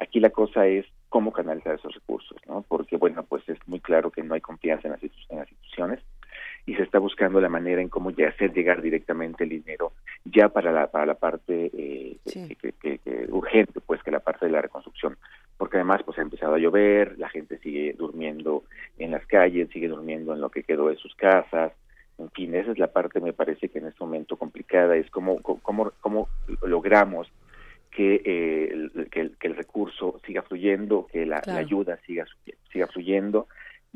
[0.00, 2.64] Aquí la cosa es cómo canalizar esos recursos, ¿no?
[2.66, 6.00] Porque bueno, pues es muy claro que no hay confianza en las, en las instituciones
[6.66, 9.92] y se está buscando la manera en cómo ya hacer llegar directamente el dinero
[10.24, 14.20] ya para la para la parte eh, que- que- que- que urgente pues que la
[14.20, 15.16] parte de la reconstrucción.
[15.58, 18.64] Porque además pues ha empezado a llover la gente sigue durmiendo
[18.98, 21.72] en las calles sigue durmiendo en lo que quedó de sus casas.
[22.18, 24.96] En fin esa es la parte me parece que en este momento complicada.
[24.96, 26.28] Es cómo cómo cómo
[26.62, 27.28] logramos
[27.90, 31.58] que, eh, el, que, el, que el recurso siga fluyendo, que la, Claro.
[31.60, 32.24] la ayuda siga,
[32.72, 33.46] siga fluyendo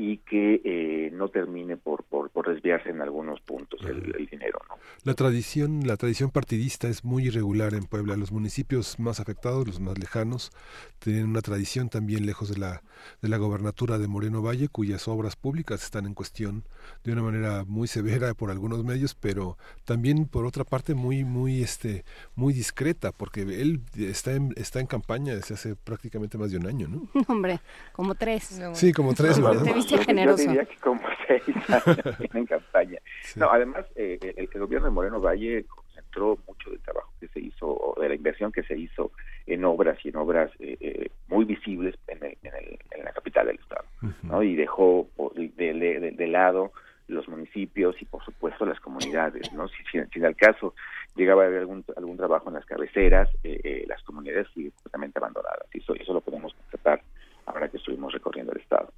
[0.00, 4.60] y que eh, no termine por, por, por desviarse en algunos puntos el, el dinero.
[4.68, 4.76] ¿no?
[5.02, 8.16] La tradición, la tradición partidista es muy irregular en Puebla.
[8.16, 10.52] Los municipios más afectados, los más lejanos,
[11.00, 12.82] tienen una tradición también lejos de la,
[13.22, 16.62] de la gobernatura de Moreno Valle, cuyas obras públicas están en cuestión
[17.02, 21.60] de una manera muy severa por algunos medios, pero también por otra parte muy, muy,
[21.62, 22.04] este,
[22.36, 26.66] muy discreta, porque él está en, está en campaña desde hace prácticamente más de un
[26.66, 27.08] año, ¿no?
[27.28, 27.60] Hombre,
[27.92, 28.60] como tres.
[28.74, 29.64] Sí, como tres, ¿verdad?
[29.90, 30.42] Yo- yo generoso.
[30.42, 31.98] diría que como seis años
[32.34, 32.98] en campaña.
[33.36, 37.40] No, además, eh, el, el gobierno de Moreno Valle concentró mucho del trabajo que se
[37.40, 39.12] hizo, o de la inversión que se hizo
[39.46, 43.12] en obras y en obras eh, eh, muy visibles en, el- en, el- en la
[43.12, 43.84] capital del estado,
[44.22, 44.42] ¿no?
[44.42, 46.72] Y dejó de, de- de- de lado
[47.08, 49.66] los municipios y, por supuesto, las comunidades, ¿no?
[49.68, 50.74] Si, si, si en el caso
[51.16, 55.18] llegaba a haber algún, algún trabajo en las cabeceras, eh, eh, las comunidades siguen completamente
[55.18, 55.66] abandonadas.
[55.72, 57.00] Y eso, eso lo podemos constatar
[57.46, 58.92] ahora que estuvimos recorriendo el estado.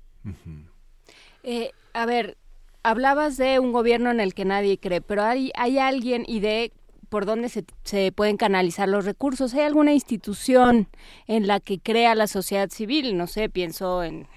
[1.43, 2.37] Eh, a ver,
[2.83, 6.73] hablabas de un gobierno en el que nadie cree, pero hay, hay alguien y de
[7.09, 9.53] por dónde se, se pueden canalizar los recursos.
[9.55, 10.89] ¿Hay alguna institución
[11.27, 13.17] en la que crea la sociedad civil?
[13.17, 14.29] No sé, pienso en,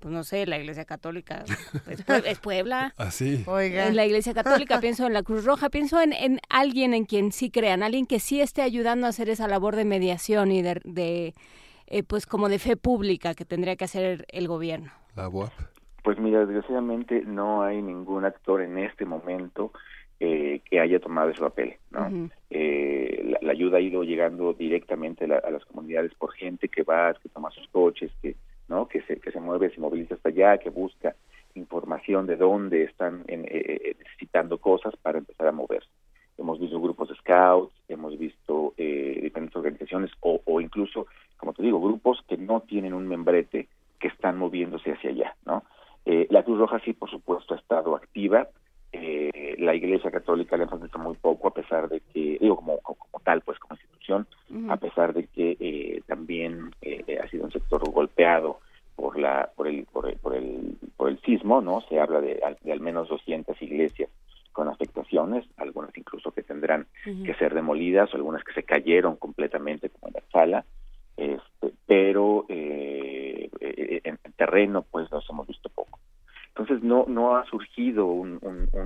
[0.00, 1.44] pues no sé, la Iglesia Católica.
[1.88, 2.92] ¿Es, Pue- es Puebla?
[2.98, 3.44] Así.
[3.46, 3.86] Oiga.
[3.86, 7.30] En la Iglesia Católica, pienso en la Cruz Roja, pienso en, en alguien en quien
[7.30, 10.80] sí crean, alguien que sí esté ayudando a hacer esa labor de mediación y de,
[10.84, 11.34] de,
[11.86, 14.90] eh, pues como de fe pública que tendría que hacer el gobierno.
[15.14, 15.52] La UAP.
[16.02, 19.72] Pues mira, desgraciadamente no hay ningún actor en este momento
[20.20, 22.08] eh, que haya tomado ese papel, ¿no?
[22.50, 26.68] Eh, la, la ayuda ha ido llegando directamente a, la- a las comunidades por gente
[26.68, 28.36] que va, que toma sus coches, que
[28.68, 31.14] no, que se que se mueve, se moviliza hasta allá, que busca
[31.54, 33.48] información de dónde están en- eh,
[33.84, 35.88] eh, necesitando cosas para empezar a moverse.
[36.38, 41.06] Hemos visto grupos de scouts, hemos visto eh, diferentes organizaciones o, o incluso,
[41.36, 43.68] como te digo, grupos que no tienen un membrete
[43.98, 45.62] que están moviéndose hacia allá, ¿no?
[46.04, 48.48] Eh, la Cruz Roja sí, por supuesto, ha estado activa.
[48.92, 52.78] Eh, la Iglesia Católica le hemos visto muy poco, a pesar de que, digo, como,
[52.78, 54.26] como, como tal, pues como institución,
[54.68, 58.58] a pesar de que eh, también eh, ha sido un sector golpeado
[58.94, 62.40] por la por el por el por el, por el sismo no se habla de,
[62.62, 64.10] de al menos 200 iglesias
[64.52, 69.88] con afectaciones algunas incluso que tendrán que ser demolidas o algunas que se cayeron completamente
[69.88, 70.64] como en la sala.
[71.16, 75.98] Este, pero eh, eh, en, terreno pues los hemos visto poco
[76.48, 78.38] entonces no ha surgido un,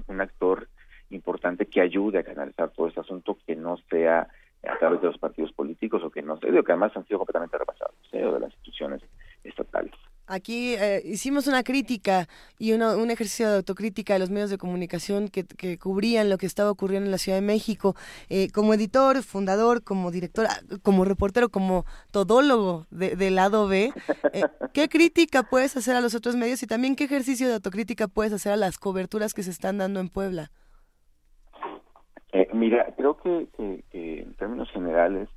[0.07, 0.69] un, actor
[1.11, 4.29] importante que ayude a canalizar todo este asunto que no sea
[4.67, 7.59] a través de los partidos políticos o que no sé, que además han sido completamente
[7.59, 8.25] repasados, ¿eh?
[8.25, 9.03] o de las instituciones
[9.45, 9.93] estatales.
[10.47, 15.27] Aquí eh, hicimos una crítica y un ejercicio de autocrítica de los medios de comunicación
[15.27, 15.45] que,
[15.77, 17.97] cubrían lo que estaba ocurriendo en la Ciudad de México.
[18.29, 23.93] Eh, como editor, fundador, como director, ah, como reportero, como todólogo del lado B,
[24.33, 24.43] eh,
[24.73, 28.33] ¿qué crítica puedes hacer a los otros medios y también qué ejercicio de autocrítica puedes
[28.33, 30.53] hacer a las coberturas que se están dando en Puebla?
[32.53, 33.49] Mira, creo que,
[33.91, 35.29] en términos generales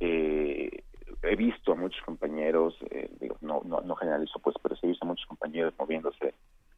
[0.00, 0.82] eh,
[1.22, 5.04] he visto a muchos compañeros, eh, digo, no, no, no generalizo pues, pero he visto
[5.04, 6.34] a muchos compañeros moviéndose,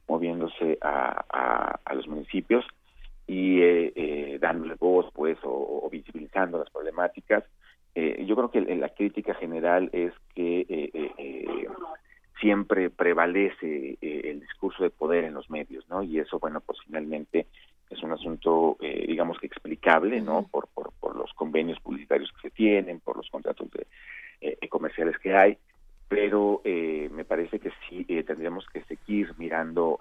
[0.08, 2.64] moviéndose a, a, los municipios
[3.26, 7.44] y eh, dándole voz pues o, visibilizando las problemáticas.
[7.94, 11.00] yo creo que la crítica general es que
[12.40, 16.02] siempre prevalece el discurso de poder en los medios, ¿no?
[16.02, 17.46] Y eso, bueno, pues finalmente
[17.90, 20.46] es un asunto, eh, digamos que explicable, ¿no?
[20.50, 23.86] Por, por, por, los convenios publicitarios que se tienen, por los contratos de,
[24.60, 25.58] eh, comerciales que hay,
[26.08, 29.98] pero eh, me parece que sí tendríamos que seguir mirando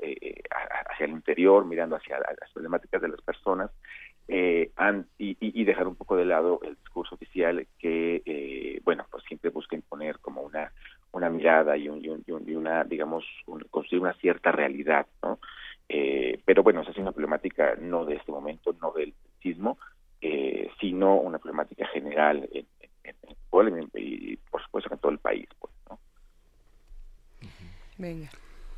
[0.90, 3.72] hacia el interior, mirando hacia las problemáticas de las personas
[4.28, 4.68] y,
[5.18, 10.20] y, dejar un poco de lado el discurso oficial que, bueno, pues siempre busca imponer
[10.20, 10.72] como una
[11.14, 13.24] una mirada y, un, y, una, digamos,
[13.70, 15.40] construir una cierta realidad, ¿no?
[15.88, 19.78] Eh, pero bueno, esa es una problemática no de este momento, no del sismo,
[20.22, 22.66] eh, sino una problemática general en,
[23.96, 25.48] y por supuesto en todo el país.
[25.60, 26.00] Pues, ¿no?
[27.98, 28.30] Venga.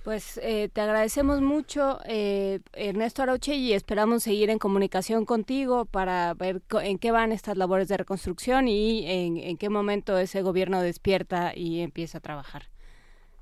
[0.04, 6.36] Pues eh, te agradecemos mucho, eh, Ernesto Arauche, y esperamos seguir en comunicación contigo para
[6.36, 10.82] ver en qué van estas labores de reconstrucción y en, en qué momento ese gobierno
[10.82, 12.64] despierta y empieza a trabajar.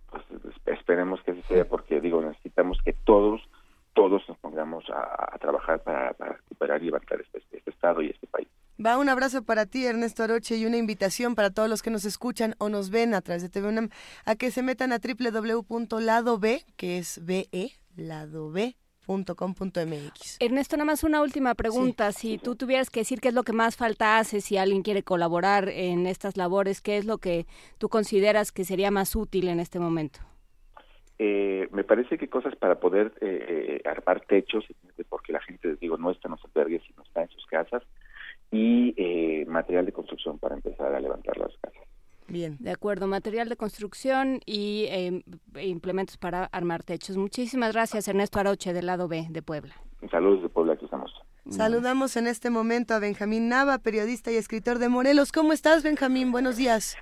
[0.10, 0.23] Pues
[0.68, 3.41] esperemos que así sea, porque digo, necesitamos que todos
[3.93, 8.47] todos nos pongamos a, trabajar para, recuperar y levantar este, este, estado y este país.
[8.84, 12.06] Va un abrazo para ti, Ernesto Aroche, y una invitación para todos los que nos
[12.06, 13.88] escuchan o nos ven a través de TV
[14.26, 16.44] a que se metan a www.ladob,
[16.76, 20.38] que es BE, ladob.com.mx.
[20.40, 22.12] Ernesto, nada más una última pregunta.
[22.12, 25.04] si tú tuvieras que decir qué es lo que más falta hace, si alguien quiere
[25.04, 27.45] colaborar en estas labores, ¿qué es lo que
[27.78, 30.20] tú consideras que sería más útil en este momento?
[31.20, 34.66] Eh, me parece que cosas para poder eh, eh, armar techos,
[35.10, 37.84] porque la gente, digo, no está en los albergues, sino está en sus casas,
[38.54, 41.82] y eh, material de construcción para empezar a levantar las casas.
[42.28, 44.88] Bien, de acuerdo, material de construcción y
[45.60, 47.18] implementos para armar techos.
[47.18, 49.76] Muchísimas gracias, Ernesto Aroche, del lado B de Puebla.
[50.10, 51.12] Saludos de Puebla, aquí estamos.
[51.50, 55.32] Saludamos en este momento a Benjamín Nava, periodista y escritor de Morelos.
[55.34, 56.32] ¿Cómo estás, Benjamín?
[56.32, 56.96] Buenos días.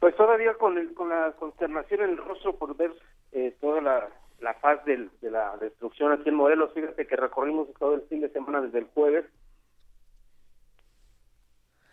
[0.00, 2.92] Pues todavía con, con la consternación en el rostro por ver
[3.32, 4.08] eh, toda la,
[4.40, 6.72] la faz de la destrucción aquí en Morelos.
[6.74, 9.26] Fíjate que recorrimos todo el fin de semana desde el jueves.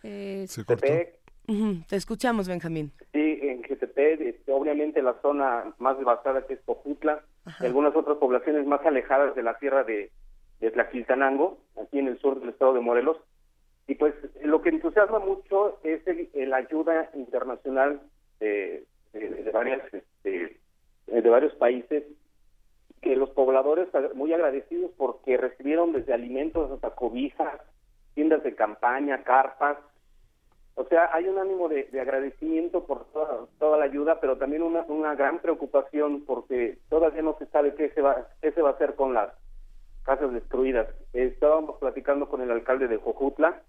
[0.03, 0.45] Eh,
[1.87, 2.91] Te escuchamos, Benjamín.
[3.11, 7.23] Sí, en Jetepec, este, obviamente la zona más devastada que es Cojutla,
[7.59, 10.11] y algunas otras poblaciones más alejadas de la tierra de,
[10.59, 13.17] de Tlaquiltanango, aquí en el sur del estado de Morelos.
[13.87, 14.13] Y pues
[14.43, 16.01] lo que entusiasma mucho es
[16.33, 18.01] la ayuda internacional
[18.39, 20.59] de, de varias este,
[21.07, 22.03] eh, de varios países
[23.01, 27.59] que los pobladores muy agradecidos porque recibieron desde alimentos hasta cobijas,
[28.13, 29.77] tiendas de campaña, carpas.
[30.75, 33.05] O sea, hay un ánimo de, agradecimiento por
[33.59, 37.89] toda, la ayuda, pero también una, una gran preocupación porque todavía no se sabe qué
[37.89, 39.31] se va, qué se va a hacer con las
[40.03, 40.87] casas destruidas.
[41.13, 43.61] estábamos platicando con el alcalde de Jojutla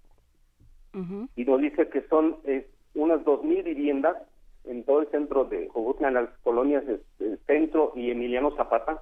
[1.35, 4.15] y nos dice que son eh, unas dos mil viviendas
[4.65, 9.01] en todo el centro de Jojutla, en las colonias del centro y Emiliano Zapata,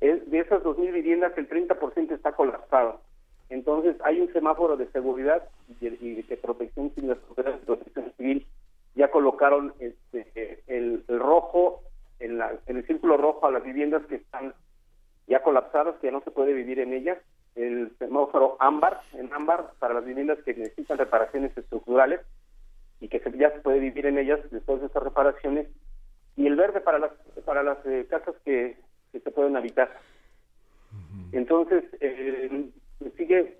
[0.00, 3.00] es, de esas 2.000 viviendas el 30% está colapsado.
[3.48, 5.48] Entonces hay un semáforo de seguridad
[5.80, 8.46] y, de protección civil, las autoridades de protección civil
[8.94, 11.82] ya colocaron este, el, rojo,
[12.20, 14.54] en, la, en el círculo rojo a las viviendas que están
[15.26, 17.18] ya colapsadas, que ya no se puede vivir en ellas,
[17.54, 22.20] el semáforo ámbar, en ámbar, para las viviendas que necesitan reparaciones estructurales,
[23.00, 25.68] y que ya se puede vivir en ellas después de estas reparaciones
[26.36, 27.10] y el verde para las
[27.44, 28.76] para las eh, casas que,
[29.12, 29.90] se pueden habitar.
[31.32, 32.70] Entonces eh,
[33.16, 33.58] sigue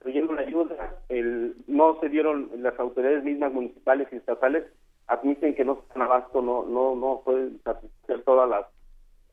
[0.00, 4.64] fluyendo la ayuda el, no se dieron las autoridades mismas municipales y estatales
[5.08, 8.66] admiten que no están abasto, no, no, no pueden satisfacer todas las,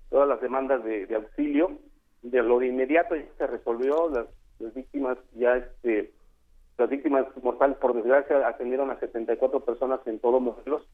[0.09, 1.71] todas las demandas de, de auxilio.
[2.21, 4.27] De lo de inmediato ya se resolvió, las,
[4.59, 6.13] las víctimas ya, este,
[6.77, 10.87] las víctimas mortales por desgracia atendieron a 74 personas en todo Morelos.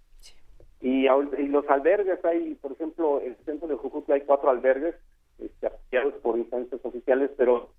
[0.82, 4.50] Y, ahor- y los albergues, hay, por ejemplo, en el centro de Jujutla hay cuatro
[4.50, 4.96] albergues
[5.38, 7.70] este, apoyados por instancias oficiales, pero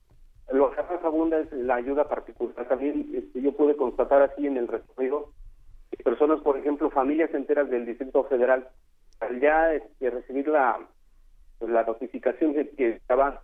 [0.53, 2.67] lo que más abunda la ayuda particular.
[2.69, 5.31] También este, yo pude constatar así en el recorrido
[5.91, 8.69] que personas, por ejemplo, familias enteras del Distrito Federal,
[9.21, 10.79] al ya este, recibir la,
[11.59, 13.43] pues, la notificación de que estaba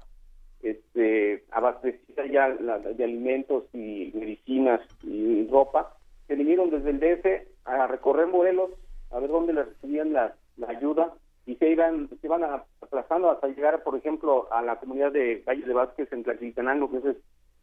[0.62, 5.94] este, abastecida ya la- de alimentos y medicinas y ropa,
[6.26, 8.70] se vinieron desde el DF a recorrer Morelos
[9.10, 10.34] a ver dónde les recibían la,
[10.66, 11.12] ayuda
[11.44, 15.64] y se iban se iban aplazando hasta llegar, por ejemplo, a la comunidad de Valle
[15.64, 17.16] de Vázquez en Tlaxiltenango, que es,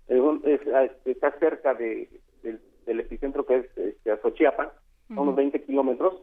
[0.07, 2.09] es un- es- es- está cerca de,
[2.41, 4.69] del, del epicentro que es este, Azochiapan,
[5.09, 6.21] a unos 20 kilómetros,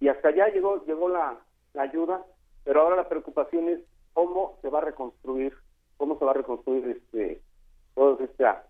[0.00, 1.38] y hasta allá llegó llegó la,
[1.74, 2.24] la ayuda,
[2.64, 3.80] pero ahora la preocupación es
[4.12, 5.54] cómo se va a reconstruir,
[5.96, 7.40] cómo se va a reconstruir este
[7.94, 8.66] todas esta-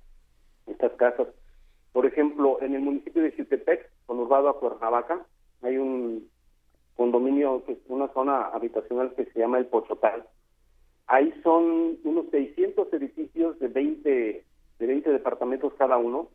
[0.67, 1.29] estas casas.
[1.93, 5.25] Por ejemplo, en el municipio de Chiltepec, conurbado a Cuernavaca,
[5.63, 6.29] hay un
[6.97, 10.25] condominio, que es una zona habitacional que se llama El Pochotal.
[11.11, 14.45] Ahí son unos 600 edificios de 20,
[14.79, 16.29] de 20 departamentos cada uno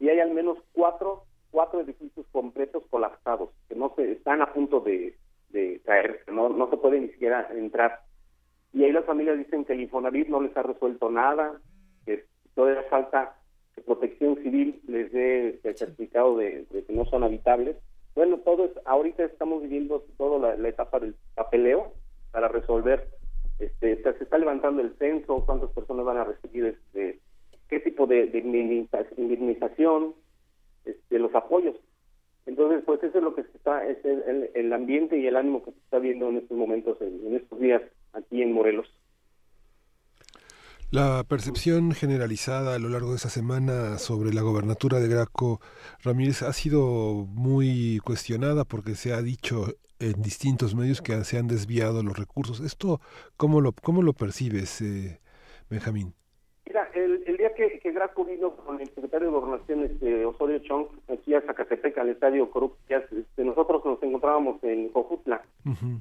[0.00, 4.80] y hay al menos cuatro, cuatro edificios completos colapsados que no se están a punto
[4.80, 5.18] de,
[5.50, 8.00] de caer, no, no se puede ni siquiera entrar.
[8.72, 11.60] Y ahí las familias dicen que el Infonavit no les ha resuelto nada,
[12.06, 13.36] que todavía falta
[13.74, 17.76] que Protección Civil les dé el certificado de, de que no son habitables.
[18.14, 21.92] Bueno, todo es, ahorita estamos viviendo toda la, la etapa del papeleo
[22.30, 23.06] para resolver.
[23.62, 27.20] Este, se está levantando el censo, cuántas personas van a recibir, este,
[27.68, 30.14] qué tipo de, de indemniza- indemnización,
[30.84, 31.76] este, los apoyos.
[32.46, 35.70] Entonces, pues eso es lo que está, es el- el ambiente y el ánimo que
[35.70, 37.82] se está viendo en estos momentos, en, en estos días
[38.12, 38.88] aquí en Morelos.
[40.90, 45.60] La percepción generalizada a lo largo de esta semana sobre la gobernatura de Graco
[46.02, 49.68] Ramírez ha sido muy cuestionada porque se ha dicho
[50.02, 52.60] en distintos medios que se han desviado los recursos.
[52.60, 53.00] ¿Esto
[53.36, 55.20] cómo lo, cómo lo percibes, eh,
[55.70, 56.14] Benjamín?
[56.66, 60.58] Mira, el, el día que, que Graco vino con el secretario de Gobernación, este, Osorio
[60.60, 65.42] Chong, aquí a Zacatepec, al estadio Corup, ya, este, nosotros nos encontrábamos en Cojutla,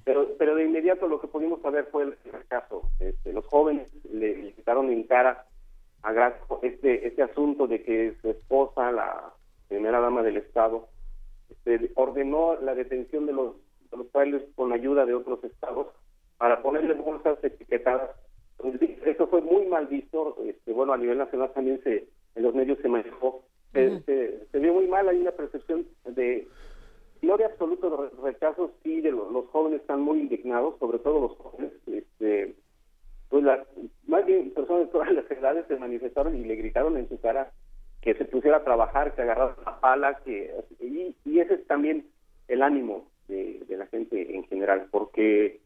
[0.06, 2.84] pero, pero de inmediato lo que pudimos saber fue el rechazo.
[3.00, 5.46] Este, los jóvenes le, le quitaron en cara
[6.04, 9.34] a Graco este, este asunto de que su esposa, la
[9.68, 10.88] primera dama del Estado,
[11.50, 13.56] este, ordenó la detención de los,
[13.98, 15.88] los trailers con ayuda de otros estados
[16.38, 18.12] para ponerle bolsas etiquetadas.
[19.06, 20.38] Eso fue muy mal visto.
[20.46, 23.44] Este, bueno, a nivel nacional también se en los medios se manejó.
[23.74, 26.48] Se, se- se vio muy mal, hay una percepción de
[27.22, 31.22] no de absoluto re- rechazo, sí, de lo- los jóvenes están muy indignados, sobre todo
[31.22, 31.72] los jóvenes.
[31.88, 32.56] Este,
[33.30, 33.66] pues las,
[34.08, 37.52] más bien personas de todas las edades se manifestaron y le gritaron en su cara
[38.02, 42.08] que se pusiera a trabajar, que agarrara la pala, que y, y ese es también
[42.48, 45.60] el ánimo de, de la gente en general, porque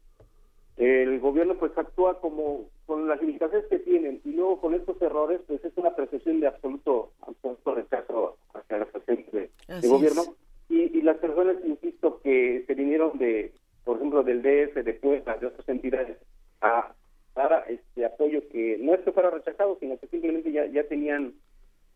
[0.77, 5.41] el gobierno pues actúa como con las limitaciones que tienen y luego con estos errores
[5.47, 10.23] pues es una percepción de absoluto, absoluto rechazo hacia la presencia de, gobierno.
[10.69, 15.37] y, y las personas insisto que se vinieron de por ejemplo del DF de Puebla
[15.37, 16.17] de otras entidades
[16.61, 16.93] a
[17.35, 21.33] dar este apoyo que no es que fuera rechazado sino que simplemente ya, ya tenían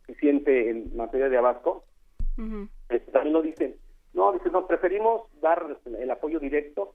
[0.06, 1.84] suficiente en materia de abasto
[2.90, 3.76] este, también lo dicen.
[4.14, 6.94] No, dicen, no, preferimos dar el apoyo directo.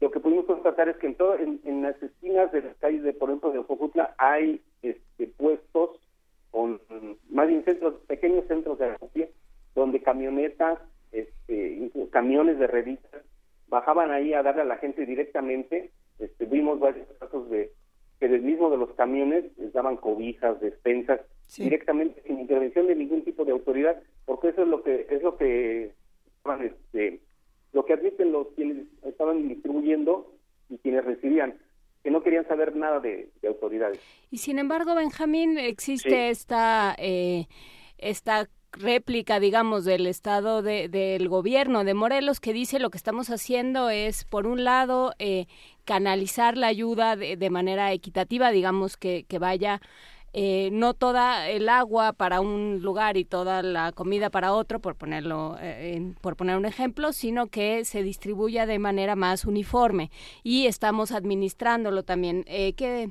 [0.00, 3.02] Lo que pudimos constatar es que en, todo, en, en las esquinas de las calles,
[3.02, 6.00] de por ejemplo, de Ojojutla, hay este, puestos
[6.50, 6.80] con
[7.30, 9.28] más bien centros, pequeños centros de acopio,
[9.74, 10.78] donde camionetas,
[11.10, 13.22] este, camiones de revistas,
[13.68, 15.90] bajaban ahí a darle a la gente directamente.
[16.20, 17.72] Este, vimos varios casos de
[18.20, 21.20] que del mismo de los camiones les daban cobijas, despensas,
[21.58, 25.36] directamente sin intervención de ningún tipo de autoridad, porque eso es lo que es lo
[25.36, 25.92] que
[26.44, 27.20] estaban, este,
[27.72, 30.32] lo que admiten los quienes estaban distribuyendo
[30.68, 31.58] y quienes recibían,
[32.02, 33.98] que no querían saber nada de, de autoridades.
[34.30, 36.14] Y sin embargo, Benjamín, existe Sí.
[36.16, 37.46] esta, eh,
[37.98, 43.30] esta réplica, digamos, del estado de, del gobierno de Morelos que dice lo que estamos
[43.30, 45.46] haciendo es, por un lado, eh,
[45.84, 49.80] canalizar la ayuda de, de manera equitativa, digamos, que, que vaya
[50.34, 54.96] eh, no toda el agua para un lugar y toda la comida para otro, por
[54.96, 60.10] ponerlo, eh, en- por poner un ejemplo, sino que se distribuya de manera más uniforme
[60.42, 62.44] y estamos administrándolo también.
[62.48, 63.10] Eh, ¿qué,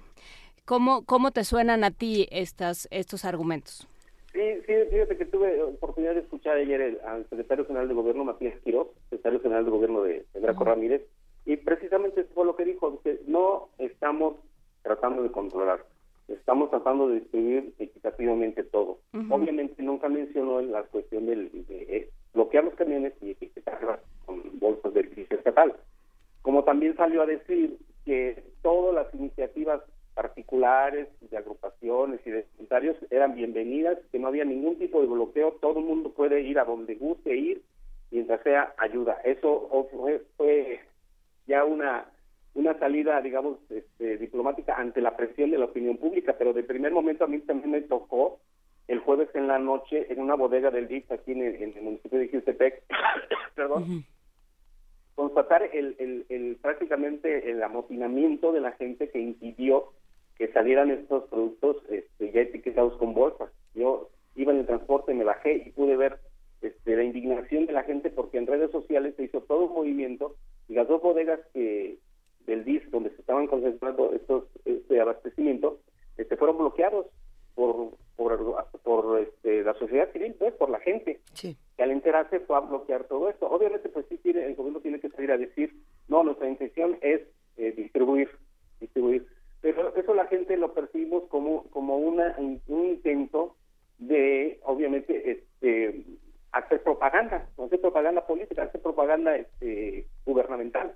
[0.65, 3.87] cómo, ¿Cómo te suenan a ti estas, estos argumentos?
[4.33, 8.59] Sí, sí, fíjate que tuve oportunidad de escuchar ayer al secretario general de gobierno, Matías
[8.63, 11.03] Quiroz, secretario general de gobierno de, Draco Ramírez,
[11.45, 14.35] y precisamente eso fue lo que dijo, que no estamos
[14.81, 15.85] tratando de controlar,
[16.33, 18.99] estamos tratando de distribuir equitativamente todo.
[19.29, 25.07] Obviamente nunca mencionó la cuestión del de, bloquear los camiones y etiquetarlas con bolsas del
[25.07, 25.75] edificio estatal.
[26.41, 29.81] Como también salió a decir que todas las iniciativas
[30.13, 35.53] particulares, de agrupaciones y de voluntarios eran bienvenidas, que no había ningún tipo de bloqueo,
[35.53, 37.63] todo el mundo puede ir a donde guste ir
[38.11, 39.19] mientras sea ayuda.
[39.23, 39.69] Eso
[40.37, 40.79] fue,
[41.47, 42.05] ya una
[42.55, 46.91] una salida, digamos, este, diplomática ante la presión de la opinión pública, pero de primer
[46.91, 48.39] momento a mí también me tocó
[48.87, 52.27] el jueves en la noche en una bodega del DIF aquí en el, municipio de
[52.29, 52.83] Jutepec,
[53.55, 54.05] perdón,
[55.15, 59.93] constatar el, el, el, prácticamente el amotinamiento de la gente que impidió
[60.37, 63.51] que salieran estos productos este, ya etiquetados con bolsas.
[63.75, 66.19] Yo iba en el transporte, me bajé y pude ver
[66.61, 70.35] este, la indignación de la gente porque en redes sociales se hizo todo un movimiento
[70.67, 71.97] y las dos bodegas que
[72.45, 75.79] del DIS donde se estaban concentrando estos este abastecimiento
[76.17, 77.07] este, fueron bloqueados
[77.55, 82.57] por por, por este, la sociedad civil, pues, por la gente, que al enterarse fue
[82.57, 83.47] a bloquear todo esto.
[83.47, 85.73] Obviamente, pues sí, tiene, el gobierno tiene que salir a decir,
[86.07, 87.21] no, nuestra intención es
[87.57, 88.29] eh, distribuir,
[88.79, 89.27] distribuir.
[89.61, 93.55] Pero eso la gente lo percibimos como, como una, un intento
[93.97, 96.03] de, obviamente, este,
[96.51, 100.95] hacer propaganda, no hacer propaganda política, hacer propaganda este, gubernamental.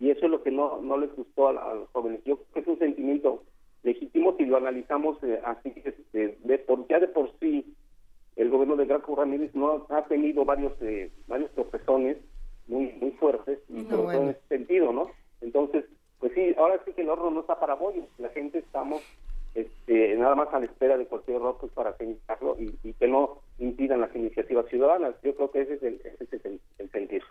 [0.00, 2.20] Y eso es lo que no, no les gustó a, a los jóvenes.
[2.24, 3.42] Yo creo que es un sentimiento
[3.82, 7.74] legítimo si lo analizamos eh, así, este, de por, ya de por sí
[8.36, 12.16] el gobierno de Graco Ramírez no ha tenido varios eh, varios tropezones
[12.68, 15.10] muy muy fuertes y no, en ese sentido, ¿no?
[15.40, 15.84] Entonces,
[16.18, 19.02] pues sí, ahora sí que el horno no está para bollos, la gente estamos
[19.54, 23.08] este, nada más a la espera de cualquier error pues, para señalarlo y, y, que
[23.08, 25.16] no impidan las iniciativas ciudadanas.
[25.24, 27.22] Yo creo que ese es el, ese es el, el sentir.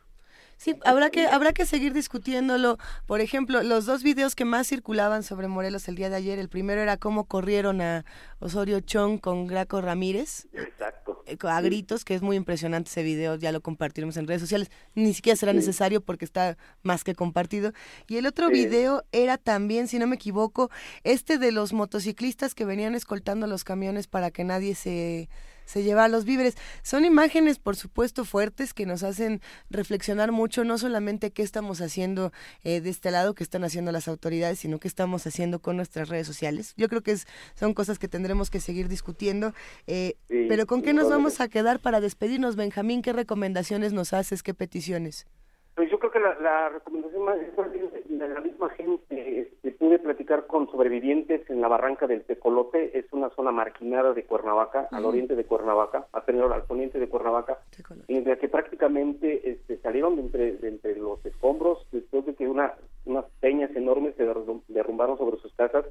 [0.59, 2.77] Sí, habrá que, habrá que seguir discutiéndolo.
[3.05, 6.49] Por ejemplo, los dos videos que más circulaban sobre Morelos el día de ayer, el
[6.49, 8.03] primero era cómo corrieron a
[8.39, 10.49] Osorio Chong con Graco Ramírez.
[10.51, 11.23] Exacto.
[11.27, 14.69] Eh, a gritos, que es muy impresionante ese video, ya lo compartiremos en redes sociales.
[14.95, 17.71] Ni siquiera será necesario porque está más que compartido.
[18.09, 20.69] Y el otro video era también, si no me equivoco,
[21.05, 25.29] este de los motociclistas que venían escoltando los camiones para que nadie se
[25.69, 26.57] se lleva los víveres.
[26.81, 29.39] Son imágenes, por supuesto, fuertes que nos hacen
[29.69, 32.31] reflexionar mucho, no solamente qué estamos haciendo
[32.63, 36.09] eh, de este lado, qué están haciendo las autoridades, sino qué estamos haciendo con nuestras
[36.09, 36.73] redes sociales.
[36.75, 39.53] Yo creo que es, son cosas que tendremos que seguir discutiendo.
[39.85, 43.03] Eh, pero ¿con qué nos vamos a quedar para despedirnos, Benjamín?
[43.03, 44.41] ¿Qué recomendaciones nos haces?
[44.41, 45.27] ¿Qué peticiones?
[45.75, 49.48] Pues yo creo que la, recomendación más es de la misma gente.
[49.61, 54.23] Este, pude platicar con sobrevivientes en la barranca del Tecolote, es una zona marginada de
[54.23, 57.59] Cuernavaca, al oriente de Cuernavaca, al poniente de Cuernavaca,
[58.07, 62.47] en la que prácticamente este, salieron de entre, de entre los escombros después de que
[62.47, 62.73] una,
[63.03, 64.25] unas peñas enormes se
[64.69, 65.85] derrumbaron sobre sus casas.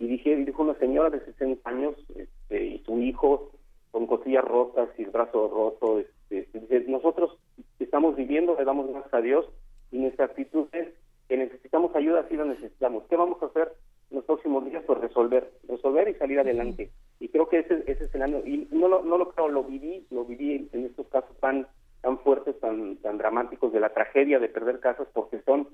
[0.00, 3.52] Y dije, dijo una señora de 60 años este, y su hijo
[3.92, 6.00] con costillas rotas y el brazo roto.
[6.00, 7.38] Este, dice, nosotros
[7.78, 9.46] estamos viviendo, le damos gracias a Dios
[9.92, 10.88] y nuestra actitud es
[11.28, 13.04] que necesitamos ayuda, sí la necesitamos.
[13.08, 13.72] ¿Qué vamos a hacer
[14.10, 14.82] en los próximos días?
[14.86, 16.90] Pues resolver, resolver y salir adelante.
[17.20, 19.64] Y creo que ese, ese es el año, y no lo, no lo creo, lo
[19.64, 21.66] viví, lo viví en, estos casos tan
[22.02, 25.68] tan fuertes, tan tan dramáticos de la tragedia de perder casas, porque son,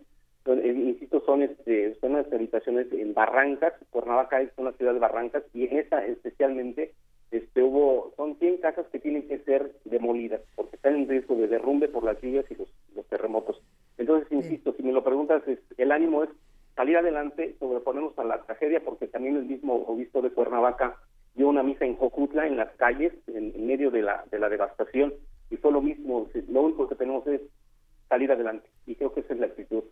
[0.46, 5.42] eh, insisto, son, este, son las habitaciones en Barrancas, Cuernavaca es una ciudad de Barrancas,
[5.52, 6.94] y en esa especialmente
[7.30, 11.46] este hubo son 100 casas que tienen que ser demolidas porque están en riesgo de
[11.46, 12.68] derrumbe por las lluvias y los,
[13.08, 13.60] terremotos.
[13.98, 16.30] Entonces, insisto, si me lo preguntas, es, el ánimo es
[16.76, 20.96] salir adelante, sobreponernos a la tragedia, porque también el mismo obispo de Cuernavaca
[21.34, 25.14] dio una misa en Jocutla, en las calles, en, medio de la, de la devastación,
[25.50, 27.40] y fue lo mismo, lo único que tenemos es
[28.08, 29.82] salir adelante, y creo que esa es la actitud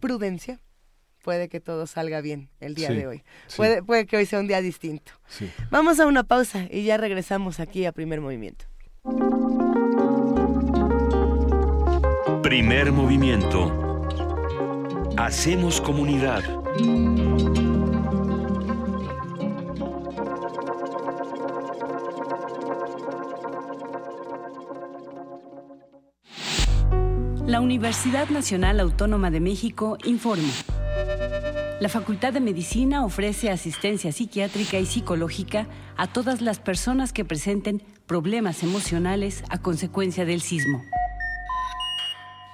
[0.00, 0.58] prudencia,
[1.22, 3.22] puede que todo salga bien el día de hoy.
[3.56, 5.12] Puede, puede que hoy sea un día distinto.
[5.70, 8.64] Vamos a una pausa y ya regresamos aquí a primer movimiento.
[12.48, 14.06] Primer movimiento.
[15.18, 16.42] Hacemos comunidad.
[27.46, 30.48] La Universidad Nacional Autónoma de México informa.
[31.82, 35.66] La Facultad de Medicina ofrece asistencia psiquiátrica y psicológica
[35.98, 40.82] a todas las personas que presenten problemas emocionales a consecuencia del sismo.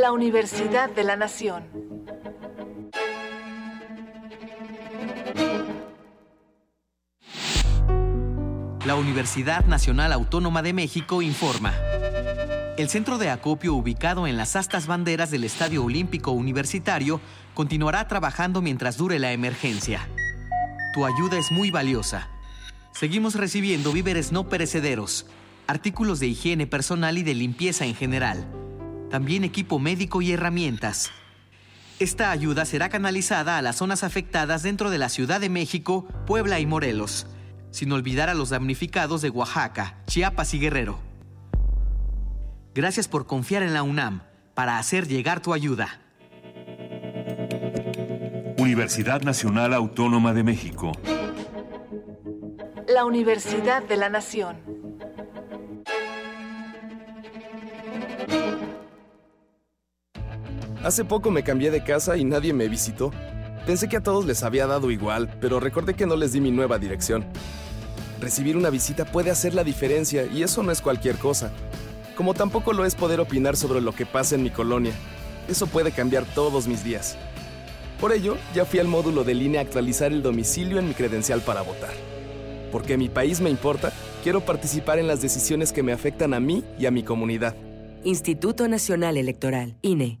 [0.00, 1.64] La Universidad de la Nación.
[8.86, 11.74] La Universidad Nacional Autónoma de México informa.
[12.76, 17.20] El centro de acopio ubicado en las astas banderas del Estadio Olímpico Universitario
[17.54, 20.08] continuará trabajando mientras dure la emergencia.
[20.94, 22.28] Tu ayuda es muy valiosa.
[22.92, 25.26] Seguimos recibiendo víveres no perecederos,
[25.66, 28.46] artículos de higiene personal y de limpieza en general,
[29.10, 31.10] también equipo médico y herramientas.
[31.98, 36.60] Esta ayuda será canalizada a las zonas afectadas dentro de la Ciudad de México, Puebla
[36.60, 37.26] y Morelos
[37.70, 40.98] sin olvidar a los damnificados de Oaxaca, Chiapas y Guerrero.
[42.74, 44.22] Gracias por confiar en la UNAM
[44.54, 46.00] para hacer llegar tu ayuda.
[48.56, 50.92] Universidad Nacional Autónoma de México.
[52.86, 54.56] La Universidad de la Nación.
[60.84, 63.10] Hace poco me cambié de casa y nadie me visitó.
[63.66, 66.52] Pensé que a todos les había dado igual, pero recordé que no les di mi
[66.52, 67.24] nueva dirección.
[68.20, 71.50] Recibir una visita puede hacer la diferencia y eso no es cualquier cosa.
[72.16, 74.92] Como tampoco lo es poder opinar sobre lo que pasa en mi colonia.
[75.48, 77.16] Eso puede cambiar todos mis días.
[78.00, 81.40] Por ello, ya fui al módulo de línea a actualizar el domicilio en mi credencial
[81.40, 81.92] para votar.
[82.70, 83.92] Porque mi país me importa,
[84.22, 87.56] quiero participar en las decisiones que me afectan a mí y a mi comunidad.
[88.04, 90.20] Instituto Nacional Electoral, INE.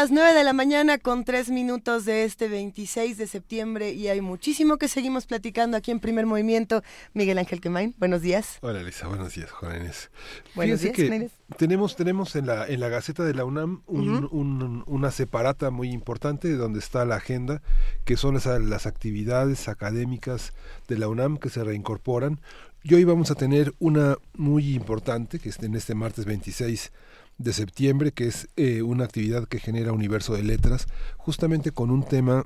[0.00, 4.20] las 9 de la mañana con 3 minutos de este 26 de septiembre y hay
[4.20, 6.82] muchísimo que seguimos platicando aquí en Primer Movimiento.
[7.14, 8.58] Miguel Ángel Quemain, buenos días.
[8.60, 10.10] Hola Elisa, buenos días, jóvenes.
[10.54, 14.84] Buenos días, que tenemos tenemos en la en la Gaceta de la UNAM un, un,
[14.86, 17.62] una separata muy importante donde está la agenda,
[18.04, 20.52] que son las, las actividades académicas
[20.88, 22.38] de la UNAM que se reincorporan.
[22.82, 26.92] Y hoy vamos a tener una muy importante, que es en este martes 26
[27.38, 30.86] de septiembre, que es eh, una actividad que genera Universo de Letras,
[31.16, 32.44] justamente con un tema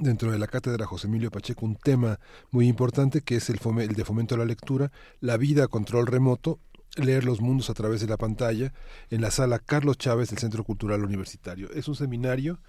[0.00, 2.18] dentro de la cátedra José Emilio Pacheco un tema
[2.50, 6.06] muy importante que es el, el de fomento a la lectura, la vida a control
[6.06, 6.58] remoto,
[6.96, 8.72] leer los mundos a través de la pantalla,
[9.10, 11.70] en la sala Carlos Chávez del Centro Cultural Universitario.
[11.72, 12.60] Es un seminario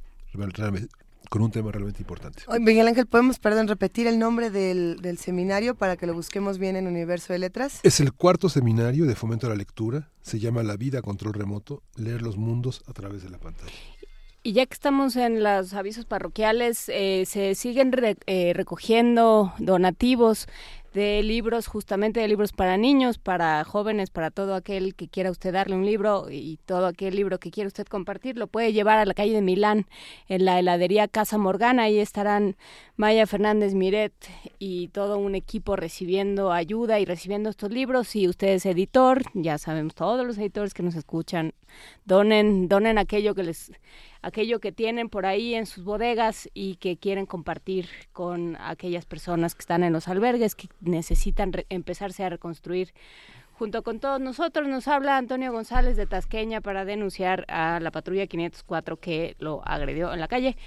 [1.29, 2.43] con un tema realmente importante.
[2.59, 6.75] Miguel Ángel, ¿podemos, perdón, repetir el nombre del, del, seminario para que lo busquemos bien
[6.75, 7.79] en Universo de Letras?
[7.83, 11.33] Es el cuarto seminario de fomento a la lectura, se llama La vida a control
[11.33, 13.71] remoto, leer los mundos a través de la pantalla.
[14.45, 17.93] Y ya que estamos en los avisos parroquiales, eh, se siguen
[18.27, 20.47] eh, recogiendo donativos
[20.93, 25.53] de libros, justamente de libros para niños, para jóvenes, para todo aquel que quiera usted
[25.53, 29.05] darle un libro y todo aquel libro que quiera usted compartir, lo puede llevar a
[29.05, 29.87] la calle de Milán,
[30.27, 31.83] en la heladería Casa Morgana.
[31.83, 32.57] Ahí estarán
[32.97, 34.13] Maya Fernández Miret
[34.59, 38.09] y todo un equipo recibiendo ayuda y recibiendo estos libros.
[38.09, 41.53] Si usted es editor, ya sabemos todos los editores que nos escuchan,
[42.05, 43.71] donen, donen aquello que les
[44.23, 49.53] aquello que tienen por ahí en sus bodegas y que quieren compartir con aquellas personas
[49.53, 52.93] que están en los albergues, que necesitan empezarse a reconstruir
[53.51, 54.67] junto con todos nosotros.
[54.67, 60.13] Nos habla Antonio González de Tasqueña para denunciar a la patrulla 504 que lo agredió
[60.13, 60.57] en la calle.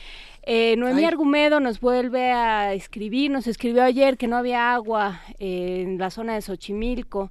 [0.43, 5.99] Eh, Noemí Argumedo nos vuelve a escribir, nos escribió ayer que no había agua en
[5.99, 7.31] la zona de Xochimilco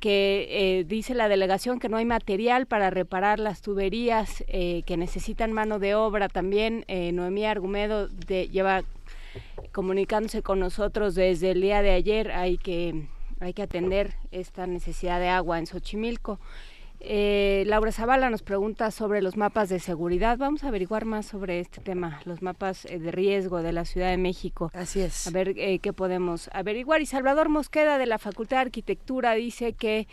[0.00, 4.96] que eh, dice la delegación que no hay material para reparar las tuberías, eh, que
[4.96, 6.84] necesitan mano de obra también.
[6.88, 8.82] Eh, Noemí Argumedo de, lleva
[9.72, 12.30] comunicándose con nosotros desde el día de ayer.
[12.32, 13.06] Hay que,
[13.40, 16.38] hay que atender esta necesidad de agua en Xochimilco.
[17.00, 20.36] Eh, Laura Zavala nos pregunta sobre los mapas de seguridad.
[20.36, 24.10] Vamos a averiguar más sobre este tema, los mapas eh, de riesgo de la Ciudad
[24.10, 24.70] de México.
[24.74, 25.26] Así es.
[25.26, 27.00] A ver eh, qué podemos averiguar.
[27.00, 30.08] Y Salvador Mosqueda de la Facultad de Arquitectura dice que,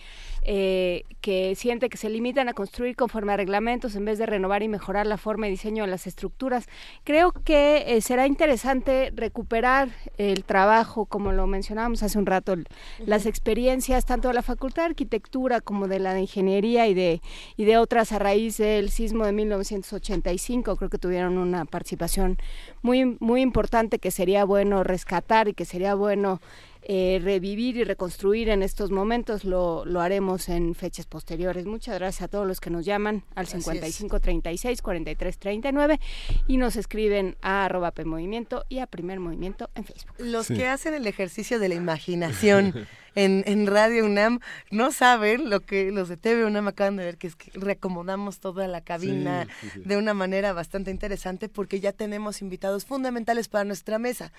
[1.21, 4.67] que siente que se limitan a construir conforme a reglamentos en vez de renovar y
[4.67, 6.67] mejorar la forma y diseño de las estructuras.
[7.03, 12.55] Creo que será interesante recuperar el trabajo, como lo mencionábamos hace un rato,
[12.99, 17.21] las experiencias tanto de la Facultad de Arquitectura como de la de Ingeniería y de,
[17.55, 20.75] y de otras a raíz del sismo de 1985.
[20.75, 22.37] Creo que tuvieron una participación
[22.81, 26.41] muy, muy importante que sería bueno rescatar y que sería bueno
[26.87, 31.65] eh, revivir y reconstruir en estos momentos lo, lo haremos en fechas posteriores.
[31.65, 35.99] Muchas gracias a todos los que nos llaman al 5536 4339
[36.47, 40.13] y nos escriben a arroba PMovimiento y a Primer Movimiento en Facebook.
[40.19, 44.39] Los que hacen el ejercicio de la imaginación en, en Radio UNAM
[44.71, 48.39] no saben lo que los de TV UNAM acaban de ver, que es que reacomodamos
[48.39, 53.99] toda la cabina de una manera bastante interesante porque ya tenemos invitados fundamentales para nuestra
[53.99, 54.31] mesa.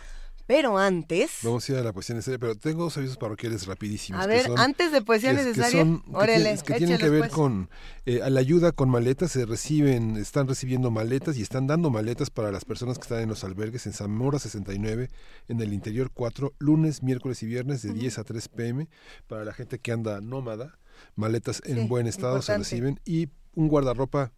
[0.47, 1.39] Pero antes...
[1.43, 4.23] Vamos a ir a la poesía necesaria, pero tengo dos avisos parroquiales rapidísimos.
[4.23, 7.33] A ver, antes de poesía necesaria, que, que, tienen que ver pues.
[7.33, 7.69] con
[8.05, 9.33] eh, la ayuda con maletas.
[9.33, 13.29] Se reciben, están recibiendo maletas y están dando maletas para las personas que están en
[13.29, 15.11] los albergues en Zamora 69,
[15.49, 18.89] en el interior 4, lunes, miércoles y viernes de 10 a 3 pm.
[19.27, 20.79] Para la gente que anda nómada,
[21.17, 24.33] maletas en buen estado se reciben y un guardarropa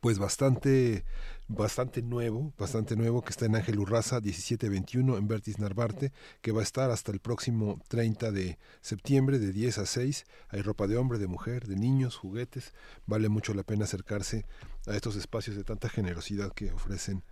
[0.00, 1.04] pues bastante
[1.48, 6.60] bastante nuevo, bastante nuevo, que está en Ángel Urraza 1721 en Vertis Narvarte, que va
[6.60, 10.26] a estar hasta el próximo 30 de septiembre de 10 a 6.
[10.48, 12.72] Hay ropa de hombre, de mujer, de niños, juguetes.
[13.06, 14.46] Vale mucho la pena acercarse
[14.86, 17.22] a estos espacios de tanta generosidad que ofrecen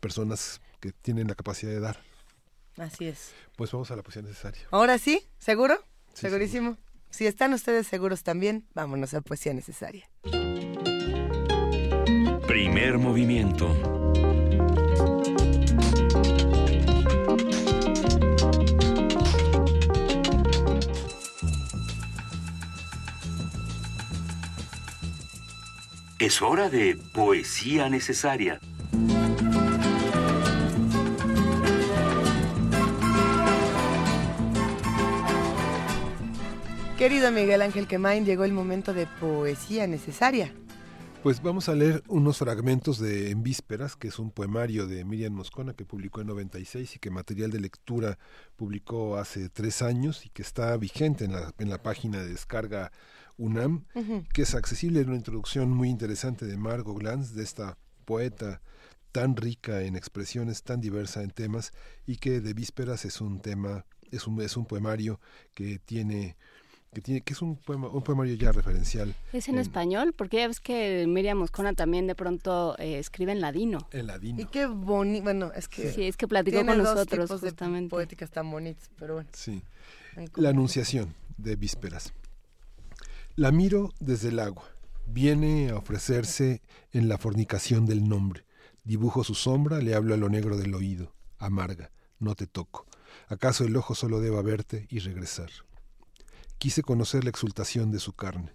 [0.00, 2.00] personas que tienen la capacidad de dar.
[2.76, 3.32] Así es.
[3.56, 4.62] Pues vamos a la poesía necesaria.
[4.70, 5.78] Ahora sí, ¿seguro?
[6.12, 6.76] Segurísimo.
[7.10, 10.08] Si están ustedes seguros también, vámonos a poesía necesaria.
[12.56, 13.68] Primer movimiento.
[26.18, 28.58] Es hora de poesía necesaria.
[36.96, 40.54] Querido Miguel Ángel Quemain, llegó el momento de poesía necesaria.
[41.22, 45.32] Pues vamos a leer unos fragmentos de En Vísperas, que es un poemario de Miriam
[45.32, 48.18] Moscona que publicó en 96 y que Material de Lectura
[48.54, 52.92] publicó hace tres años y que está vigente en la, en la página de descarga
[53.38, 53.84] UNAM,
[54.32, 55.00] que es accesible.
[55.00, 58.62] En una introducción muy interesante de Margot Glantz, de esta poeta
[59.12, 61.72] tan rica en expresiones, tan diversa en temas
[62.06, 65.20] y que de Vísperas es un tema, es un, es un poemario
[65.54, 66.36] que tiene
[66.92, 69.14] que tiene que es un poema, un poemario ya referencial.
[69.32, 70.14] ¿Es en, español?
[70.16, 73.86] Porque ya ves que Miriam Moscona también de pronto eh, escribe en ladino.
[73.90, 74.40] En ladino.
[74.40, 75.92] Y qué bonito, bueno, es que...
[75.92, 77.84] Sí, es que platicó con nosotros tipos justamente.
[77.84, 79.28] De poéticas tan bonitas, pero bueno.
[79.32, 79.62] Sí.
[80.36, 82.14] La Anunciación de Vísperas.
[83.34, 84.64] La miro desde el agua.
[85.06, 88.44] Viene a ofrecerse en la fornicación del nombre.
[88.84, 91.12] Dibujo su sombra, le hablo a lo negro del oído.
[91.38, 92.86] Amarga, no te toco.
[93.28, 95.50] ¿Acaso el ojo solo deba verte y regresar?
[96.58, 98.52] Quise conocer la exultación de su carne.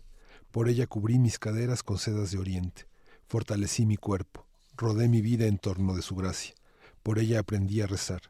[0.49, 2.87] Por ella cubrí mis caderas con sedas de oriente.
[3.27, 4.47] Fortalecí mi cuerpo.
[4.75, 6.55] Rodé mi vida en torno de su gracia.
[7.03, 8.21] Por ella aprendí a rezar.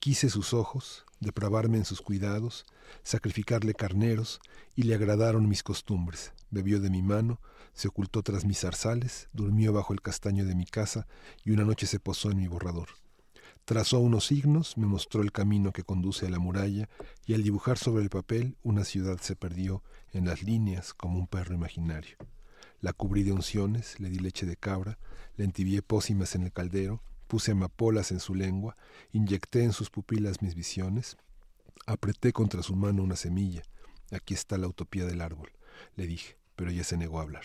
[0.00, 2.66] Quise sus ojos, depravarme en sus cuidados,
[3.04, 4.40] sacrificarle carneros,
[4.74, 6.32] y le agradaron mis costumbres.
[6.50, 7.40] Bebió de mi mano,
[7.72, 11.06] se ocultó tras mis zarzales, durmió bajo el castaño de mi casa,
[11.44, 12.88] y una noche se posó en mi borrador.
[13.64, 16.90] Trazó unos signos, me mostró el camino que conduce a la muralla,
[17.24, 19.82] y al dibujar sobre el papel una ciudad se perdió
[20.12, 22.18] en las líneas como un perro imaginario.
[22.82, 24.98] La cubrí de unciones, le di leche de cabra,
[25.38, 28.76] le entibié pócimas en el caldero, puse amapolas en su lengua,
[29.12, 31.16] inyecté en sus pupilas mis visiones,
[31.86, 33.62] apreté contra su mano una semilla.
[34.12, 35.50] Aquí está la utopía del árbol,
[35.96, 37.44] le dije, pero ella se negó a hablar.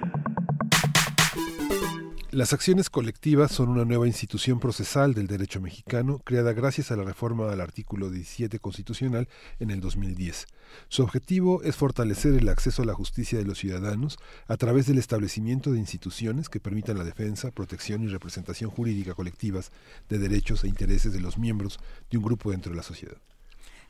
[2.33, 7.03] Las acciones colectivas son una nueva institución procesal del derecho mexicano creada gracias a la
[7.03, 9.27] reforma al artículo 17 constitucional
[9.59, 10.47] en el 2010.
[10.87, 14.17] Su objetivo es fortalecer el acceso a la justicia de los ciudadanos
[14.47, 19.73] a través del establecimiento de instituciones que permitan la defensa, protección y representación jurídica colectivas
[20.07, 21.79] de derechos e intereses de los miembros
[22.09, 23.17] de un grupo dentro de la sociedad.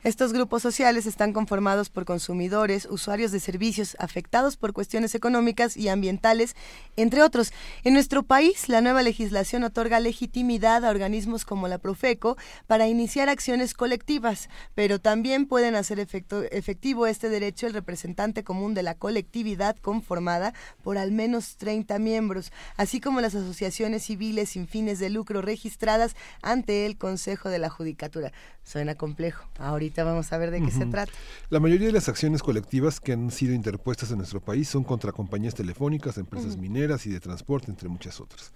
[0.04, 5.88] Estos grupos sociales están conformados por consumidores, usuarios de servicios afectados por cuestiones económicas y
[5.88, 6.56] ambientales,
[6.96, 7.52] entre otros.
[7.84, 13.28] En nuestro país, la nueva legislación otorga legitimidad a organismos como la Profeco para iniciar
[13.28, 18.96] acciones colectivas, pero también pueden hacer efecto, efectivo este derecho el representante común de la
[18.96, 20.52] colectividad conformada
[20.82, 26.16] por al menos 30 miembros, así como las asociaciones civiles sin fines de lucro registradas
[26.42, 28.32] ante el Consejo de la Judicatura.
[28.64, 29.44] Suena complejo.
[29.58, 31.12] Ahorita vamos a ver de qué se trata.
[31.50, 35.12] La mayoría de las acciones colectivas que han sido interpuestas en nuestro país son contra
[35.12, 38.52] compañías telefónicas, empresas mineras y de transporte, entre muchas otras.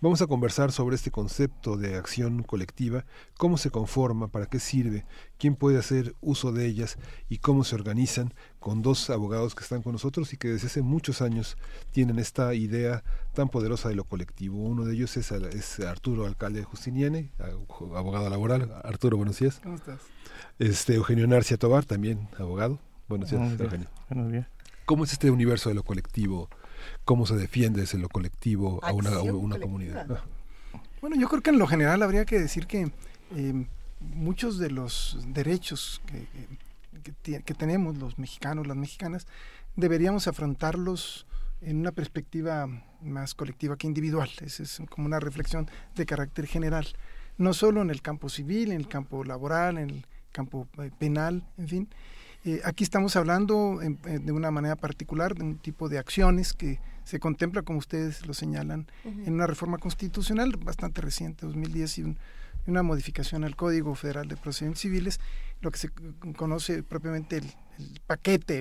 [0.00, 3.04] Vamos a conversar sobre este concepto de acción colectiva,
[3.36, 5.04] cómo se conforma, para qué sirve,
[5.38, 6.98] quién puede hacer uso de ellas
[7.28, 10.82] y cómo se organizan con dos abogados que están con nosotros y que desde hace
[10.82, 11.56] muchos años
[11.90, 13.02] tienen esta idea
[13.34, 14.58] tan poderosa de lo colectivo.
[14.58, 17.30] Uno de ellos es, es Arturo, alcalde de Justiniane,
[17.94, 18.70] abogado laboral.
[18.84, 19.60] Arturo, buenos días.
[19.62, 20.00] ¿Cómo estás?
[20.58, 22.78] Este, Eugenio Narcia Tobar, también abogado.
[23.08, 23.72] Buenos días, Buenos días.
[23.72, 23.88] Eugenio.
[24.10, 24.46] Buenos días.
[24.84, 26.50] ¿Cómo es este universo de lo colectivo?
[27.04, 30.06] ¿Cómo se defiende desde lo colectivo a una, a una comunidad?
[30.10, 30.24] Ah.
[31.00, 32.92] Bueno, yo creo que en lo general habría que decir que
[33.34, 33.66] eh,
[34.00, 36.69] muchos de los derechos que, que,
[37.00, 39.26] que, que tenemos los mexicanos, las mexicanas,
[39.76, 41.26] deberíamos afrontarlos
[41.60, 42.66] en una perspectiva
[43.02, 44.30] más colectiva que individual.
[44.40, 46.86] Esa es como una reflexión de carácter general,
[47.38, 51.46] no solo en el campo civil, en el campo laboral, en el campo eh, penal,
[51.58, 51.88] en fin.
[52.44, 56.54] Eh, aquí estamos hablando en, en, de una manera particular de un tipo de acciones
[56.54, 59.26] que se contempla, como ustedes lo señalan, uh -huh.
[59.26, 62.18] en una reforma constitucional bastante reciente, 2010, y un,
[62.66, 65.20] una modificación al Código Federal de Procedimientos Civiles,
[65.60, 65.90] lo que se
[66.36, 67.52] conoce propiamente el,
[68.06, 68.58] paquete,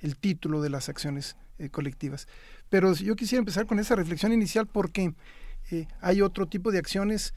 [0.00, 2.28] el, título de las acciones eh, colectivas.
[2.68, 5.14] Pero yo quisiera empezar con esa reflexión inicial porque
[5.70, 7.34] eh, hay otro tipo de acciones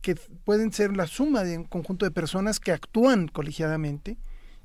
[0.00, 4.16] que pueden ser la suma de un conjunto de personas que actúan colegiadamente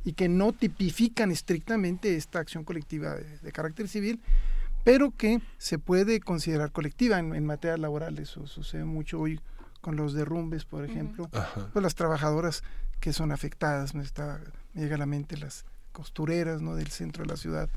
[0.03, 4.20] y que no tipifican estrictamente esta acción colectiva de, de carácter civil,
[4.84, 8.20] pero que se puede considerar colectiva en, en materia laboral.
[8.20, 9.40] Eso sucede mucho hoy
[9.84, 11.72] con los derrumbes, por ejemplo, uh -huh.
[11.73, 12.64] pues las trabajadoras
[13.01, 14.39] que son afectadas, me, está,
[14.73, 16.73] me llega a la mente las costureras ¿no?
[16.76, 17.69] del centro de la ciudad,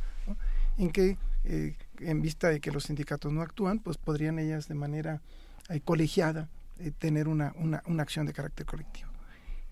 [0.79, 4.77] en que eh, en vista de que los sindicatos no actúan, pues podrían ellas de
[4.77, 5.21] manera
[5.69, 9.11] eh, colegiada eh, tener una, una, una, acción de carácter colectivo.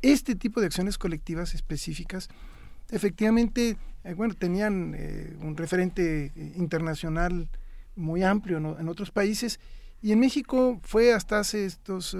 [0.02, 2.28] Este tipo de acciones colectivas específicas,
[2.90, 3.76] efectivamente,
[4.16, 4.96] bueno, tenían
[5.40, 7.48] un referente internacional
[7.94, 9.60] muy amplio en otros países
[10.04, 12.14] y en México fue hasta hace estos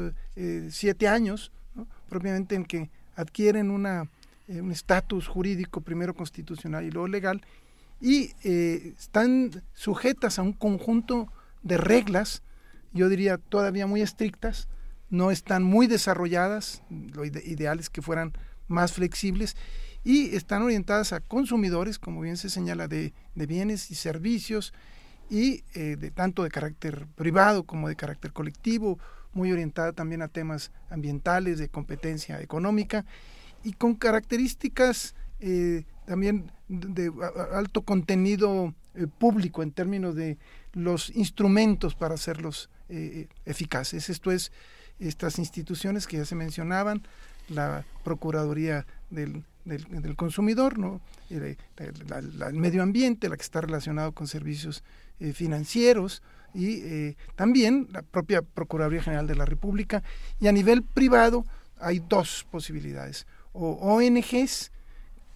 [0.70, 1.52] siete años,
[2.09, 4.09] propiamente en que adquieren una,
[4.48, 7.43] un estatus jurídico, primero constitucional y luego legal,
[8.01, 11.31] y eh, están sujetas a un conjunto
[11.62, 12.43] de reglas,
[12.94, 14.66] yo diría todavía muy estrictas,
[15.11, 18.32] no están muy desarrolladas, lo ideal es que fueran
[18.66, 19.56] más flexibles
[20.05, 24.73] y están orientadas a consumidores, como bien se señala, de, bienes y servicios
[25.31, 28.99] y eh, de tanto de carácter privado como de carácter colectivo,
[29.33, 33.05] muy orientada también a temas ambientales, de competencia económica
[33.65, 37.13] y con características eh, también de,
[37.53, 40.39] alto contenido eh, público en términos de
[40.73, 42.71] los instrumentos para hacerlos
[43.47, 44.11] eficaces.
[44.11, 44.53] Esto es,
[45.01, 47.03] estas instituciones que ya se mencionaban,
[47.49, 51.01] la Procuraduría del, del, Consumidor, ¿no?
[51.31, 51.57] el,
[52.53, 54.85] medio ambiente, la que está relacionado con servicios
[55.35, 56.23] financieros,
[56.53, 60.05] y también la propia Procuraduría General de la República.
[60.39, 61.45] Y a nivel privado
[61.81, 64.70] hay dos posibilidades, o ONGs,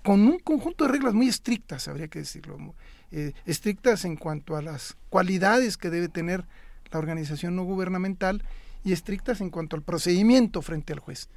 [0.02, 2.74] con un conjunto de reglas muy estrictas, habría que decirlo,
[3.10, 6.44] eh, estrictas en cuanto a las cualidades que debe tener
[6.90, 8.42] la organización no gubernamental
[8.84, 11.28] y estrictas en cuanto al procedimiento frente al juez,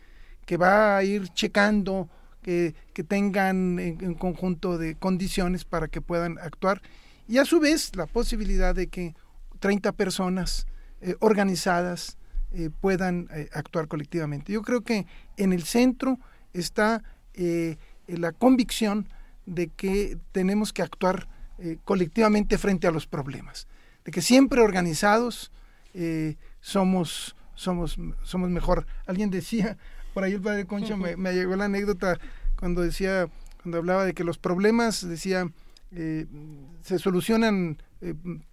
[0.46, 2.10] que va a ir checando
[2.42, 6.82] que, que tengan un conjunto de condiciones para que puedan actuar
[7.28, 9.16] y a su vez la posibilidad de que
[9.60, 10.68] 30 personas
[11.02, 12.18] eh, organizadas
[12.52, 14.52] eh, puedan actuar colectivamente.
[14.52, 15.06] Yo creo que
[15.38, 16.20] en el centro
[16.54, 17.04] está
[17.34, 17.78] eh,
[18.08, 19.08] la convicción
[19.46, 21.28] de que tenemos que actuar
[21.60, 23.68] eh, colectivamente frente a los problemas,
[24.04, 25.52] de que siempre organizados
[25.94, 28.86] eh, somos, somos, somos mejor.
[29.06, 29.78] Alguien decía,
[30.14, 32.20] por ahí el padre Concha me, llegó la anécdota
[32.60, 33.28] cuando decía,
[33.62, 35.50] cuando hablaba de que los problemas, decía,
[35.92, 37.78] se solucionan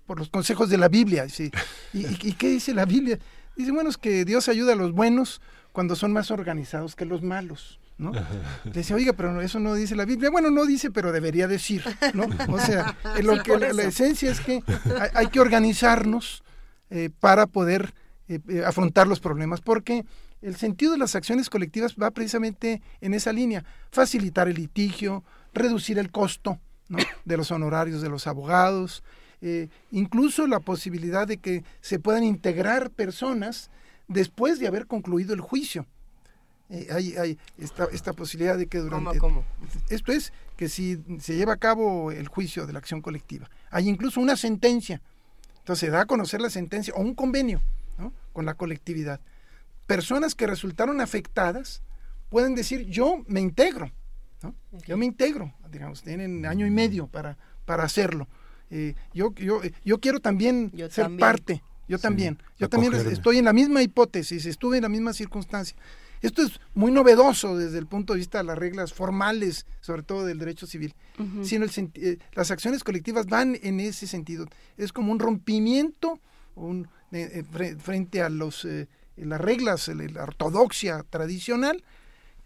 [0.06, 1.27] por los consejos de la Biblia.
[1.93, 3.19] ¿Y, ¿Y qué dice la Biblia?
[3.56, 5.40] Dice, bueno, es que Dios ayuda a los buenos
[5.73, 7.78] cuando son más organizados que los malos.
[7.98, 8.12] ¿no?
[8.65, 10.31] decía, oiga, pero eso no dice la Biblia.
[10.31, 11.85] Bueno, no dice, pero debería decir,
[12.15, 12.27] ¿no?
[12.48, 14.62] O sea, lo que, la, esencia es que
[15.15, 16.43] hay, que organizarnos
[16.90, 17.94] eh, para poder
[18.28, 20.05] eh, eh, afrontar los problemas, porque
[20.40, 25.98] el sentido de las acciones colectivas va precisamente en esa línea, facilitar el litigio, reducir
[25.98, 26.60] el costo
[27.24, 29.02] de los honorarios de los abogados,
[29.90, 33.70] incluso la posibilidad de que se puedan integrar personas
[34.09, 35.86] después de haber concluido el juicio.
[36.70, 39.19] Eh, hay, hay esta, esta, posibilidad de que durante...
[39.19, 39.44] ¿Cómo,
[39.89, 43.89] Esto es que si se lleva a cabo el juicio de la acción colectiva, hay
[43.89, 45.01] incluso una sentencia,
[45.60, 47.62] entonces se da a conocer la sentencia o un convenio
[48.32, 49.20] con la colectividad.
[49.86, 51.82] Personas que resultaron afectadas
[52.28, 53.90] pueden decir, yo me integro,
[54.86, 58.28] yo me integro, digamos, tienen año y medio para, para hacerlo.
[58.70, 63.52] Eh, yo, yo, yo quiero también ser parte, yo también, yo también estoy en la
[63.52, 65.77] misma hipótesis, estuve en la misma circunstancia.
[66.20, 70.27] Esto es muy novedoso desde el punto de vista de las reglas formales, sobre todo
[70.27, 70.94] del derecho civil.
[71.43, 74.47] Sino eh, las acciones colectivas van en ese sentido.
[74.77, 76.20] Es como un rompimiento
[76.55, 78.66] un, eh, eh, frente a los,
[79.16, 81.85] las reglas, la ortodoxia tradicional,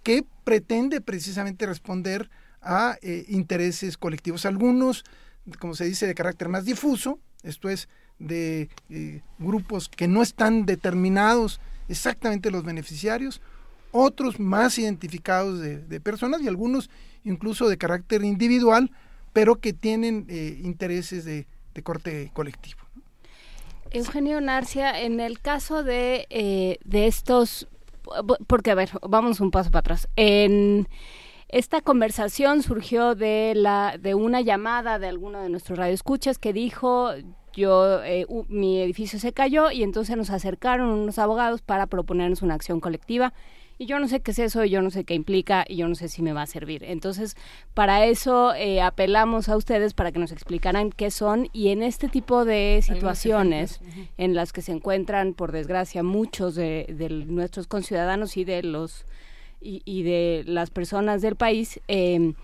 [0.03, 2.31] que pretende precisamente responder
[2.61, 2.97] a
[3.29, 4.47] intereses colectivos.
[4.47, 5.05] Algunos,
[5.59, 7.89] como se dice, de carácter más difuso, esto es,
[8.19, 8.69] de
[9.39, 13.41] grupos que no están determinados exactamente los beneficiarios,
[13.93, 16.91] otros más identificados de, personas y algunos
[17.25, 18.91] incluso de carácter individual,
[19.33, 21.47] pero que tienen eh, intereses de,
[21.83, 22.81] corte colectivo.
[23.91, 27.69] Eugenio Narcia, en el caso de, eh, de estos,
[28.47, 30.09] porque a ver, vamos un paso para atrás.
[30.17, 30.89] En
[31.49, 37.11] esta conversación surgió de la de una llamada de alguno de nuestros radioescuchas que dijo
[37.53, 42.55] yo eh, mi edificio se cayó y entonces nos acercaron unos abogados para proponernos una
[42.55, 43.35] acción colectiva
[43.83, 45.89] y yo no sé qué es eso, y yo no sé qué implica, y yo
[45.89, 46.85] no sé si me va a servir.
[46.85, 47.37] Entonces,
[47.75, 52.09] para eso eh, apelamos a ustedes para que nos explicaran qué son y en este
[52.09, 53.81] tipo de situaciones
[54.19, 56.87] en las que se encuentran, por desgracia, muchos de,
[57.27, 59.05] nuestros conciudadanos y de los
[59.61, 62.35] y, de las personas del país, eh,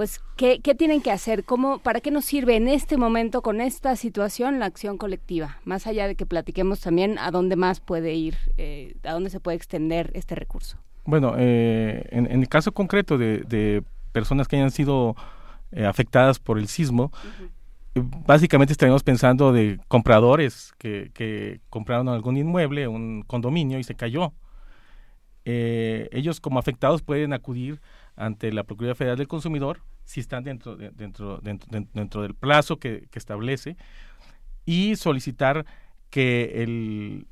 [0.00, 1.44] pues, ¿qué, ¿qué, tienen que hacer?
[1.44, 5.58] ¿Cómo, ¿Para qué nos sirve en este momento, con esta situación, la acción colectiva?
[5.66, 9.40] Más allá de que platiquemos también a dónde más puede ir, eh, a dónde se
[9.40, 10.78] puede extender este recurso.
[11.04, 13.82] Bueno, eh, en, el caso concreto de,
[14.12, 15.16] personas que hayan sido
[15.70, 17.12] eh, afectadas por el sismo.
[17.94, 24.32] Básicamente estaríamos pensando de compradores que, que compraron algún inmueble, un condominio y se cayó.
[25.44, 27.82] Ellos como afectados pueden acudir
[28.16, 32.78] ante la Procuraduría Federal del Consumidor si están dentro, de, dentro, dentro, dentro, del plazo
[32.78, 33.76] que, establece
[34.64, 35.64] y solicitar
[36.10, 37.26] que el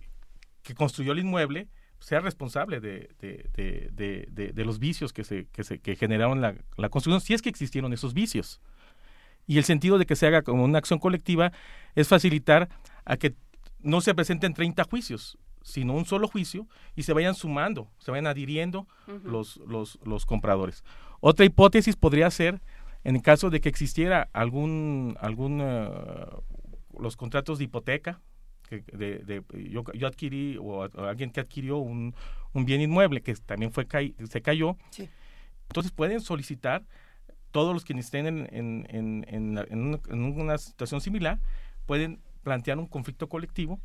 [0.62, 1.68] que construyó el inmueble
[1.98, 6.88] sea responsable de, de, de los vicios que, se, que, se, que generaron la, la,
[6.88, 8.60] construcción, si es que existieron esos vicios.
[9.46, 11.52] Y el sentido de que se haga como una acción colectiva
[11.96, 12.68] es facilitar
[13.04, 13.34] a que
[13.80, 16.66] no se presenten 30 juicios, sino un solo juicio
[16.96, 19.22] y se vayan sumando, se vayan adhiriendo uh -huh.
[19.22, 20.84] los, los, los compradores.
[21.20, 22.60] Otra hipótesis podría ser
[23.04, 26.42] en el caso de que existiera algún, algún uh,
[26.98, 28.20] los contratos de hipoteca,
[28.68, 32.14] que de, de, yo, yo, adquirí o, o, alguien que adquirió un,
[32.52, 33.86] un, bien inmueble que también fue
[34.28, 35.08] se cayó, sí.
[35.68, 36.84] entonces pueden solicitar
[37.50, 41.40] todos los que estén en, en, en una situación similar,
[41.86, 43.80] pueden plantear un conflicto colectivo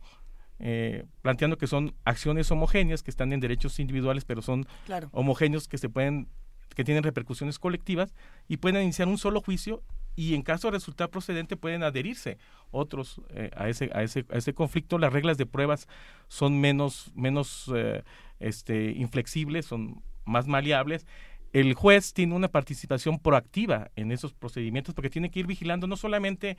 [0.60, 5.10] eh, planteando que son acciones homogéneas que están en derechos individuales pero son claro.
[5.12, 6.28] homogéneos que se pueden
[6.76, 8.14] que tienen repercusiones colectivas
[8.48, 9.84] y pueden iniciar un solo juicio
[10.16, 12.38] y en caso de resultar procedente pueden adherirse
[12.72, 14.98] otros eh, a, ese, a, ese, a ese conflicto.
[14.98, 15.88] Las reglas de pruebas
[16.28, 18.04] son menos, menos eh,
[18.40, 21.08] este, inflexibles, son más maleables.
[21.52, 25.98] El juez tiene una participación proactiva en esos procedimientos porque tiene que ir vigilando no
[25.98, 26.58] solamente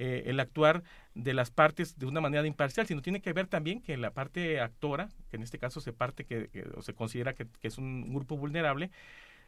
[0.00, 0.84] eh, el actuar
[1.14, 4.60] de las partes de una manera imparcial, sino tiene que ver también que la parte
[4.60, 7.78] actora, que en este caso se parte que, que o se considera que, que, es
[7.78, 8.92] un grupo vulnerable,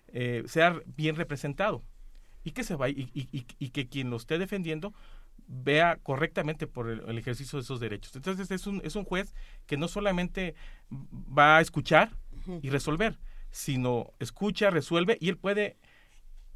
[0.09, 1.85] eh, sea bien representado
[2.43, 4.93] y que se va y, y, y, que quien lo esté defendiendo
[5.47, 8.17] vea correctamente por el, el, ejercicio de esos derechos.
[8.17, 9.35] Entonces es un, es un juez
[9.67, 10.57] que no solamente
[10.91, 12.11] va a escuchar
[12.61, 13.21] y resolver,
[13.53, 15.77] sino escucha, resuelve y él puede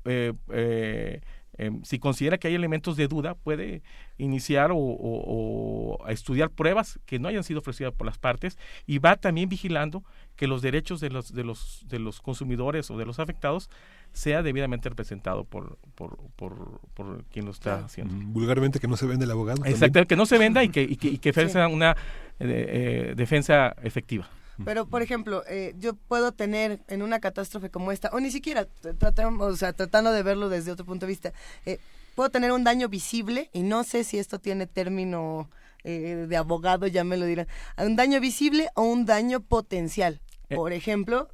[0.05, 1.21] eh, eh,
[1.59, 3.83] eh, si considera que hay elementos de duda, puede
[4.19, 8.99] iniciar o, o, o, estudiar pruebas que no hayan sido ofrecidas por las partes y
[8.99, 10.05] va también vigilando
[10.37, 13.71] que los derechos de los, de los, de los consumidores o de los afectados
[14.13, 17.87] sea debidamente representado por, por, por, por quien lo está claro.
[17.87, 18.15] haciendo.
[18.33, 19.65] Vulgarmente que no se vende el abogado.
[19.65, 21.59] Exacto, que no se venda y que, y que, y que sí.
[21.59, 21.93] una
[22.41, 24.29] eh, eh, defensa efectiva.
[24.65, 28.67] Pero, por ejemplo, eh, yo puedo tener en una catástrofe como esta, o ni siquiera,
[28.99, 31.33] tratamos, o sea, tratando de verlo desde otro punto de vista,
[31.67, 31.79] eh,
[32.15, 35.51] puedo tener un daño visible, y no sé si esto tiene término
[35.83, 37.49] eh, de abogado, ya me lo dirán,
[37.79, 40.21] un daño visible o un daño potencial.
[40.49, 41.29] Por ejemplo,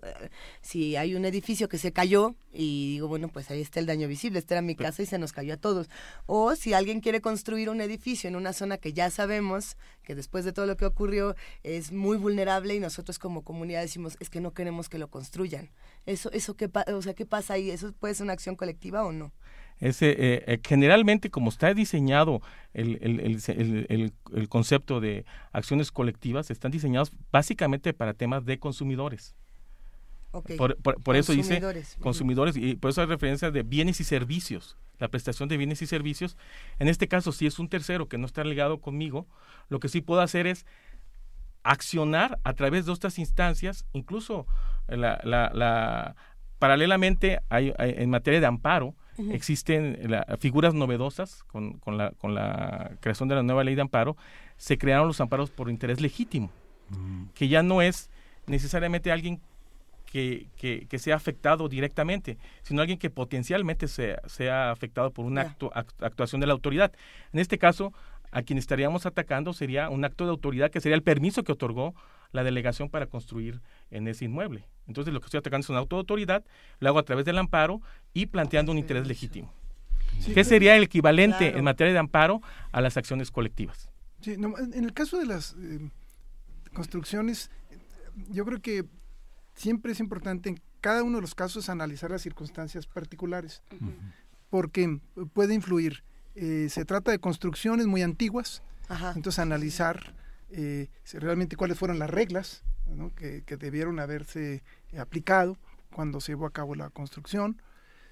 [0.60, 4.08] si hay un edificio que se cayó y digo, bueno, pues ahí está el daño
[4.08, 5.88] visible, esta era mi casa y se nos cayó a todos.
[6.26, 10.44] O si alguien quiere construir un edificio en una zona que ya sabemos que después
[10.44, 14.40] de todo lo que ocurrió es muy vulnerable y nosotros como comunidad decimos, es que
[14.40, 15.70] no queremos que lo construyan.
[16.06, 17.70] Eso, eso qué, o sea, ¿qué pasa ahí?
[17.70, 19.32] ¿Eso puede ser una acción colectiva o no?
[19.80, 22.42] Ese, eh, eh, generalmente, como está diseñado
[22.74, 29.34] el, el, el, el, concepto de acciones colectivas, están diseñados básicamente para temas de consumidores.
[30.32, 30.56] Okay.
[30.56, 31.60] Por, por, por eso dice
[31.98, 35.86] consumidores, y por eso hay referencia de bienes y servicios, la prestación de bienes y
[35.86, 36.36] servicios.
[36.78, 39.26] En este caso, si es un tercero que no está ligado conmigo,
[39.70, 40.66] lo que sí puedo hacer es
[41.62, 44.46] accionar a través de estas instancias, incluso
[44.88, 46.16] la, la, la
[46.58, 49.34] paralelamente hay, hay, en materia de amparo, Uh -huh.
[49.34, 53.82] Existen la, figuras novedosas con, con, la, con, la, creación de la nueva ley de
[53.82, 54.16] amparo.
[54.56, 56.50] Se crearon los amparos por interés legítimo,
[56.90, 57.32] uh -huh.
[57.34, 58.10] que ya no es
[58.46, 59.40] necesariamente alguien
[60.06, 65.42] que, que, que, sea afectado directamente, sino alguien que potencialmente sea, sea afectado por una
[65.42, 66.92] actu actuación de la autoridad.
[67.32, 67.92] En este caso,
[68.32, 71.94] a quien estaríamos atacando sería un acto de autoridad que sería el permiso que otorgó
[72.32, 73.60] la delegación para construir
[73.90, 74.66] en ese inmueble.
[74.86, 76.44] Entonces lo que estoy atacando es una auto de autoridad,
[76.78, 77.80] lo hago a través del amparo
[78.12, 79.52] y planteando un interés legítimo.
[80.20, 81.58] Sí, ¿Qué sería el equivalente claro.
[81.58, 82.42] en materia de amparo
[82.72, 83.88] a las acciones colectivas?
[84.20, 85.88] Sí, no, en el caso de las eh,
[86.74, 87.50] construcciones,
[88.28, 88.84] yo creo que
[89.54, 93.94] siempre es importante en cada uno de los casos analizar las circunstancias particulares, uh -huh.
[94.50, 95.00] porque
[95.32, 96.02] puede influir.
[96.34, 99.12] Eh, se trata de construcciones muy antiguas, Ajá.
[99.16, 100.14] entonces analizar
[100.52, 103.14] eh, realmente cuáles fueron las reglas ¿no?
[103.14, 104.62] que, que, debieron haberse
[104.98, 105.56] aplicado
[105.92, 107.60] cuando se llevó a cabo la construcción.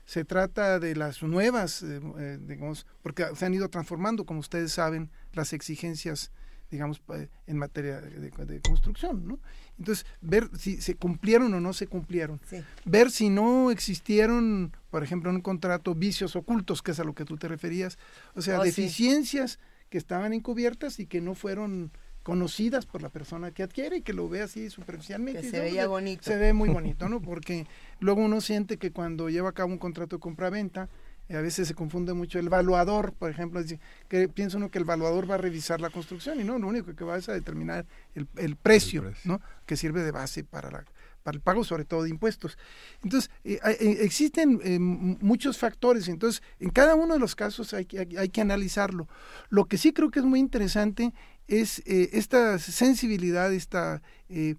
[0.04, 4.72] Se trata de las nuevas, eh, eh, digamos, porque se han ido transformando, como ustedes
[4.72, 6.32] saben, las exigencias,
[6.70, 7.02] digamos,
[7.46, 9.38] en materia de, de construcción, ¿no?
[9.78, 12.40] Entonces, ver si se cumplieron o no se cumplieron.
[12.48, 12.62] Sí.
[12.84, 17.14] Ver si no existieron, por ejemplo, en un contrato, vicios ocultos, que es a lo
[17.14, 17.98] que tú te referías.
[18.34, 19.58] O sea, oh, deficiencias sí.
[19.90, 21.92] que estaban encubiertas y que no fueron
[22.28, 25.40] conocidas por la persona que adquiere y que lo ve así superficialmente.
[25.40, 26.24] Que se veía bonito.
[26.24, 27.22] Se ve muy bonito, ¿no?
[27.22, 27.66] Porque
[28.00, 30.90] luego uno siente que cuando lleva a cabo un contrato de compra-venta,
[31.30, 33.62] a veces se confunde mucho el evaluador, por ejemplo,
[34.08, 36.94] que piensa uno que el evaluador va a revisar la construcción y no, lo único
[36.94, 39.40] que va es a determinar el, precio, ¿no?
[39.64, 40.84] que sirve de base para, la,
[41.22, 42.58] para el pago sobre todo de impuestos.
[43.02, 47.88] Entonces, eh, eh, existen eh, muchos factores, entonces en cada uno de los casos hay,
[48.18, 49.08] hay, que analizarlo.
[49.48, 51.14] Lo que sí creo que es muy interesante
[51.48, 54.02] es esta sensibilidad, esta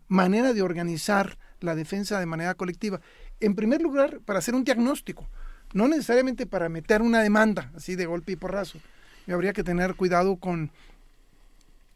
[0.07, 2.99] manera de organizar la defensa de manera colectiva.
[3.39, 5.27] En primer lugar, para hacer un diagnóstico
[5.73, 8.79] no necesariamente para meter una demanda así de golpe y porrazo.
[9.27, 10.71] Y habría que tener cuidado con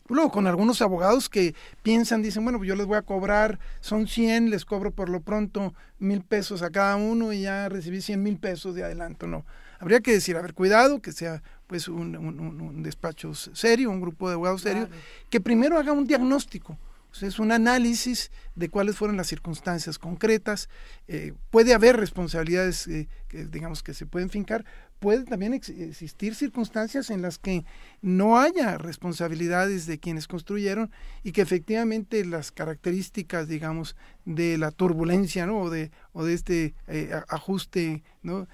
[0.10, 4.06] luego con algunos abogados que piensan, dicen, bueno, pues yo les voy a cobrar, son
[4.08, 8.22] 100, les cobro por lo pronto mil pesos a cada uno y ya recibí 100
[8.22, 9.26] mil pesos de adelanto.
[9.26, 9.46] No,
[9.80, 11.42] habría que decir, a ver, cuidado, que sea
[11.74, 14.88] pues un, despacho serio, un grupo de abogados serio,
[15.28, 16.78] que primero haga un diagnóstico
[17.22, 20.70] es un análisis de cuáles fueron las circunstancias concretas.
[21.08, 24.66] Eh, puede haber responsabilidades, eh, que, digamos, que se pueden fincar.
[25.00, 27.66] Puede también existir circunstancias en las que
[28.02, 30.92] no haya responsabilidades de quienes construyeron
[31.24, 35.60] y que efectivamente las características, digamos, de la turbulencia ¿no?
[35.60, 38.48] o, de, o de este eh, ajuste ¿no?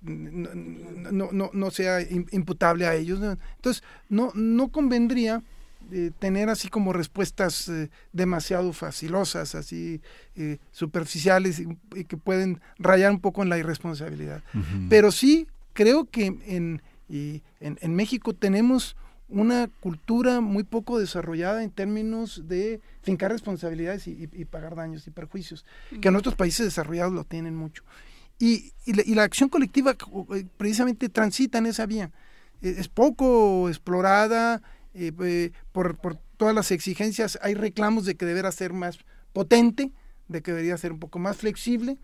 [0.00, 3.20] no, no, no, sea imputable a ellos.
[3.22, 5.44] Entonces, no, no convendría
[6.18, 10.00] tener así como respuestas eh, demasiado facilosas, así
[10.36, 14.42] eh, superficiales y, que pueden rayar un poco en la irresponsabilidad.
[14.88, 18.96] Pero sí creo que en, en, México tenemos
[19.28, 25.64] una cultura muy poco desarrollada en términos de fincar responsabilidades y, pagar daños y perjuicios,
[26.00, 27.84] que en otros países desarrollados lo tienen mucho.
[28.38, 29.96] Y, la, y la acción colectiva
[30.34, 32.10] eh, precisamente transita en esa vía.
[32.62, 34.62] Es poco explorada,
[34.94, 38.98] eh, por, por, todas las exigencias hay reclamos de que deberá ser más
[39.32, 39.92] potente,
[40.28, 41.98] de que debería ser un poco más flexible.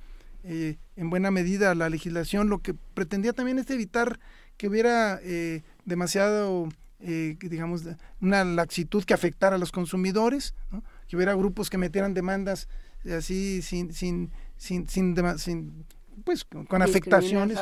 [0.44, 4.20] Eh, en buena medida la legislación lo que pretendía también es evitar
[4.56, 7.82] que hubiera eh, demasiado, digamos,
[8.20, 10.54] una laxitud que afectara a los consumidores,
[11.08, 12.68] que hubiera grupos que metieran demandas
[13.16, 15.84] así sin, sin, sin, sin,
[16.24, 17.58] pues con, afectaciones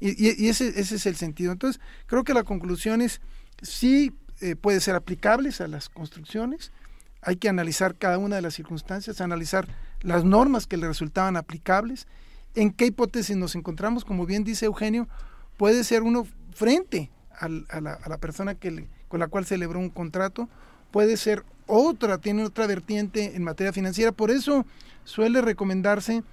[0.00, 1.52] y, y, ese, ese es el sentido.
[1.52, 3.20] Entonces, creo que la conclusión es
[3.62, 4.12] sí
[4.42, 6.72] eh, puede ser aplicables a las construcciones.
[7.20, 9.68] Hay que analizar cada una de las circunstancias, analizar
[10.00, 12.08] las normas que le resultaban aplicables,
[12.56, 15.08] en qué hipótesis nos encontramos, como bien dice Eugenio,
[15.56, 20.48] puede ser uno frente a, la, persona que con la cual celebró un contrato,
[20.90, 24.66] puede ser otra, tiene otra vertiente en materia financiera, por eso
[25.04, 26.24] suele recomendarse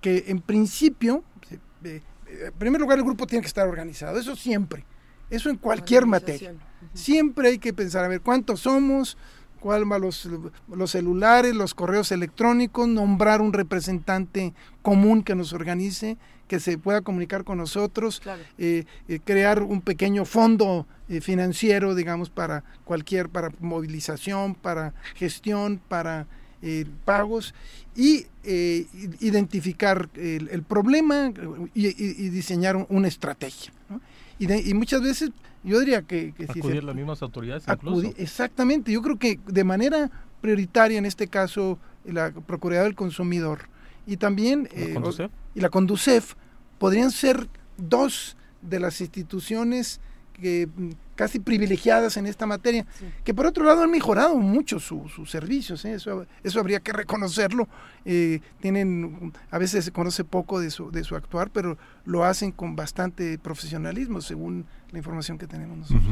[0.00, 1.24] que en principio,
[1.82, 4.84] eh, en primer lugar el grupo tiene que estar organizado, eso siempre,
[5.30, 6.54] eso en cualquier materia.
[6.94, 9.16] Siempre hay que pensar, a ver, ¿cuántos somos?
[9.60, 10.28] ¿Cuál va los,
[10.68, 12.86] los celulares, los correos electrónicos?
[12.86, 18.22] Nombrar un representante común que nos organice, que se pueda comunicar con nosotros,
[18.58, 25.80] eh, eh, crear un pequeño fondo eh, financiero, digamos, para cualquier, para movilización, para gestión,
[25.88, 26.26] para
[27.04, 27.54] pagos
[27.94, 28.26] y
[29.20, 31.32] identificar el, problema
[31.74, 33.72] y, diseñar una estrategia.
[34.38, 35.30] Y, y, muchas veces
[35.64, 36.32] yo diría que...
[36.32, 38.12] que acudir las mismas autoridades incluso.
[38.16, 43.68] exactamente, yo creo que de manera prioritaria en este caso la Procuraduría del Consumidor
[44.06, 46.34] y también ¿La eh, y la Conducef
[46.78, 47.48] podrían ser
[47.78, 50.00] dos de las instituciones
[50.34, 50.68] que
[51.16, 52.86] casi privilegiadas en esta materia,
[53.24, 55.94] que por otro lado han mejorado mucho sus servicios, ¿eh?
[55.94, 57.68] eso, eso habría que reconocerlo,
[58.04, 62.52] eh, tienen, a veces se conoce poco de su, de su actuar, pero lo hacen
[62.52, 66.04] con bastante profesionalismo, según la información que tenemos nosotros.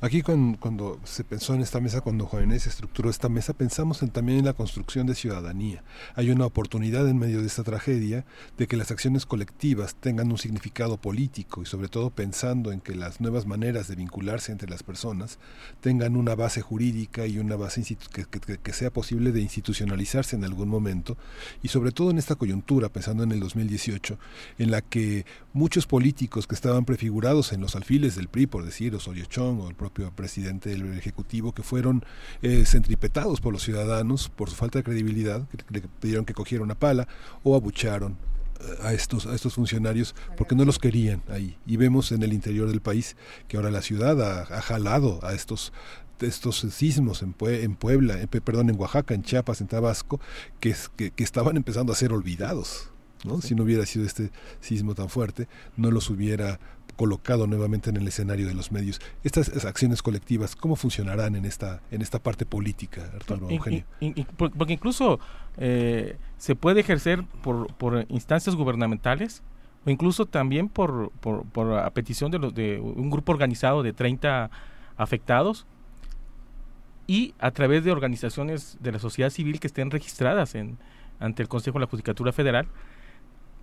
[0.00, 4.38] Aquí cuando, se pensó en esta mesa, cuando Jóvenes estructuró esta mesa, pensamos en, también
[4.38, 5.82] en la construcción de ciudadanía.
[6.14, 8.24] Hay una oportunidad en medio de esta tragedia
[8.56, 12.94] de que las acciones colectivas tengan un significado político y sobre todo pensando en que
[12.94, 15.38] las nuevas maneras de vincularse entre las personas
[15.80, 18.24] tengan una base jurídica y una base que,
[18.58, 21.16] que sea posible de institucionalizarse en algún momento
[21.62, 24.18] y sobre todo en esta coyuntura, pensando en el 2018,
[24.58, 28.94] en la que muchos políticos que estaban prefigurados en los alfiles del PRI, por decir,
[28.94, 32.04] Osorio Chong o el propio presidente del Ejecutivo, que fueron
[32.42, 36.62] eh, centripetados por los ciudadanos por su falta de credibilidad, que le pidieron que cogiera
[36.62, 37.08] una pala
[37.42, 38.18] o abucharon
[38.60, 41.56] eh, a estos, a estos funcionarios porque no los querían ahí.
[41.66, 43.16] Y vemos en el interior del país
[43.48, 45.72] que ahora la ciudad ha, jalado a estos
[46.20, 50.20] estos sismos en, en Puebla, en, perdón, en Oaxaca, en Chiapas, en Tabasco,
[50.60, 52.90] que, que, que estaban empezando a ser olvidados.
[53.24, 53.40] ¿no?
[53.40, 56.58] Si no hubiera sido este sismo tan fuerte, no los hubiera
[56.96, 59.00] colocado nuevamente en el escenario de los medios.
[59.22, 63.84] Estas acciones colectivas, ¿cómo funcionarán en esta, en esta parte política, Arturo Eugenio?
[64.38, 65.20] porque incluso
[65.58, 69.42] eh, se puede ejercer por, por instancias gubernamentales
[69.84, 73.92] o incluso también por, por, por a petición de, los, de un grupo organizado de
[73.92, 74.50] 30
[74.96, 75.66] afectados
[77.06, 80.78] y a través de organizaciones de la sociedad civil que estén registradas en,
[81.20, 82.66] ante el Consejo de la Judicatura Federal.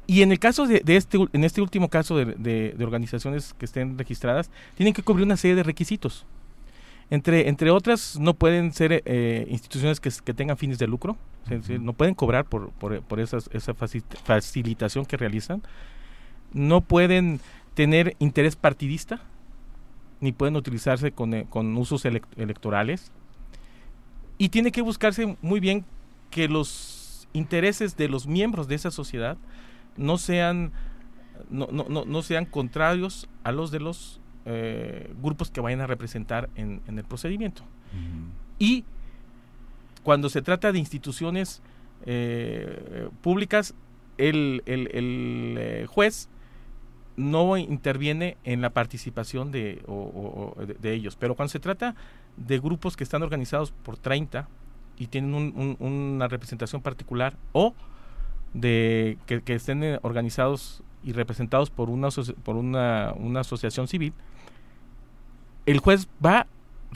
[0.05, 2.25] Y en el caso de, este, en este último caso de,
[2.75, 6.25] de, organizaciones que estén registradas, tienen que cubrir una serie de requisitos.
[7.09, 11.17] Entre, entre otras, no pueden ser eh, instituciones que, que, tengan fines de lucro,
[11.79, 15.61] no pueden cobrar por, por, por esas, esa facilitación que realizan,
[16.53, 17.39] no pueden
[17.73, 19.21] tener interés partidista,
[20.21, 23.11] ni pueden utilizarse con, eh, con usos electorales,
[24.37, 25.85] y tiene que buscarse muy bien
[26.31, 29.37] que los intereses de los miembros de esa sociedad
[29.97, 30.71] no sean
[31.49, 36.49] no, no, no, sean contrarios a los de los eh, grupos que vayan a representar
[36.55, 37.63] en, el procedimiento.
[38.59, 38.85] Y
[40.03, 41.61] cuando se trata de instituciones
[42.05, 43.75] eh, públicas,
[44.17, 46.29] el, el, el eh, juez
[47.15, 49.81] no interviene en la participación de,
[50.79, 51.15] de, ellos.
[51.15, 51.95] Pero cuando se trata
[52.37, 54.47] de grupos que están organizados por 30
[54.97, 57.73] y tienen una representación particular o
[58.53, 62.09] de que, estén eh, organizados y representados por una
[62.43, 64.13] por una, una asociación civil,
[65.65, 66.47] el juez va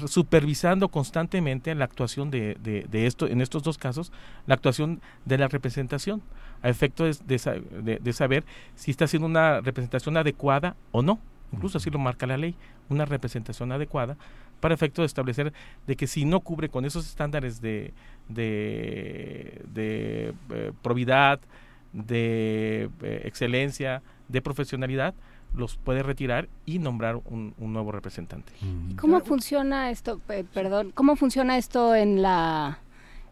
[0.05, 4.11] supervisando constantemente la actuación de, de, esto, en estos dos casos,
[4.45, 6.21] la actuación de la representación,
[6.61, 8.43] a efecto de, de, saber
[8.75, 11.19] si está haciendo una representación adecuada o no.
[11.51, 12.55] Incluso así lo marca la ley,
[12.89, 14.17] una representación adecuada
[14.59, 15.53] para efecto de establecer
[15.85, 17.93] de que si no cubre con esos estándares de,
[18.29, 21.39] de, de eh, probidad,
[21.93, 25.13] de eh, excelencia, de profesionalidad,
[25.55, 28.51] los puede retirar y nombrar un, nuevo representante.
[28.99, 30.19] ¿Cómo funciona esto?
[30.53, 32.79] perdón, ¿cómo funciona esto en la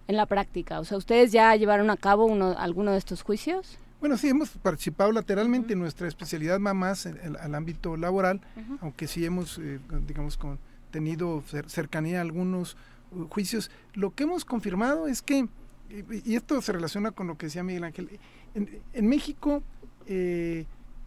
[0.07, 0.79] en la práctica?
[0.79, 3.79] O sea, ¿ustedes ya llevaron a cabo uno, alguno de estos juicios?
[3.99, 5.75] Bueno, sí, hemos participado lateralmente.
[5.75, 8.39] Nuestra especialidad va más en, el ámbito laboral,
[8.81, 10.59] aunque sí hemos, eh, digamos, con,
[10.91, 12.77] tenido cercanía a algunos
[13.11, 13.71] uh, juicios.
[13.93, 15.47] Lo que hemos confirmado es que,
[15.89, 18.19] y, esto se relaciona con lo que decía Miguel Ángel,
[18.53, 19.63] en, México
[20.07, 20.65] eh,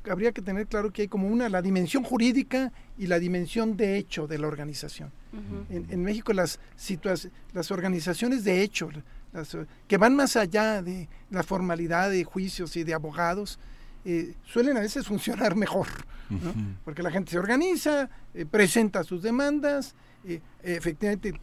[0.09, 3.97] habría que tener claro que hay como una, la dimensión jurídica y la dimensión de
[3.97, 5.11] hecho de la organización.
[5.71, 6.59] en, México las,
[7.53, 8.91] las organizaciones de hecho,
[9.87, 13.59] que van más allá de la formalidad de juicios y de abogados,
[14.05, 15.87] eh, suelen a veces funcionar mejor,
[16.85, 19.95] porque la gente se organiza, eh, presenta sus demandas,
[20.25, 21.35] eh, efectivamente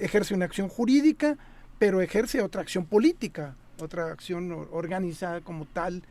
[0.00, 1.36] ejerce una acción jurídica,
[1.78, 6.02] pero ejerce otra acción política, otra acción organizada como tal,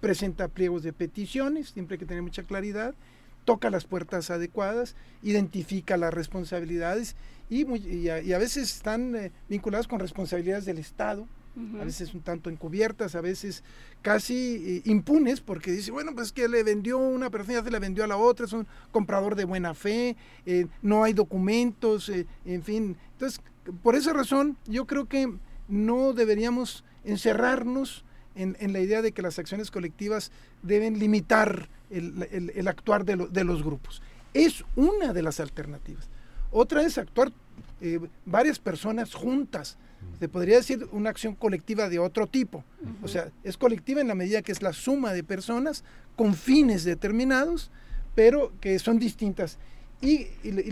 [0.00, 2.94] presenta pliegos de peticiones, siempre hay que tener mucha claridad,
[3.46, 7.16] toca las puertas adecuadas, identifica las responsabilidades
[7.48, 11.26] y, y, a, veces están eh, vinculadas con responsabilidades del Estado,
[11.80, 13.64] a veces un tanto encubiertas, a veces
[14.02, 18.04] casi eh, impunes, porque dice, bueno, pues que le vendió una persona, se la vendió
[18.04, 22.10] a la otra, es un comprador de buena fe, eh, no hay documentos,
[22.44, 22.96] en fin.
[23.12, 23.40] Entonces,
[23.82, 25.32] por esa razón, yo creo que
[25.68, 28.04] no deberíamos encerrarnos
[28.34, 30.30] en, en la idea de que las acciones colectivas
[30.62, 34.02] deben limitar el, el, actuar de, de, los grupos.
[34.34, 36.08] Es una de las alternativas.
[36.50, 37.32] Otra es actuar
[37.80, 39.78] eh, varias personas juntas.
[40.18, 42.64] Se podría decir una acción colectiva de otro tipo.
[43.02, 45.84] O sea, es colectiva en la medida que es la suma de personas
[46.16, 47.70] con fines determinados,
[48.14, 49.58] pero que son distintas.
[50.00, 50.70] Y, y, y,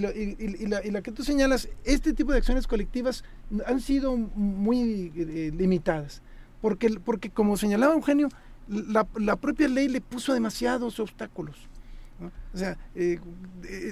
[0.66, 3.24] la, y, la, que tú señalas, este tipo de acciones colectivas
[3.66, 6.22] han sido muy eh, limitadas.
[6.60, 8.28] Porque, porque, como señalaba Eugenio,
[8.68, 11.56] la, la, propia ley le puso demasiados obstáculos.
[12.52, 13.18] O sea, eh,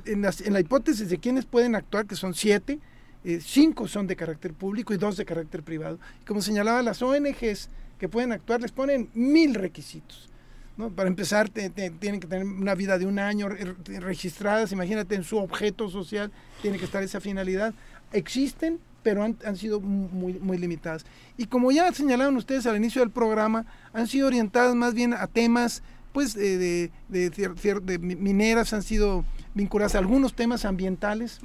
[0.06, 0.22] en,
[0.52, 2.78] la hipótesis de quienes pueden actuar, que son siete,
[3.24, 5.98] eh, cinco son de carácter público y dos de carácter privado.
[6.22, 7.68] Y como señalaba, las ONGs
[7.98, 10.28] que pueden actuar les ponen mil requisitos.
[10.76, 10.90] ¿no?
[10.90, 15.88] Para empezar, tienen que tener una vida de un año registradas, imagínate, en su objeto
[15.88, 17.74] social tiene que estar esa finalidad.
[18.12, 21.04] Existen, pero han, han, sido muy, muy limitadas.
[21.36, 25.26] Y como ya señalaron ustedes al inicio del programa, han sido orientadas más bien a
[25.26, 31.40] temas pues de, de, de, mineras, han sido vinculadas a algunos temas ambientales,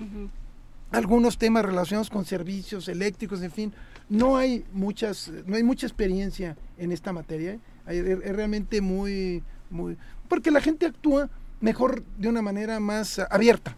[0.92, 3.74] algunos temas relacionados con servicios eléctricos, en fin.
[4.10, 7.60] No hay, muchas, no hay mucha experiencia en esta materia.
[7.88, 9.98] Es realmente muy, muy...
[10.30, 13.76] Porque la gente actúa mejor de una manera más abierta.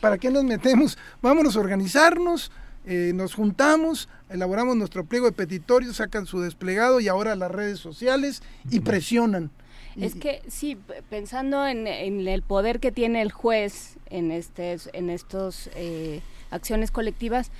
[0.00, 0.98] ¿Para qué nos metemos?
[1.20, 2.50] Vámonos a organizarnos,
[2.84, 7.78] eh, nos juntamos, elaboramos nuestro pliego de petitorio, sacan su desplegado y ahora las redes
[7.78, 9.50] sociales y presionan.
[10.00, 10.76] Es que sí,
[11.10, 17.50] pensando en, el poder que tiene el juez en, este, en estos eh, acciones colectivas,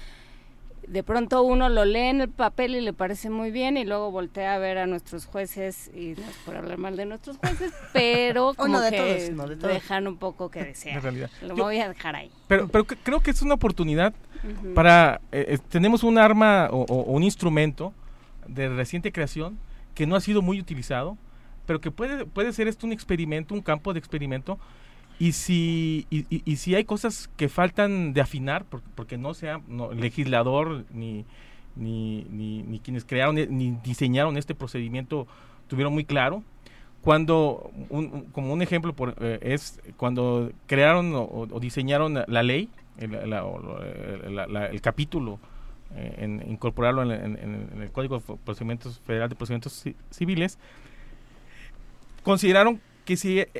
[0.87, 4.11] de pronto uno lo lee en el papel y le parece muy bien y luego
[4.11, 7.73] voltea a ver a nuestros jueces y no es por hablar mal de nuestros jueces,
[7.93, 9.73] pero como de que todos, no, de todos.
[9.75, 10.97] dejan un poco que desear.
[10.97, 11.31] En realidad.
[11.43, 12.31] Lo Yo- voy a dejar ahí.
[12.49, 14.13] Pero, pero que- creo que es una oportunidad
[14.75, 15.21] para...
[15.31, 17.93] eh, eh, tenemos un arma o un instrumento
[18.49, 19.59] de reciente creación
[19.95, 21.17] que no ha sido muy utilizado,
[21.73, 24.59] pero que puede, puede ser esto un experimento, un campo de experimento.
[25.19, 26.27] Y si, y,
[26.57, 31.25] si hay cosas que faltan de afinar, por- porque no sea no, legislador ni,
[31.75, 35.27] ni, ni, quienes crearon ni diseñaron este procedimiento
[35.67, 36.43] tuvieron muy claro,
[37.01, 42.69] cuando un- como un ejemplo eh, es cuando crearon o, diseñaron la- ley
[42.99, 43.15] el,
[44.83, 45.39] capítulo
[46.49, 47.13] incorporarlo en,
[47.83, 50.59] el código de procedimientos federal de procedimientos Ci- civiles
[52.23, 53.51] consideraron que si eh,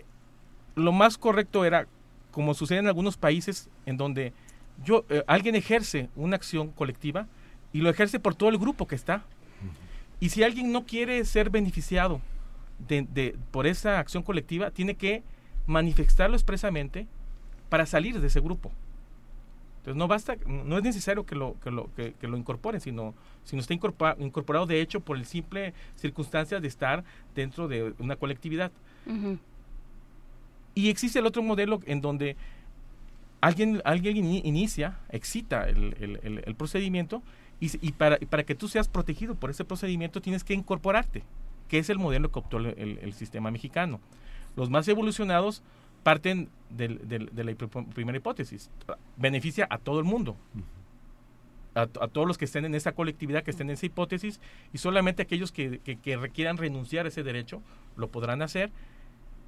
[0.75, 1.87] lo más correcto era
[2.31, 4.33] como sucede en algunos países en donde
[4.85, 7.27] yo eh, alguien ejerce una acción colectiva
[7.73, 9.25] y lo ejerce por todo el grupo que está
[10.21, 12.21] y si alguien no quiere ser beneficiado
[12.89, 15.23] de, de- por esa acción colectiva, tiene que
[15.67, 17.07] manifestarlo expresamente
[17.69, 18.71] para salir de ese grupo.
[19.83, 23.15] Entonces no basta, no es necesario que lo, que lo, que, que lo incorporen, sino,
[23.43, 27.03] sino está incorpora- incorporado de hecho por el simple circunstancia de estar
[27.35, 28.71] dentro de una colectividad.
[30.77, 32.37] Y existe el otro modelo en donde
[33.41, 37.21] alguien, alguien ini- inicia, excita el, el- el- el procedimiento
[37.59, 41.25] y, para, y para que tú seas protegido por ese procedimiento tienes que incorporarte,
[41.69, 43.99] que es el modelo que optó el sistema mexicano.
[44.55, 45.63] Los más evolucionados
[46.03, 47.55] parten del- del- de la
[47.95, 48.71] primera hipótesis.
[49.17, 50.37] Beneficia a todo el mundo.
[51.75, 54.41] A, a todos los que estén en esa colectividad, que estén en esa hipótesis,
[54.75, 57.63] y solamente aquellos que, que- que requieran renunciar a ese derecho
[57.97, 58.71] lo podrán hacer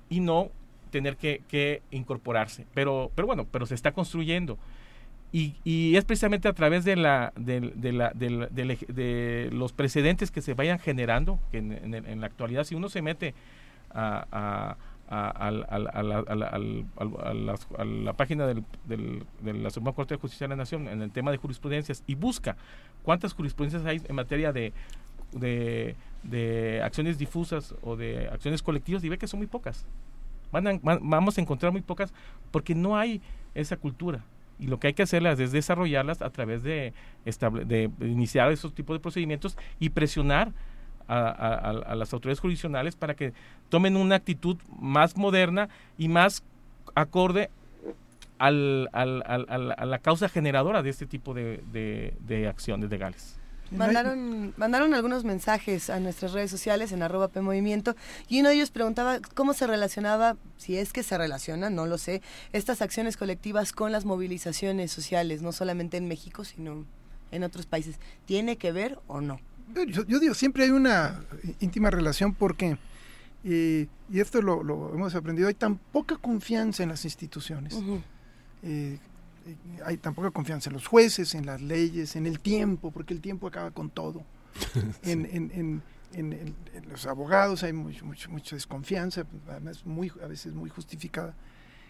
[0.09, 0.51] y no
[0.91, 2.67] tener que, que incorporarse.
[2.73, 4.59] Pero, pero bueno, pero se está construyendo.
[5.33, 9.51] Y, y es precisamente a través de, la, de, de la, del- del ej- de
[9.53, 12.89] los precedentes que se vayan generando, que en, en el- en la actualidad, si uno
[12.89, 13.35] se mete
[13.91, 14.77] a, a-
[15.09, 15.51] a-
[17.85, 21.11] la, página del, del- de la Suprema Corte de Justicia de la Nación en el
[21.11, 22.57] tema de jurisprudencias y busca
[23.03, 24.73] cuántas jurisprudencias hay en materia de,
[25.33, 25.95] de,
[26.83, 29.87] acciones difusas o de acciones colectivas y ve que son muy pocas.
[30.53, 32.13] Van- vamos a encontrar muy pocas
[32.51, 33.21] porque no hay
[33.55, 34.25] esa cultura.
[34.61, 36.93] Y lo que hay que hacerlas es desarrollarlas a través de,
[37.25, 40.53] estable- de iniciar esos tipos de procedimientos y presionar
[41.09, 43.33] a, las autoridades jurisdiccionales para que
[43.69, 45.69] tomen una actitud más moderna
[45.99, 46.43] y más
[46.95, 47.51] acorde
[48.39, 49.23] al, al-
[49.77, 53.37] a la causa generadora de este tipo de, de- acciones legales.
[53.71, 57.97] Mandaron, mandaron algunos mensajes a nuestras redes sociales en arroba PMovimiento
[58.29, 61.97] y uno de ellos preguntaba cómo se relacionaba, si es que se relacionan, no lo
[61.99, 66.85] sé, estas acciones colectivas con las movilizaciones sociales, no solamente en México, sino
[67.33, 67.99] en otros países.
[68.27, 69.41] ¿Tiene que ver o no?
[69.89, 71.25] Yo, yo digo, siempre hay una
[71.61, 72.77] íntima relación porque,
[73.45, 77.75] eh, y esto lo, lo hemos aprendido, hay tan poca confianza en las instituciones.
[78.63, 78.99] Eh,
[79.47, 83.15] eh, hay tan poca confianza en los jueces, en las leyes, en el tiempo, porque
[83.15, 84.23] el tiempo acaba con todo.
[85.03, 90.13] en, en- en- en- en- en los abogados hay mucho, mucho- mucha desconfianza, además muy,
[90.23, 91.35] a veces muy justificada.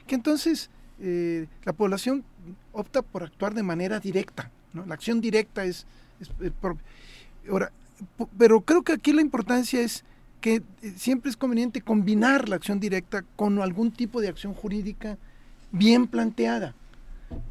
[0.07, 0.71] Que entonces
[1.01, 2.25] eh, la población
[2.73, 4.51] opta por actuar de manera directa.
[4.73, 4.87] ¿no?
[4.87, 5.87] La acción directa es...
[6.21, 6.79] es- es por-
[7.51, 7.73] ahora,
[8.39, 10.05] pero creo que aquí la importancia es
[10.41, 15.17] que eh, siempre es conveniente combinar la acción directa con algún tipo de acción jurídica
[15.73, 16.75] bien planteada.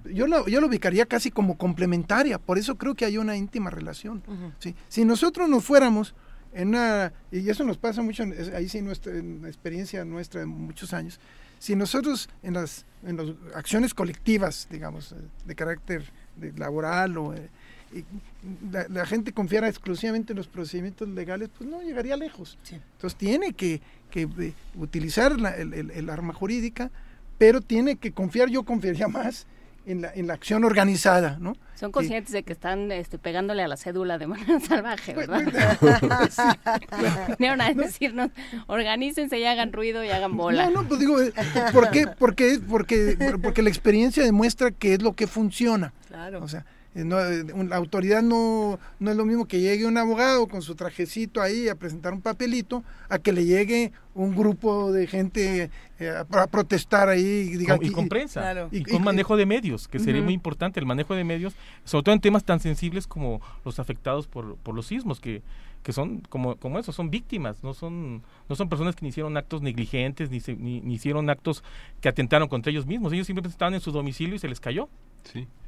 [0.05, 3.69] Yo lo, yo lo ubicaría casi como complementaria, por eso creo que hay una íntima
[3.69, 4.21] relación.
[4.59, 4.75] ¿sí?
[4.87, 6.13] Si nosotros nos fuéramos
[6.53, 8.23] en una, y eso nos pasa mucho,
[8.55, 11.19] ahí sí nuestra, en la experiencia nuestra de muchos años,
[11.57, 15.15] si nosotros en las, en las acciones colectivas, digamos, eh,
[15.45, 16.03] de carácter
[16.35, 17.33] de laboral o...
[18.71, 22.57] la, la gente confiara exclusivamente en los procedimientos legales, pues no llegaría lejos.
[22.71, 26.91] Entonces tiene que, que, eh, utilizar la- el, el- el arma jurídica,
[27.37, 29.47] pero tiene que confiar, yo confiaría más
[29.85, 31.57] en la, en la acción organizada, ¿no?
[31.75, 35.77] Son conscientes de que están este, pegándole a la cédula de manera salvaje, Pues, ¿verdad?
[37.37, 38.31] Vinieron a decirnos,
[38.67, 40.69] organícense y hagan ruido y hagan bola.
[40.69, 41.33] No, no, pues digo, eh,
[41.73, 42.07] ¿por qué?
[42.07, 45.93] Porque, porque, porque la experiencia demuestra que es lo que funciona.
[46.07, 46.41] Claro.
[46.43, 46.65] O sea,
[46.95, 50.61] no, eh, un- la autoridad no, no es lo mismo que llegue un abogado con
[50.61, 55.71] su trajecito ahí a presentar un papelito, a que le llegue un grupo de gente
[55.99, 57.23] eh, a, protestar ahí
[57.53, 59.97] y diga Con- y aquí- con prensa y, y- con y- manejo de medios que
[59.99, 63.79] sería muy importante el manejo de medios sobre todo en temas tan sensibles como los
[63.79, 65.41] afectados por, por los sismos que,
[65.81, 69.35] que son como, como eso son víctimas no son no son personas que ni hicieron
[69.35, 71.63] actos negligentes ni, se- ni, ni hicieron actos
[72.01, 73.13] que atentaron contra ellos mismos.
[73.13, 74.89] Ellos simplemente estaban en su domicilio y se les cayó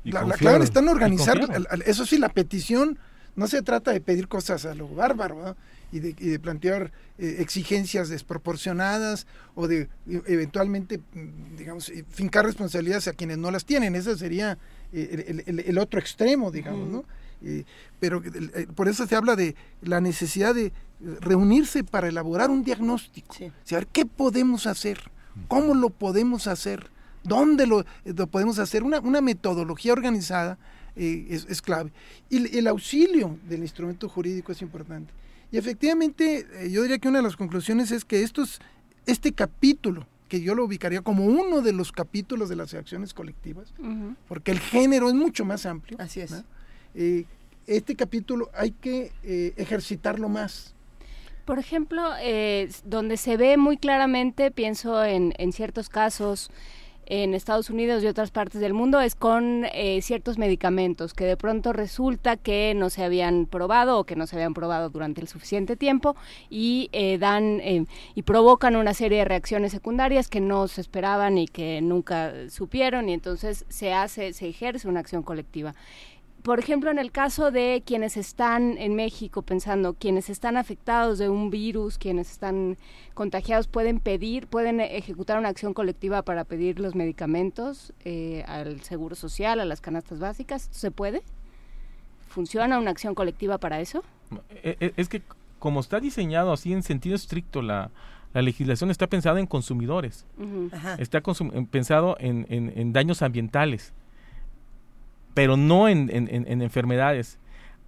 [0.03, 1.39] la, clave está en organizar,
[1.85, 2.99] eso sí, la petición
[3.35, 5.55] no se trata de pedir cosas a lo bárbaro
[5.91, 13.07] y, de, plantear eh, exigencias desproporcionadas o de e, eventualmente, mm, digamos, eh, fincar responsabilidades
[13.07, 13.95] a quienes no las tienen.
[13.95, 14.57] Ese sería
[14.93, 17.05] eh, el, otro extremo, digamos, ¿no?
[17.99, 18.23] pero
[18.73, 20.71] por eso se habla de la necesidad de
[21.19, 25.11] reunirse para elaborar un diagnóstico, saber qué podemos hacer,
[25.47, 26.89] cómo lo podemos hacer,
[27.25, 27.83] dónde lo,
[28.27, 30.57] podemos hacer, una, una metodología organizada
[30.95, 31.91] eh, es, clave.
[32.29, 35.11] Y el auxilio del instrumento jurídico es importante.
[35.51, 38.59] Y efectivamente, eh, yo diría que una de las conclusiones es que estos,
[39.05, 43.73] este capítulo, que yo lo ubicaría como uno de los capítulos de las acciones colectivas,
[44.27, 45.97] porque el género es mucho más amplio.
[45.99, 46.43] Así es.
[46.95, 47.25] Eh,
[47.67, 49.11] este capítulo hay que
[49.57, 50.73] ejercitarlo más.
[51.43, 52.01] Por ejemplo,
[52.85, 56.49] donde se ve muy claramente, pienso en, en ciertos casos,
[57.05, 61.37] en Estados Unidos y otras partes del mundo es con eh, ciertos medicamentos que de
[61.37, 65.27] pronto resulta que no se habían probado o que no se habían probado durante el
[65.27, 66.15] suficiente tiempo
[66.49, 67.85] y eh, dan eh,
[68.15, 73.09] y provocan una serie de reacciones secundarias que no se esperaban y que nunca supieron
[73.09, 75.75] y entonces se hace se ejerce una acción colectiva
[76.45, 81.27] por ejemplo, en el caso de quienes están en México pensando, quienes están afectados de
[81.27, 82.77] un virus, quienes están
[83.15, 89.15] contagiados, pueden pedir, pueden ejecutar una acción colectiva para pedir los medicamentos eh, al Seguro
[89.15, 90.67] Social, a las canastas básicas.
[90.69, 91.23] ¿Se puede?
[92.27, 94.03] ¿Funciona una acción colectiva para eso?
[94.51, 95.23] Eh, eh, es que
[95.57, 97.89] como está diseñado así en sentido estricto la,
[98.35, 100.27] legislación está pensada en consumidores,
[100.99, 101.23] está
[101.71, 103.93] pensado en, en daños ambientales
[105.35, 106.09] pero no en,
[106.61, 107.37] enfermedades.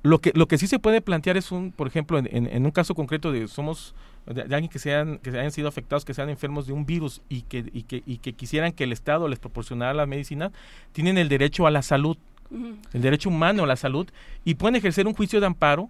[0.04, 2.94] Lo que, lo que sí se puede plantear es un, por ejemplo, en, un caso
[2.94, 3.96] concreto de somos
[4.28, 7.42] de, alguien que sean que hayan sido afectados, que sean enfermos de un virus y
[7.44, 10.52] que, y que, y que quisieran que el Estado les proporcionara la medicina,
[10.92, 12.18] tienen el derecho a la salud,
[12.94, 14.08] el derecho humano a la salud
[14.46, 15.90] y pueden ejercer un juicio de amparo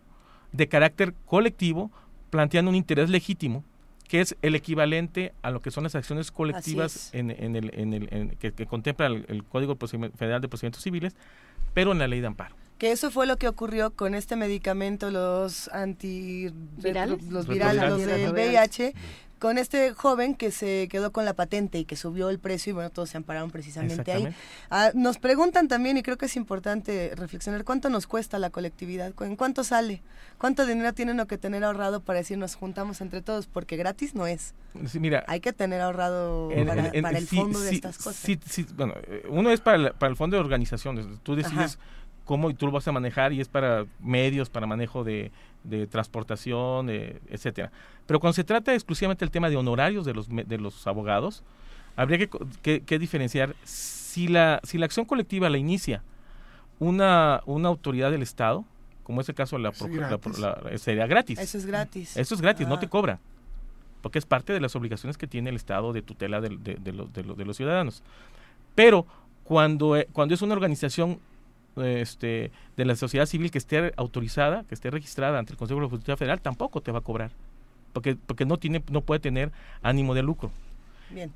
[0.51, 1.91] de carácter colectivo
[2.29, 3.63] planteando un interés legítimo
[4.07, 8.37] que es el equivalente a lo que son las acciones colectivas en, el, en el,
[8.37, 11.15] que, contempla el, Código Federal de Procedimientos Civiles,
[11.73, 12.55] pero en la ley de amparo.
[12.77, 18.31] Que eso fue lo que ocurrió con este medicamento, los antivirales, los virales, los del
[18.31, 18.93] VIH,
[19.39, 22.73] con este joven que se quedó con la patente y que subió el precio y
[22.73, 24.27] bueno, todos se ampararon precisamente ahí.
[24.69, 29.13] Ah, nos preguntan también, y creo que es importante reflexionar, ¿cuánto nos cuesta la colectividad?
[29.21, 30.01] ¿En cuánto sale?
[30.37, 33.47] ¿Cuánto dinero tienen que tener ahorrado para decir nos juntamos entre todos?
[33.47, 34.53] Porque gratis no es.
[34.99, 38.29] mira, Hay que tener ahorrado para, el fondo de estas cosas.
[38.75, 38.93] bueno,
[39.29, 41.05] uno es para, para el fondo de organizaciones.
[41.23, 41.79] Tú decides
[42.27, 45.31] cómo tú lo vas a manejar y es para medios, para manejo de,
[45.67, 47.71] de transportación, etcétera.
[48.05, 51.43] Pero cuando se trata exclusivamente del tema de honorarios de los, de los abogados,
[51.95, 52.27] habría
[52.61, 56.03] que, que, diferenciar si la, si la acción colectiva la inicia
[56.79, 58.63] una, una autoridad del Estado,
[59.03, 59.73] como es el caso de la,
[60.77, 61.39] sería gratis.
[61.39, 62.15] Eso es gratis.
[62.15, 62.79] Eso es gratis, no ah.
[62.79, 63.19] te cobra.
[64.01, 66.91] Porque es parte de las obligaciones que tiene el Estado de tutela de, de, de,
[67.23, 68.03] de los ciudadanos.
[68.75, 69.07] Pero
[69.43, 71.19] cuando, eh, cuando es una organización
[71.83, 75.87] este, de la sociedad civil que esté autorizada, que esté registrada ante el Consejo de
[75.87, 77.31] Justicia Federal, tampoco te va a cobrar,
[77.93, 80.51] porque, porque no, tiene, no puede tener ánimo de lucro.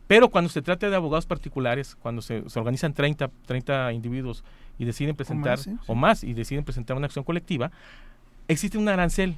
[0.08, 4.44] Pero cuando se trata de abogados particulares, cuando se, organizan 30, 30 individuos
[4.78, 7.72] y deciden presentar, o más, y deciden presentar una acción colectiva,
[8.48, 9.38] existe un arancel.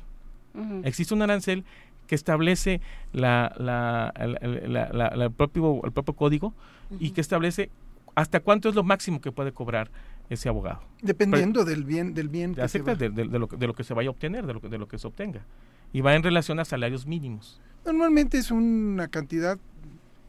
[0.83, 1.64] Existe un arancel
[2.07, 6.53] que establece la, la, el, propio, el propio código
[6.99, 7.69] y que establece
[8.15, 9.90] hasta cuánto es lo máximo que puede cobrar
[10.30, 10.82] ese abogado.
[11.02, 14.11] Dependiendo del bien, del bien que de, de, lo, de, lo, que se vaya a
[14.11, 15.45] obtener, de lo, de lo que se obtenga.
[15.92, 17.61] Y va en relación a salarios mínimos.
[17.85, 19.60] Normalmente es una cantidad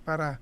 [0.05, 0.41] para,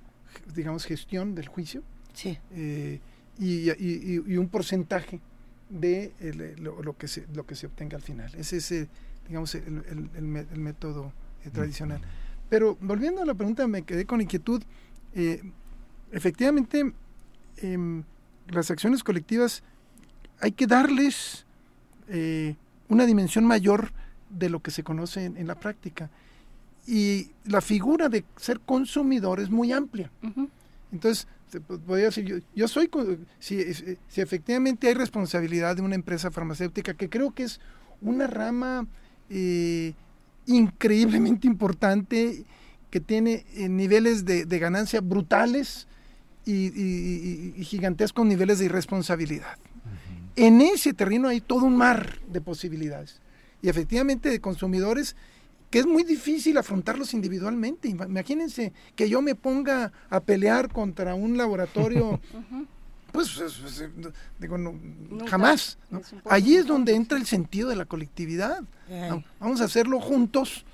[0.54, 1.82] digamos, gestión del juicio.
[2.12, 2.38] Sí.
[2.52, 3.00] Eh,
[3.38, 5.20] y, y, un porcentaje
[5.68, 6.12] de
[6.58, 8.32] lo, que se, lo que se obtenga al final.
[8.36, 8.88] Ese es, eh,
[9.26, 11.12] digamos, el, el, método
[11.44, 12.00] eh, tradicional.
[12.48, 14.62] Pero volviendo a la pregunta, me quedé con inquietud.
[16.12, 16.92] efectivamente,
[17.58, 18.04] em,
[18.54, 19.62] las acciones colectivas
[20.40, 21.46] hay que darles
[22.08, 22.56] eh,
[22.88, 23.92] una dimensión mayor
[24.28, 26.10] de lo que se conoce en, la práctica.
[26.86, 30.10] Y la figura de ser consumidor es muy amplia.
[30.90, 31.28] Entonces,
[31.86, 32.90] podría decir, yo, soy,
[33.38, 37.60] si, si, efectivamente hay responsabilidad de una empresa farmacéutica, que creo que es
[38.00, 38.86] una rama
[39.30, 39.94] eh,
[40.46, 42.44] increíblemente importante,
[42.90, 45.86] que tiene eh, niveles de, de ganancia brutales,
[46.44, 49.56] y, gigantescos niveles de irresponsabilidad.
[50.36, 53.20] En ese terreno hay todo un mar de posibilidades.
[53.60, 55.14] Y efectivamente de consumidores
[55.70, 57.88] que es muy difícil afrontarlos individualmente.
[57.88, 62.20] Imagínense que yo me ponga a pelear contra un laboratorio
[63.12, 63.90] pues, pues, pues eh,
[64.38, 64.74] digo, no,
[65.26, 65.78] jamás.
[66.24, 68.62] Allí es donde entra el sentido de la colectividad.
[69.38, 70.64] Vamos a hacerlo juntos.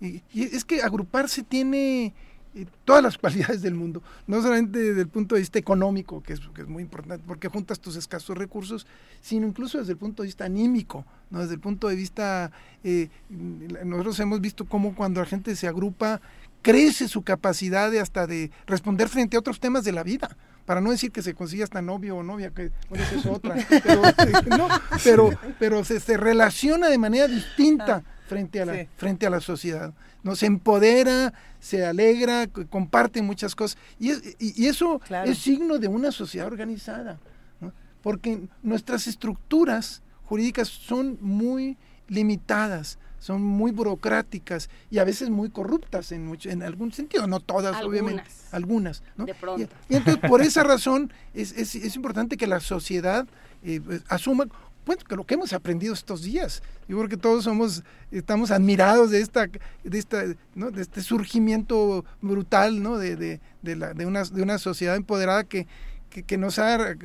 [0.00, 2.14] Y, es que agruparse tiene
[2.56, 6.32] eh, todas las cualidades del mundo, no solamente desde el punto de vista económico, que
[6.32, 8.86] es, que es muy importante, porque juntas tus escasos recursos,
[9.20, 11.40] sino incluso desde el punto de vista anímico, ¿no?
[11.40, 12.50] desde el punto de vista,
[12.82, 16.22] eh, nosotros hemos visto cómo cuando la gente se agrupa,
[16.62, 20.80] crece su capacidad de hasta de responder frente a otros temas de la vida para
[20.80, 23.54] no decir que se consigue hasta novio o novia, que es otra,
[25.04, 29.94] pero, pero, se, relaciona de manera distinta frente a la, frente a la sociedad.
[30.22, 30.36] ¿no?
[30.36, 33.78] Se empodera, se alegra, comparte muchas cosas.
[33.98, 37.18] Y, y, eso es signo de una sociedad organizada,
[38.02, 41.76] porque nuestras estructuras jurídicas son muy
[42.08, 47.40] limitadas son muy burocráticas y a veces muy corruptas en, mucho, en algún sentido, no
[47.40, 48.22] todas, obviamente,
[48.52, 49.02] algunas.
[49.16, 49.26] ¿no?
[49.56, 53.26] Y, entonces, por esa razón, es, es, es importante que la sociedad
[53.64, 54.46] eh, pues, asuma
[54.86, 56.62] bueno, que lo que hemos aprendido estos días.
[56.88, 57.82] Yo creo que todos somos,
[58.12, 60.24] estamos admirados de esta, de esta,
[60.54, 60.70] ¿no?
[60.70, 62.96] de este surgimiento brutal, ¿no?
[62.96, 65.66] De, de, de, la, de, una, de una sociedad empoderada que,
[66.08, 66.96] que, que nos ha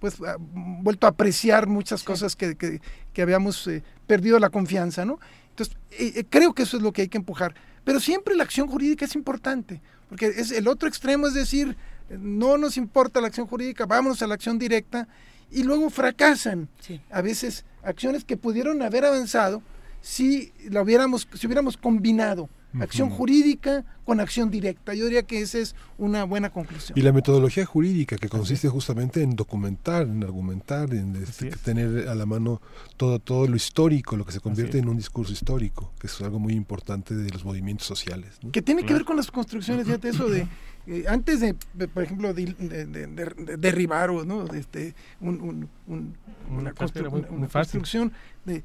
[0.00, 2.82] pues vuelto a apreciar muchas cosas que, que,
[3.14, 5.18] que habíamos eh, perdido la confianza, ¿no?
[5.50, 7.54] Entonces, eh, eh, creo que eso es lo que hay que empujar.
[7.84, 11.76] Pero siempre la acción jurídica es importante, porque es el otro extremo, es decir,
[12.10, 15.08] no nos importa la acción jurídica, vámonos a la acción directa,
[15.54, 16.68] y luego fracasan.
[17.10, 19.62] A veces acciones que pudieron haber avanzado
[20.00, 22.48] si la hubiéramos, si hubiéramos combinado
[22.80, 24.94] acción jurídica con acción directa.
[24.94, 26.98] Yo diría que esa es una buena conclusión.
[26.98, 32.14] Y la metodología jurídica que consiste justamente en documentar, en argumentar, en este, tener a
[32.14, 32.60] la mano
[32.96, 36.38] todo, todo lo histórico, lo que se convierte en un discurso histórico, que es algo
[36.38, 38.38] muy importante de los movimientos sociales.
[38.52, 40.46] Que tiene que ver con las construcciones, fíjate eso de...
[40.86, 41.54] Eh, antes de,
[41.88, 44.44] por ejemplo, de, derribar o ¿no?
[44.52, 48.12] este, un, una, construcción,
[48.44, 48.62] de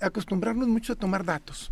[0.00, 1.70] acostumbrarnos mucho a tomar datos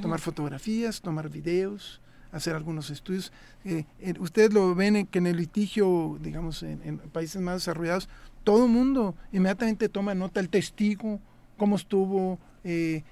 [0.00, 2.00] tomar fotografías, tomar videos,
[2.32, 3.32] hacer algunos estudios.
[3.64, 8.08] Eh, eh, ustedes lo ven que en el litigio, digamos, en, países más desarrollados,
[8.42, 11.20] todo el mundo inmediatamente toma nota, el testigo,
[11.56, 13.02] cómo estuvo, eh,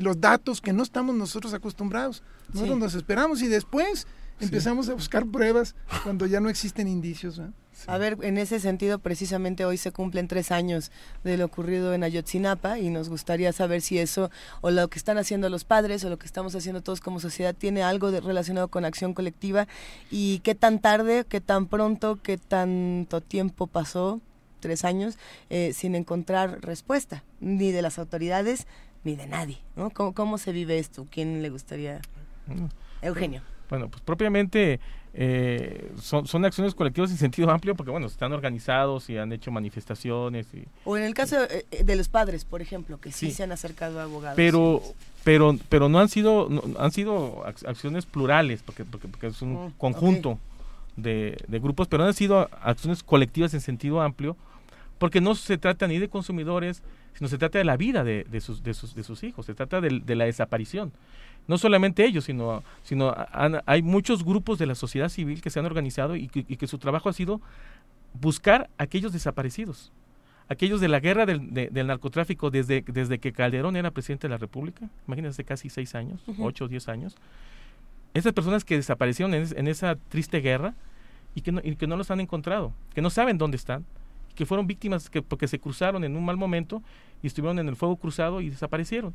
[0.00, 2.22] los datos que no estamos nosotros acostumbrados.
[2.52, 4.06] Nosotros nos esperamos y después
[4.40, 7.40] empezamos a buscar pruebas cuando ya no existen indicios.
[7.86, 10.90] A ver, en ese sentido, precisamente hoy se cumplen tres años
[11.24, 15.18] de lo ocurrido en Ayotzinapa y nos gustaría saber si eso o lo que están
[15.18, 18.68] haciendo los padres o lo que estamos haciendo todos como sociedad tiene algo de, relacionado
[18.68, 19.66] con acción colectiva
[20.10, 24.20] y qué tan tarde, qué tan pronto, qué tanto tiempo pasó,
[24.60, 25.16] tres años,
[25.48, 28.66] eh, sin encontrar respuesta, ni de las autoridades
[29.04, 29.58] ni de nadie.
[29.76, 29.90] ¿no?
[29.90, 31.06] ¿Cómo, ¿Cómo se vive esto?
[31.10, 32.02] ¿Quién le gustaría?
[32.46, 32.66] Mm.
[33.02, 33.42] Eugenio.
[33.70, 34.80] Bueno, pues propiamente
[35.14, 39.50] eh, son, son acciones colectivas en sentido amplio porque, bueno, están organizados y han hecho
[39.50, 40.46] manifestaciones.
[40.52, 43.52] Y, o en el caso eh, de, los padres, por ejemplo, que sí, se han
[43.52, 44.36] acercado a abogados.
[44.36, 44.82] Pero,
[45.24, 49.72] pero, pero no han sido, han sido acciones plurales porque, porque, porque es un mm,
[49.78, 50.38] conjunto
[50.96, 54.36] de, de grupos, pero han sido acciones colectivas en sentido amplio
[54.98, 56.82] porque no se trata ni de consumidores,
[57.14, 59.54] sino se trata de la vida de, de, sus, de, sus, de sus hijos, se
[59.54, 60.92] trata de, de la desaparición
[61.46, 63.14] no solamente ellos, sino, sino
[63.66, 67.08] hay muchos grupos de la sociedad civil que se han organizado y que, su trabajo
[67.08, 67.40] ha sido
[68.14, 69.92] buscar a aquellos desaparecidos,
[70.48, 74.88] aquellos de la guerra del, narcotráfico desde, desde que Calderón era presidente de la República,
[75.06, 77.16] imagínense casi seis años, ocho o diez años,
[78.14, 80.74] esas personas que desaparecieron en, esa triste guerra
[81.34, 83.84] y que, no, y que no los han encontrado, que no saben dónde están,
[84.34, 86.82] que fueron víctimas que, porque se cruzaron en un mal momento
[87.22, 89.14] y estuvieron en el fuego cruzado y desaparecieron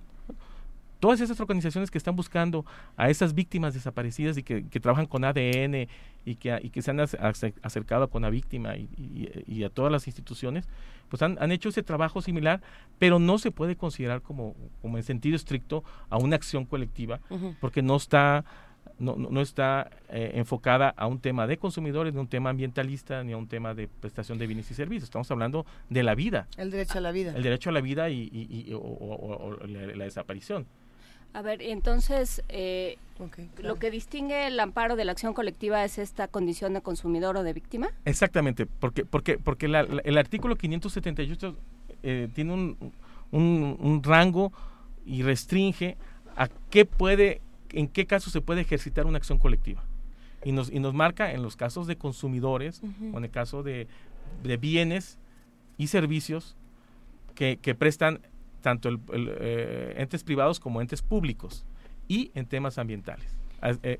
[1.05, 2.65] todas esas organizaciones que están buscando
[2.97, 5.87] a esas víctimas desaparecidas y que, trabajan con ADN
[6.25, 10.67] y que, y que se han acercado con la víctima y, a todas las instituciones,
[11.07, 12.59] pues han, hecho ese trabajo similar,
[12.97, 17.19] pero no se puede considerar como, como en sentido estricto a una acción colectiva,
[17.61, 18.43] porque no está
[18.97, 23.33] no, no, está eh, enfocada a un tema de consumidores, ni un tema ambientalista, ni
[23.33, 25.03] a un tema de prestación de bienes y servicios.
[25.05, 26.47] Estamos hablando de la vida.
[26.57, 27.33] El derecho a la vida.
[27.35, 30.65] El derecho a la vida y, o, la, desaparición.
[31.35, 32.97] A ver, entonces, eh,
[33.61, 37.43] lo que distingue el amparo de la acción colectiva es esta condición de consumidor o
[37.43, 37.89] de víctima.
[38.05, 41.57] Exactamente, porque porque porque el artículo 578
[42.03, 42.93] eh, tiene un,
[43.31, 44.53] un, un, rango
[45.05, 45.97] y restringe
[46.37, 47.41] a qué puede,
[47.73, 49.83] en qué caso se puede ejercitar una acción colectiva.
[50.45, 52.81] Y nos, y nos marca en los casos de consumidores
[53.11, 53.89] o en el caso de,
[54.41, 55.19] de bienes
[55.77, 56.55] y servicios
[57.33, 58.21] que, que prestan
[58.65, 61.67] tanto el, eh, entes privados como entes públicos
[62.07, 63.37] y en temas ambientales.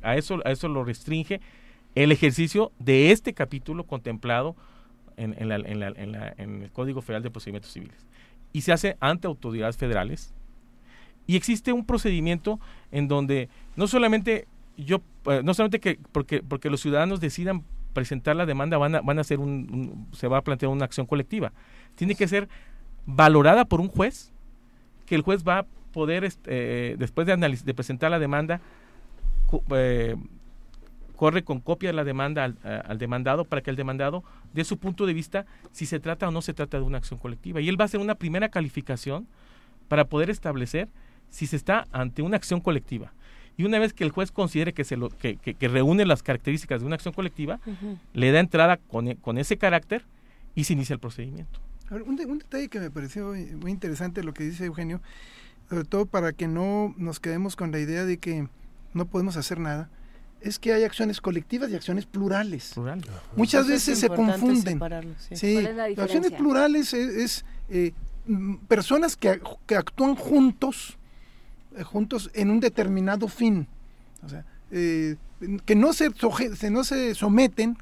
[0.01, 1.39] A, eso, a eso lo restringe
[1.93, 4.55] el ejercicio de este capítulo contemplado
[5.17, 8.07] en, el Código Federal de Procedimientos Civiles.
[8.53, 10.33] Y se hace ante autoridades federales.
[11.27, 12.59] Y existe un procedimiento
[12.91, 17.63] en donde no solamente yo, eh, no solamente que porque, porque los ciudadanos decidan
[17.93, 21.05] presentar la demanda van a, van a hacer un- se va a plantear una acción
[21.05, 21.53] colectiva.
[21.93, 22.49] Tiene que ser
[23.05, 24.33] valorada por un juez,
[25.05, 28.59] que el juez va a poder, este, eh, después de, presentar la demanda,
[29.71, 30.15] eh,
[31.15, 34.63] corre con copia de la demanda al, a- al demandado para que el demandado dé
[34.65, 37.61] su punto de vista si se trata o no se trata de una acción colectiva.
[37.61, 39.27] Y él va a hacer una primera calificación
[39.87, 40.89] para poder establecer
[41.29, 43.13] si se está ante una acción colectiva.
[43.57, 46.21] Y una vez que el juez considere que, se lo, que, que- que reúne las
[46.23, 47.59] características de una acción colectiva,
[48.13, 50.03] le da entrada con, con ese carácter
[50.55, 51.59] y se inicia el procedimiento.
[51.89, 55.01] A ver, un, de- un detalle que me pareció muy interesante lo que dice Eugenio,
[55.69, 58.47] sobre todo para que no nos quedemos con la idea de que
[58.93, 59.89] no podemos hacer nada,
[60.41, 62.73] es que hay acciones colectivas y acciones plurales.
[63.35, 64.07] Muchas veces se
[64.39, 64.79] confunden.
[65.19, 65.35] sí.
[65.35, 67.93] Sí, ¿Cuál es la las acciones plurales es, es, eh,
[68.67, 70.97] personas que, que actúan juntos,
[71.77, 73.67] eh, juntos en un determinado fin.
[74.23, 75.15] O sea, eh,
[75.65, 76.11] que no se-
[76.71, 77.77] no se someten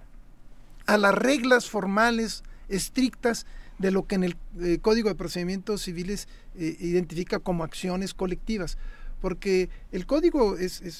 [0.86, 3.46] a las reglas formales estrictas
[3.78, 8.78] de lo que en el eh, Código de Procedimientos Civiles eh, identifica como acciones colectivas.
[9.22, 10.92] Porque el código es, eh,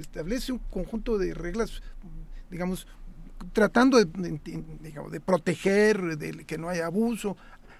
[0.00, 1.82] establece un conjunto de reglas,
[2.50, 2.86] digamos,
[3.52, 7.36] tratando de, proteger, de que no haya abuso,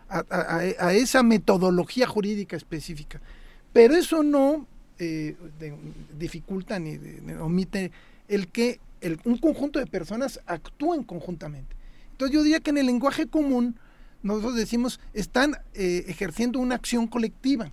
[0.08, 3.20] a, esa metodología jurídica específica.
[3.72, 4.66] Pero eso no
[6.18, 6.98] dificulta ni,
[7.40, 7.90] omite
[8.28, 8.80] el que
[9.24, 11.74] un conjunto de personas actúen conjuntamente.
[12.14, 13.76] Entonces yo diría que en el lenguaje común
[14.22, 17.72] nosotros decimos están eh, ejerciendo una acción colectiva.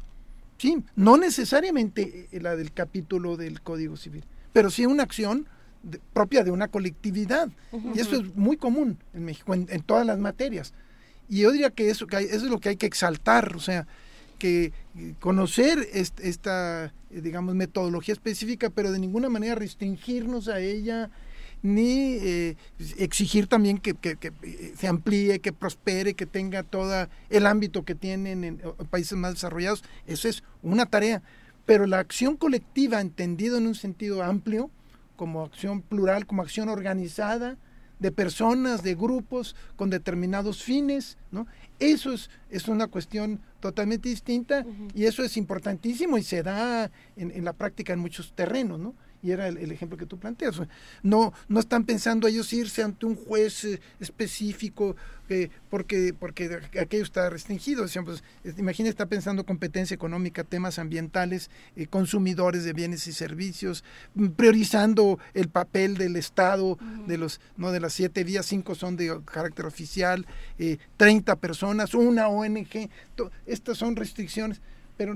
[0.57, 5.47] Sí, no necesariamente eh, la del capítulo del Código Civil, pero sí una acción
[5.83, 7.49] de- propia de una colectividad.
[7.95, 10.73] Y eso es muy común en México, en, todas las materias.
[11.29, 13.59] Y yo diría que eso, que hay- eso es lo que hay que exaltar, o
[13.59, 13.85] sea,
[14.39, 21.09] que eh, conocer est- esta, digamos, metodología específica, pero de ninguna manera restringirnos a ella,
[21.61, 22.55] ni eh,
[22.97, 27.83] exigir también que, que- que, eh, se amplíe, que prospere, que tenga todo el ámbito
[27.85, 29.83] que tienen en países más desarrollados.
[30.07, 31.21] Eso es una tarea.
[31.65, 34.71] Pero la acción colectiva, entendido en un sentido amplio,
[35.15, 37.57] como acción plural, como acción organizada,
[37.99, 41.45] de personas, de grupos con determinados fines, ¿no?
[41.77, 44.65] Eso es, es una cuestión totalmente distinta
[44.95, 48.95] y eso es importantísimo y se da en, en la práctica en muchos terrenos, ¿no?
[49.23, 50.61] Y era el, el ejemplo que tú planteas.
[51.03, 54.95] No, no están pensando ellos irse ante un juez eh, específico
[55.29, 57.83] eh, porque, porque aquello está restringido.
[57.83, 58.23] Decían, pues,
[58.57, 63.83] imagina, está pensando competencia económica, temas ambientales, eh, consumidores de bienes y servicios,
[64.15, 66.77] mm, priorizando el papel del Estado,
[67.07, 70.25] de los no de las siete vías, cinco son de carácter oficial,
[70.59, 72.89] eh, 30 personas, una ONG.
[73.15, 74.61] to- estas son restricciones
[74.97, 75.15] pero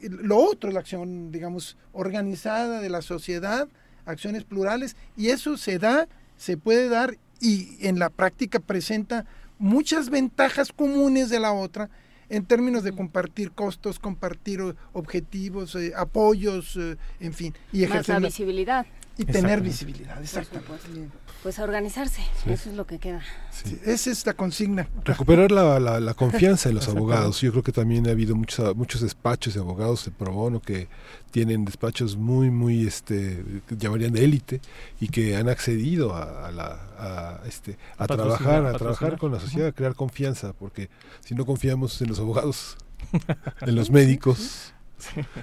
[0.00, 3.68] lo otro es la acción, digamos, organizada de la sociedad,
[4.06, 9.24] acciones plurales, y eso se da, se puede dar y en la práctica presenta
[9.58, 11.88] muchas ventajas comunes de la otra
[12.28, 14.60] en términos de compartir costos, compartir
[14.92, 18.86] objetivos, eh, apoyos, eh, en fin, y Más ejercer la una- visibilidad.
[19.16, 21.08] Y tener visibilidad, exactamente.
[21.42, 23.20] Pues a organizarse, eso es lo que queda.
[23.50, 24.88] Sí, esa es la consigna.
[25.04, 27.40] Recuperar la, la- la confianza en los abogados.
[27.42, 30.88] Yo creo que también ha habido muchos, muchos despachos de abogados de pro bono que
[31.30, 33.44] tienen despachos muy, muy, este,
[33.78, 34.60] llamarían de élite
[35.00, 36.66] y que han accedido a, a la,
[36.98, 38.78] a, este, a A patrocinar, trabajar, a patrocinar.
[38.96, 40.88] trabajar con la sociedad, a crear confianza, porque
[41.20, 42.78] si no confiamos en los abogados,
[43.60, 44.72] en los médicos,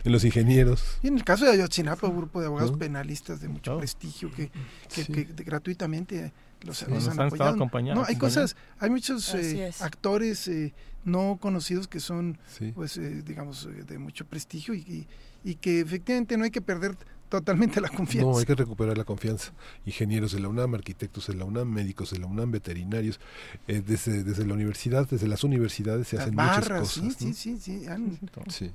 [0.03, 0.97] en los ingenieros.
[1.03, 2.77] Y en el caso de Ayotzinapa, un grupo de abogados ¿No?
[2.79, 4.49] penalistas de mucho prestigio que,
[4.93, 5.11] que, Sí.
[5.11, 7.55] que de- gratuitamente los, Sí, los nos han han estado apoyado.
[7.55, 9.81] acompañando, No, hay cosas, hay muchos eh, es.
[9.81, 10.73] actores eh,
[11.03, 12.71] no conocidos que son, Sí.
[12.73, 15.07] pues, eh, digamos, eh, de mucho prestigio y, y,
[15.43, 16.95] y que efectivamente no hay que perder
[17.29, 18.29] totalmente la confianza.
[18.29, 19.53] No, hay que recuperar la confianza.
[19.85, 23.19] Ingenieros de la UNAM, arquitectos de la UNAM, médicos de la UNAM, veterinarios.
[23.67, 27.15] eh, desde, desde la universidad, desde las universidades se Las hacen barras, muchas cosas.
[27.17, 27.33] sí, ¿no?
[27.33, 28.71] sí, sí, han- Sí.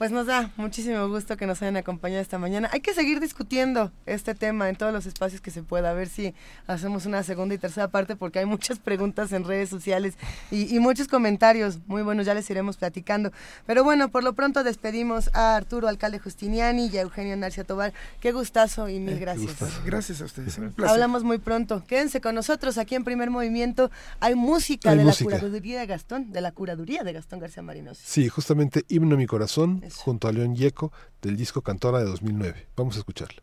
[0.00, 2.70] Pues nos da muchísimo gusto que nos hayan acompañado esta mañana.
[2.72, 5.90] Hay que seguir discutiendo este tema en todos los espacios que se pueda.
[5.90, 6.32] A ver si
[6.66, 10.14] hacemos una segunda y tercera parte porque hay muchas preguntas en redes sociales
[10.50, 12.24] y, y muchos comentarios muy buenos.
[12.24, 13.30] Ya les iremos platicando.
[13.66, 17.92] Pero bueno, por lo pronto despedimos a Arturo Alcalde Justiniani y a Eugenio Narcia Tobar.
[18.20, 19.84] Qué gustazo y mil gracias.
[19.84, 20.56] Gracias a ustedes.
[20.56, 20.94] un placer.
[20.94, 21.84] Hablamos muy pronto.
[21.86, 23.90] Quédense con nosotros aquí en Primer Movimiento.
[24.20, 25.28] Hay música Hay de música.
[25.28, 27.98] la curaduría de Gastón, de la curaduría de Gastón García Marinos.
[28.02, 32.68] Sí, justamente Himno a mi corazón, junto a León Yeco, del disco Cantora de 2009.
[32.76, 33.42] Vamos a escucharla.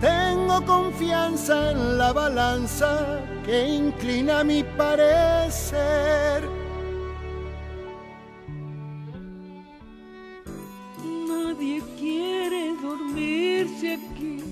[0.00, 6.42] Tengo confianza en la balanza que inclina mi parecer.
[11.28, 14.44] Nadie quiere dormirse aquí.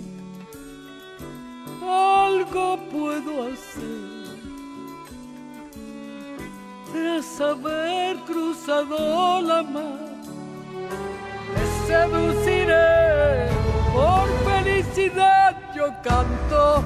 [1.83, 4.16] Algo puedo hacer
[6.92, 10.16] tras haber cruzado la mar.
[11.55, 13.49] Te seduciré,
[14.83, 16.85] felicidad yo canto.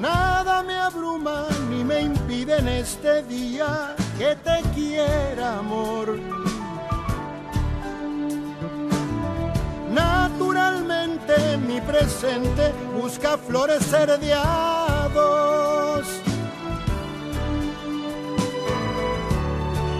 [0.00, 6.13] Nada me abruma ni me impide en este día que te quiera, amor.
[11.94, 14.34] Presente busca florecer de.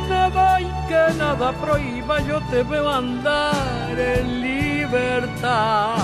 [0.08, 5.94] Nada y que nada prohíba, yo te veo andar en libertad.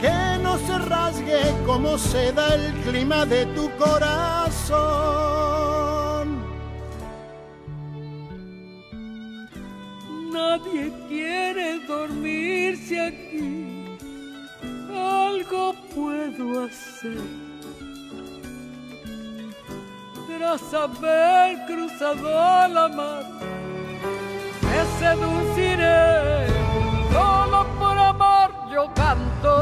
[0.00, 5.24] Que no se rasgue como se da el clima de tu corazón.
[10.32, 10.92] Nadie
[11.94, 13.98] dormirse aquí.
[14.90, 17.18] Algo puedo hacer.
[20.26, 22.28] Tras haber cruzado
[22.76, 23.24] la mar,
[24.66, 26.46] me seduciré.
[27.12, 29.54] Solo por amor yo canto.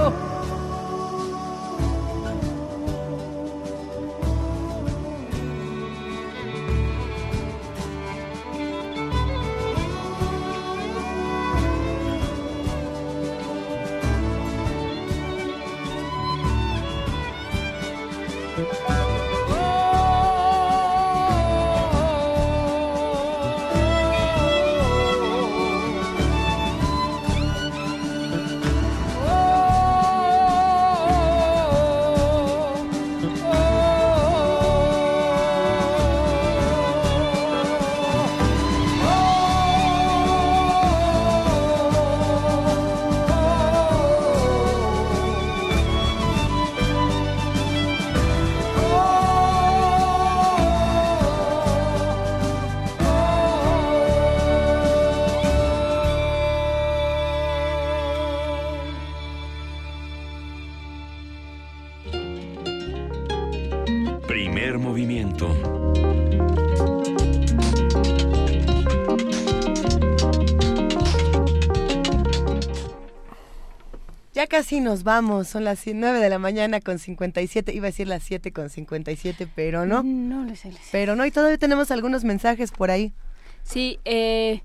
[74.53, 78.23] Casi nos vamos, son las 9 de la mañana con 57, iba a decir las
[78.23, 80.03] 7 con 57, pero no.
[80.03, 80.73] No lo sé.
[80.91, 83.15] Pero no, y todavía tenemos algunos mensajes por ahí.
[83.63, 84.61] Sí, eh,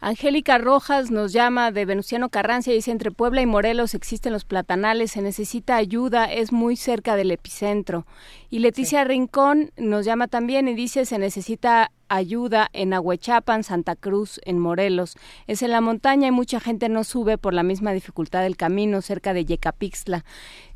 [0.00, 5.10] Angélica Rojas nos llama de Venustiano Carrancia, dice, entre Puebla y Morelos existen los platanales,
[5.10, 8.06] se necesita ayuda, es muy cerca del epicentro.
[8.48, 14.40] Y Leticia Rincón nos llama también y dice, se necesita ayuda en Ahuechapan, Santa Cruz,
[14.44, 15.16] en Morelos.
[15.46, 19.02] Es en la montaña y mucha gente no sube por la misma dificultad del camino
[19.02, 20.24] cerca de Yecapixtla.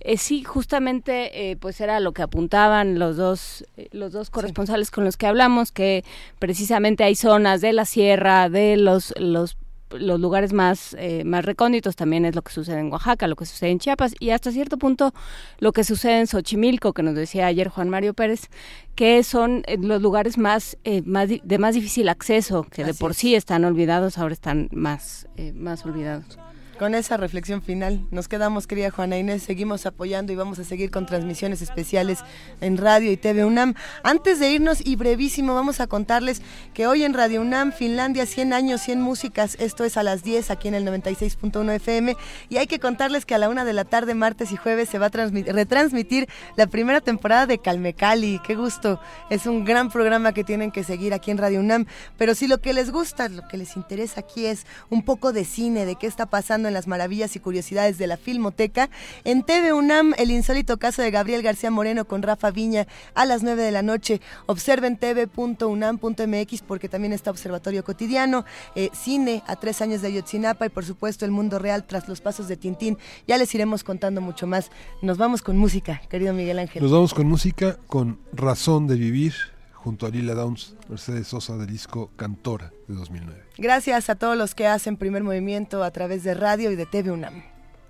[0.00, 4.90] Eh, sí, justamente, eh, pues era lo que apuntaban los dos, eh, los dos corresponsales
[4.90, 6.04] con los que hablamos, que
[6.38, 9.56] precisamente hay zonas de la sierra, de los, los
[9.90, 13.46] los lugares más, eh, más recónditos también es lo que sucede en Oaxaca, lo que
[13.46, 15.12] sucede en Chiapas y hasta cierto punto
[15.58, 18.48] lo que sucede en Xochimilco, que nos decía ayer Juan Mario Pérez,
[18.94, 23.14] que son eh, los lugares más, eh, más de más difícil acceso, que de por
[23.14, 26.38] sí están olvidados, ahora están más, eh, más olvidados.
[26.80, 30.90] Con esa reflexión final nos quedamos, querida Juana Inés, seguimos apoyando y vamos a seguir
[30.90, 32.20] con transmisiones especiales
[32.62, 33.74] en Radio y TV UNAM.
[34.02, 36.40] Antes de irnos y brevísimo, vamos a contarles
[36.72, 40.50] que hoy en Radio UNAM, Finlandia, 100 años, 100 músicas, esto es a las 10
[40.50, 42.16] aquí en el 96.1 FM
[42.48, 44.98] y hay que contarles que a la una de la tarde, martes y jueves, se
[44.98, 48.40] va a retransmitir la primera temporada de Calmecali.
[48.46, 51.84] Qué gusto, es un gran programa que tienen que seguir aquí en Radio UNAM,
[52.16, 55.44] pero si lo que les gusta, lo que les interesa aquí es un poco de
[55.44, 58.88] cine, de qué está pasando en las maravillas y curiosidades de la Filmoteca.
[59.24, 63.42] En TV UNAM, el insólito caso de Gabriel García Moreno con Rafa Viña a las
[63.42, 64.20] 9 de la noche.
[64.46, 70.70] Observen tv.unam.mx porque también está Observatorio Cotidiano, eh, cine a tres años de Ayotzinapa y
[70.70, 72.96] por supuesto el mundo real tras los pasos de Tintín.
[73.26, 74.70] Ya les iremos contando mucho más.
[75.02, 76.82] Nos vamos con música, querido Miguel Ángel.
[76.82, 79.34] Nos vamos con música, con Razón de Vivir
[79.72, 83.42] junto a Lila Downs, Mercedes Sosa del disco Cantora de 2009.
[83.58, 87.10] Gracias a todos los que hacen primer movimiento a través de radio y de TV
[87.10, 87.42] UNAM.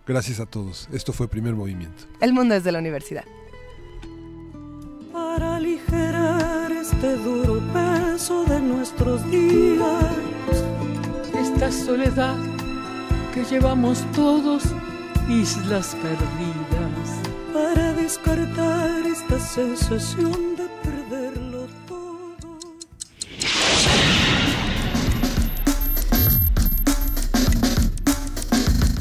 [0.06, 0.88] Gracias a todos.
[0.92, 2.04] Esto fue Primer Movimiento.
[2.20, 3.24] El mundo es de la universidad.
[5.12, 10.04] Para aligerar este duro peso de nuestros días,
[11.38, 12.36] esta soledad
[13.32, 14.64] que llevamos todos,
[15.28, 17.20] islas perdidas,
[17.52, 21.50] para descartar esta sensación de perderlo